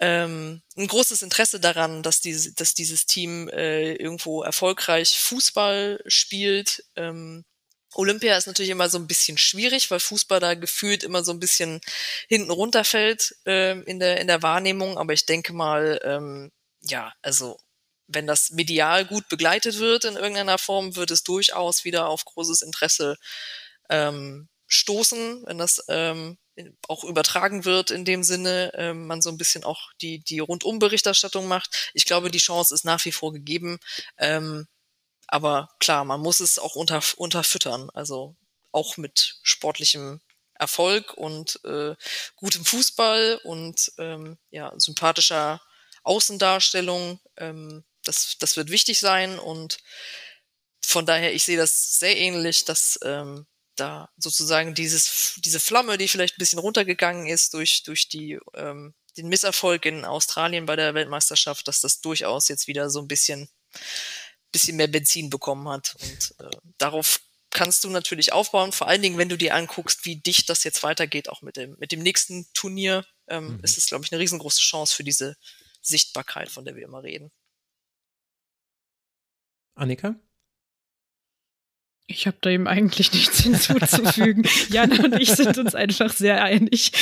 ähm, 0.00 0.62
ein 0.76 0.86
großes 0.86 1.22
Interesse 1.22 1.58
daran, 1.58 2.02
dass, 2.02 2.20
diese, 2.20 2.54
dass 2.54 2.74
dieses 2.74 3.06
Team 3.06 3.48
äh, 3.48 3.94
irgendwo 3.94 4.42
erfolgreich 4.42 5.18
Fußball 5.18 6.02
spielt. 6.06 6.84
Ähm, 6.94 7.44
Olympia 7.94 8.36
ist 8.36 8.46
natürlich 8.46 8.70
immer 8.70 8.88
so 8.88 8.98
ein 8.98 9.06
bisschen 9.06 9.38
schwierig, 9.38 9.90
weil 9.90 10.00
Fußball 10.00 10.40
da 10.40 10.54
gefühlt 10.54 11.02
immer 11.02 11.24
so 11.24 11.32
ein 11.32 11.40
bisschen 11.40 11.80
hinten 12.28 12.50
runterfällt 12.50 13.34
ähm, 13.46 13.82
in, 13.86 13.98
der, 13.98 14.20
in 14.20 14.26
der 14.26 14.42
Wahrnehmung. 14.42 14.98
Aber 14.98 15.12
ich 15.12 15.26
denke 15.26 15.52
mal, 15.52 16.00
ähm, 16.04 16.50
ja, 16.82 17.12
also 17.22 17.58
wenn 18.06 18.26
das 18.26 18.50
medial 18.50 19.04
gut 19.04 19.28
begleitet 19.28 19.78
wird 19.78 20.04
in 20.04 20.16
irgendeiner 20.16 20.58
Form, 20.58 20.96
wird 20.96 21.10
es 21.10 21.22
durchaus 21.22 21.84
wieder 21.84 22.08
auf 22.08 22.24
großes 22.24 22.62
Interesse 22.62 23.16
ähm, 23.90 24.48
stoßen, 24.66 25.44
wenn 25.46 25.58
das 25.58 25.82
ähm, 25.88 26.38
auch 26.88 27.04
übertragen 27.04 27.64
wird 27.64 27.90
in 27.90 28.04
dem 28.04 28.22
Sinne, 28.22 28.72
ähm, 28.74 29.06
man 29.06 29.22
so 29.22 29.30
ein 29.30 29.38
bisschen 29.38 29.64
auch 29.64 29.92
die, 30.00 30.20
die 30.20 30.40
Rundumberichterstattung 30.40 31.46
macht. 31.46 31.90
Ich 31.94 32.04
glaube, 32.04 32.30
die 32.30 32.38
Chance 32.38 32.74
ist 32.74 32.84
nach 32.84 33.04
wie 33.04 33.12
vor 33.12 33.32
gegeben. 33.32 33.78
Ähm, 34.18 34.66
aber 35.28 35.70
klar, 35.78 36.04
man 36.04 36.20
muss 36.20 36.40
es 36.40 36.58
auch 36.58 36.74
unter, 36.74 37.02
unterfüttern, 37.16 37.90
also 37.90 38.36
auch 38.72 38.96
mit 38.96 39.38
sportlichem 39.42 40.20
Erfolg 40.54 41.14
und 41.14 41.60
äh, 41.64 41.94
gutem 42.36 42.64
Fußball 42.64 43.40
und 43.44 43.92
ähm, 43.98 44.38
ja, 44.50 44.72
sympathischer 44.76 45.60
Außendarstellung. 46.02 47.20
Ähm, 47.36 47.84
das, 48.02 48.36
das 48.38 48.56
wird 48.56 48.70
wichtig 48.70 48.98
sein 48.98 49.38
und 49.38 49.78
von 50.84 51.04
daher, 51.04 51.34
ich 51.34 51.44
sehe 51.44 51.58
das 51.58 51.98
sehr 51.98 52.16
ähnlich, 52.16 52.64
dass 52.64 52.98
ähm, 53.02 53.46
da 53.76 54.08
sozusagen 54.16 54.74
dieses, 54.74 55.34
diese 55.44 55.60
Flamme, 55.60 55.98
die 55.98 56.08
vielleicht 56.08 56.34
ein 56.34 56.38
bisschen 56.38 56.58
runtergegangen 56.58 57.26
ist 57.26 57.54
durch, 57.54 57.82
durch 57.82 58.08
die, 58.08 58.38
ähm, 58.54 58.94
den 59.16 59.28
Misserfolg 59.28 59.84
in 59.84 60.04
Australien 60.04 60.66
bei 60.66 60.76
der 60.76 60.94
Weltmeisterschaft, 60.94 61.68
dass 61.68 61.80
das 61.80 62.00
durchaus 62.00 62.48
jetzt 62.48 62.66
wieder 62.66 62.88
so 62.90 63.00
ein 63.00 63.08
bisschen 63.08 63.50
bisschen 64.52 64.76
mehr 64.76 64.88
Benzin 64.88 65.30
bekommen 65.30 65.68
hat. 65.68 65.96
Und 66.00 66.34
äh, 66.40 66.56
darauf 66.78 67.20
kannst 67.50 67.84
du 67.84 67.90
natürlich 67.90 68.32
aufbauen, 68.32 68.72
vor 68.72 68.88
allen 68.88 69.02
Dingen, 69.02 69.18
wenn 69.18 69.28
du 69.28 69.38
dir 69.38 69.54
anguckst, 69.54 70.04
wie 70.04 70.16
dicht 70.16 70.48
das 70.48 70.64
jetzt 70.64 70.82
weitergeht, 70.82 71.28
auch 71.28 71.42
mit 71.42 71.56
dem, 71.56 71.76
mit 71.78 71.92
dem 71.92 72.00
nächsten 72.00 72.46
Turnier, 72.54 73.04
ähm, 73.28 73.56
mhm. 73.56 73.64
ist 73.64 73.78
es, 73.78 73.86
glaube 73.86 74.04
ich, 74.04 74.12
eine 74.12 74.20
riesengroße 74.20 74.60
Chance 74.60 74.94
für 74.94 75.04
diese 75.04 75.36
Sichtbarkeit, 75.80 76.50
von 76.50 76.64
der 76.64 76.76
wir 76.76 76.84
immer 76.84 77.02
reden. 77.02 77.30
Annika? 79.74 80.16
Ich 82.10 82.26
habe 82.26 82.38
da 82.40 82.48
eben 82.48 82.66
eigentlich 82.66 83.12
nichts 83.12 83.40
hinzuzufügen. 83.40 84.48
Jana 84.70 85.04
und 85.04 85.20
ich 85.20 85.30
sind 85.30 85.58
uns 85.58 85.74
einfach 85.74 86.12
sehr 86.12 86.42
einig. 86.42 86.92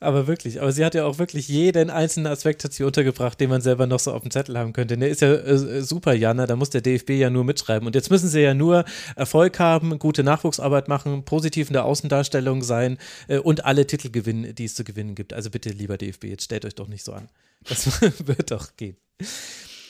Aber 0.00 0.26
wirklich, 0.26 0.60
aber 0.60 0.70
sie 0.72 0.84
hat 0.84 0.94
ja 0.94 1.04
auch 1.06 1.18
wirklich 1.18 1.48
jeden 1.48 1.88
einzelnen 1.88 2.26
Aspekt 2.26 2.62
hat 2.64 2.72
sie 2.72 2.84
untergebracht, 2.84 3.40
den 3.40 3.48
man 3.48 3.62
selber 3.62 3.86
noch 3.86 4.00
so 4.00 4.12
auf 4.12 4.22
dem 4.22 4.30
Zettel 4.30 4.58
haben 4.58 4.72
könnte. 4.72 4.98
Der 4.98 5.08
ist 5.08 5.22
ja 5.22 5.32
äh, 5.32 5.82
super, 5.82 6.12
Jana, 6.12 6.46
da 6.46 6.56
muss 6.56 6.70
der 6.70 6.82
DFB 6.82 7.10
ja 7.10 7.30
nur 7.30 7.44
mitschreiben. 7.44 7.86
Und 7.86 7.94
jetzt 7.94 8.10
müssen 8.10 8.28
sie 8.28 8.40
ja 8.40 8.52
nur 8.54 8.84
Erfolg 9.16 9.58
haben, 9.58 9.98
gute 9.98 10.22
Nachwuchsarbeit 10.22 10.88
machen, 10.88 11.24
positiv 11.24 11.68
in 11.68 11.72
der 11.72 11.84
Außendarstellung 11.84 12.62
sein 12.62 12.98
äh, 13.28 13.38
und 13.38 13.64
alle 13.64 13.86
Titel 13.86 14.10
gewinnen, 14.10 14.54
die 14.54 14.64
es 14.64 14.74
zu 14.74 14.84
gewinnen 14.84 15.14
gibt. 15.14 15.32
Also 15.32 15.48
bitte, 15.48 15.70
lieber 15.70 15.96
DFB, 15.96 16.24
jetzt 16.24 16.44
stellt 16.44 16.64
euch 16.66 16.74
doch 16.74 16.88
nicht 16.88 17.04
so 17.04 17.12
an. 17.12 17.28
Das 17.66 18.02
wird 18.26 18.50
doch 18.50 18.76
gehen. 18.76 18.96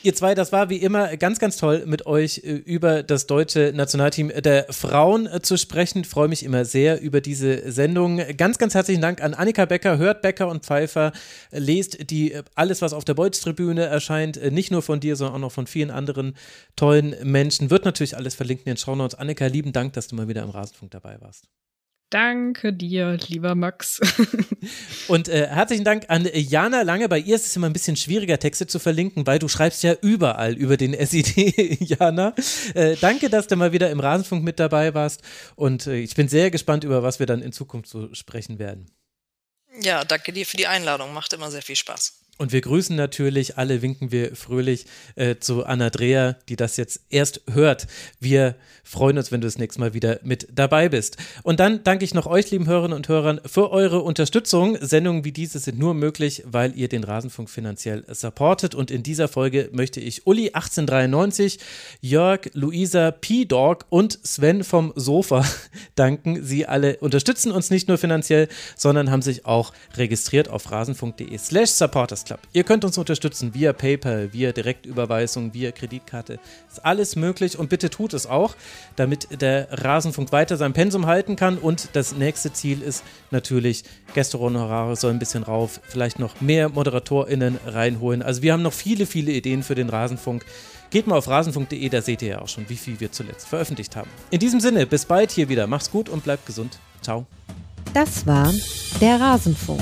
Ihr 0.05 0.13
zwei, 0.13 0.35
das 0.35 0.51
war 0.51 0.69
wie 0.69 0.77
immer 0.77 1.17
ganz, 1.17 1.39
ganz 1.39 1.57
toll, 1.57 1.83
mit 1.87 2.05
euch 2.05 2.41
äh, 2.43 2.51
über 2.51 3.01
das 3.01 3.25
deutsche 3.25 3.71
Nationalteam 3.73 4.31
der 4.43 4.67
Frauen 4.69 5.25
äh, 5.25 5.41
zu 5.41 5.57
sprechen. 5.57 6.03
Freue 6.03 6.27
mich 6.27 6.43
immer 6.43 6.63
sehr 6.63 7.01
über 7.01 7.21
diese 7.21 7.71
Sendung. 7.71 8.21
Ganz, 8.37 8.59
ganz 8.59 8.75
herzlichen 8.75 9.01
Dank 9.01 9.23
an 9.23 9.33
Annika 9.33 9.65
Becker. 9.65 9.97
Hört 9.97 10.21
Becker 10.21 10.47
und 10.47 10.63
Pfeiffer. 10.63 11.11
Lest 11.49 12.11
die, 12.11 12.33
äh, 12.33 12.43
alles, 12.53 12.83
was 12.83 12.93
auf 12.93 13.03
der 13.03 13.15
Beutz-Tribüne 13.15 13.83
erscheint. 13.85 14.39
Nicht 14.51 14.69
nur 14.69 14.83
von 14.83 14.99
dir, 14.99 15.15
sondern 15.15 15.37
auch 15.37 15.39
noch 15.39 15.51
von 15.51 15.65
vielen 15.65 15.89
anderen 15.89 16.35
tollen 16.75 17.15
Menschen. 17.23 17.71
Wird 17.71 17.85
natürlich 17.85 18.15
alles 18.15 18.35
verlinkt 18.35 18.67
in 18.67 18.73
den 18.73 18.77
Shownotes. 18.77 19.17
Annika, 19.17 19.47
lieben 19.47 19.73
Dank, 19.73 19.93
dass 19.93 20.07
du 20.07 20.15
mal 20.15 20.27
wieder 20.27 20.43
im 20.43 20.51
Rasenfunk 20.51 20.91
dabei 20.91 21.19
warst. 21.19 21.47
Danke 22.09 22.71
dir, 22.71 23.17
lieber 23.27 23.55
Max. 23.55 23.99
Und 25.07 25.27
äh, 25.27 25.47
herzlichen 25.47 25.83
Dank 25.83 26.05
an 26.07 26.29
Jana 26.33 26.83
Lange. 26.83 27.09
Bei 27.09 27.17
ihr 27.17 27.35
ist 27.35 27.47
es 27.47 27.55
immer 27.55 27.67
ein 27.67 27.73
bisschen 27.73 27.95
schwieriger, 27.95 28.37
Texte 28.37 28.67
zu 28.67 28.79
verlinken, 28.79 29.25
weil 29.25 29.39
du 29.39 29.47
schreibst 29.47 29.83
ja 29.83 29.93
überall 30.01 30.53
über 30.53 30.77
den 30.77 30.93
SID, 30.93 31.35
Jana. 31.81 32.35
Äh, 32.75 32.95
danke, 33.01 33.29
dass 33.29 33.47
du 33.47 33.55
mal 33.55 33.71
wieder 33.71 33.89
im 33.89 33.99
Rasenfunk 33.99 34.43
mit 34.43 34.59
dabei 34.59 34.93
warst. 34.93 35.23
Und 35.55 35.87
äh, 35.87 35.97
ich 35.97 36.15
bin 36.15 36.27
sehr 36.27 36.51
gespannt, 36.51 36.83
über 36.83 37.01
was 37.01 37.19
wir 37.19 37.25
dann 37.25 37.41
in 37.41 37.51
Zukunft 37.51 37.89
so 37.89 38.13
sprechen 38.13 38.59
werden. 38.59 38.91
Ja, 39.81 40.03
danke 40.05 40.31
dir 40.31 40.45
für 40.45 40.57
die 40.57 40.67
Einladung. 40.67 41.13
Macht 41.13 41.33
immer 41.33 41.51
sehr 41.51 41.63
viel 41.63 41.75
Spaß. 41.75 42.24
Und 42.37 42.51
wir 42.51 42.59
grüßen 42.59 42.97
natürlich, 42.97 43.57
alle 43.57 43.81
winken 43.81 44.11
wir 44.11 44.35
fröhlich 44.35 44.87
äh, 45.15 45.37
zu 45.37 45.65
Anna-Drea, 45.65 46.35
die 46.49 46.57
das 46.57 46.75
jetzt 46.75 46.99
erst 47.09 47.41
hört. 47.49 47.87
Wir 48.19 48.55
freuen 48.83 49.17
uns, 49.17 49.31
wenn 49.31 49.39
du 49.39 49.47
das 49.47 49.57
nächste 49.57 49.79
Mal 49.79 49.93
wieder 49.93 50.19
mit 50.21 50.49
dabei 50.53 50.89
bist. 50.89 51.15
Und 51.43 51.61
dann 51.61 51.85
danke 51.85 52.03
ich 52.03 52.13
noch 52.13 52.25
euch, 52.25 52.51
lieben 52.51 52.67
Hörerinnen 52.67 52.95
und 52.95 53.07
Hörern, 53.07 53.39
für 53.45 53.71
eure 53.71 54.01
Unterstützung. 54.01 54.77
Sendungen 54.81 55.23
wie 55.23 55.31
diese 55.31 55.59
sind 55.59 55.79
nur 55.79 55.93
möglich, 55.93 56.43
weil 56.45 56.75
ihr 56.77 56.89
den 56.89 57.05
Rasenfunk 57.05 57.49
finanziell 57.49 58.03
supportet. 58.09 58.75
Und 58.75 58.91
in 58.91 59.01
dieser 59.01 59.29
Folge 59.29 59.69
möchte 59.71 60.01
ich 60.01 60.27
Uli 60.27 60.47
1893, 60.47 61.59
Jörg, 62.01 62.49
Luisa, 62.51 63.11
P-Dog 63.11 63.85
und 63.87 64.19
Sven 64.23 64.65
vom 64.65 64.91
Sofa 64.97 65.45
danken. 65.95 66.43
Sie 66.43 66.65
alle 66.65 66.97
unterstützen 66.97 67.53
uns 67.53 67.69
nicht 67.69 67.87
nur 67.87 67.97
finanziell, 67.97 68.49
sondern 68.75 69.09
haben 69.09 69.21
sich 69.21 69.45
auch 69.45 69.71
registriert 69.95 70.49
auf 70.49 70.69
rasenfunk.de 70.69 71.37
slash 71.37 71.69
supporters 71.69 72.24
Club. 72.25 72.39
Ihr 72.51 72.63
könnt 72.63 72.83
uns 72.83 72.97
unterstützen 72.97 73.53
via 73.53 73.73
PayPal, 73.73 74.33
via 74.33 74.51
Direktüberweisung, 74.51 75.53
via 75.53 75.71
Kreditkarte. 75.71 76.39
Ist 76.69 76.83
alles 76.83 77.15
möglich 77.15 77.57
und 77.57 77.69
bitte 77.69 77.89
tut 77.89 78.13
es 78.13 78.27
auch, 78.27 78.55
damit 78.95 79.41
der 79.41 79.67
Rasenfunk 79.71 80.31
weiter 80.31 80.57
sein 80.57 80.73
Pensum 80.73 81.05
halten 81.05 81.35
kann. 81.35 81.57
Und 81.57 81.89
das 81.93 82.15
nächste 82.15 82.51
Ziel 82.51 82.81
ist 82.81 83.03
natürlich, 83.31 83.83
Gästehonorare 84.13 84.95
soll 84.95 85.11
ein 85.11 85.19
bisschen 85.19 85.43
rauf, 85.43 85.79
vielleicht 85.87 86.19
noch 86.19 86.41
mehr 86.41 86.69
ModeratorInnen 86.69 87.59
reinholen. 87.65 88.21
Also 88.21 88.41
wir 88.41 88.53
haben 88.53 88.63
noch 88.63 88.73
viele, 88.73 89.05
viele 89.05 89.31
Ideen 89.31 89.63
für 89.63 89.75
den 89.75 89.89
Rasenfunk. 89.89 90.45
Geht 90.89 91.07
mal 91.07 91.17
auf 91.17 91.27
rasenfunk.de, 91.27 91.89
da 91.89 92.01
seht 92.01 92.21
ihr 92.21 92.29
ja 92.29 92.41
auch 92.41 92.47
schon, 92.47 92.69
wie 92.69 92.77
viel 92.77 92.99
wir 92.99 93.11
zuletzt 93.11 93.47
veröffentlicht 93.47 93.95
haben. 93.95 94.09
In 94.29 94.39
diesem 94.39 94.59
Sinne, 94.59 94.85
bis 94.85 95.05
bald 95.05 95.31
hier 95.31 95.49
wieder. 95.49 95.67
Macht's 95.67 95.91
gut 95.91 96.09
und 96.09 96.23
bleibt 96.23 96.45
gesund. 96.45 96.79
Ciao. 97.01 97.25
Das 97.93 98.27
war 98.27 98.53
der 98.99 99.19
Rasenfunk. 99.19 99.81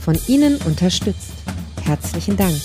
Von 0.00 0.18
Ihnen 0.26 0.56
unterstützt. 0.58 1.35
Herzlichen 1.86 2.36
Dank. 2.36 2.56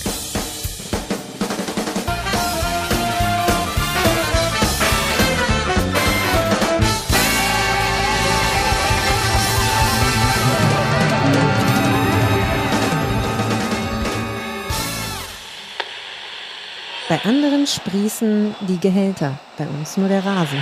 Bei 17.08 17.20
anderen 17.24 17.66
sprießen 17.66 18.56
die 18.66 18.80
Gehälter, 18.80 19.38
bei 19.56 19.68
uns 19.68 19.96
nur 19.96 20.08
der 20.08 20.24
Rasen. 20.24 20.60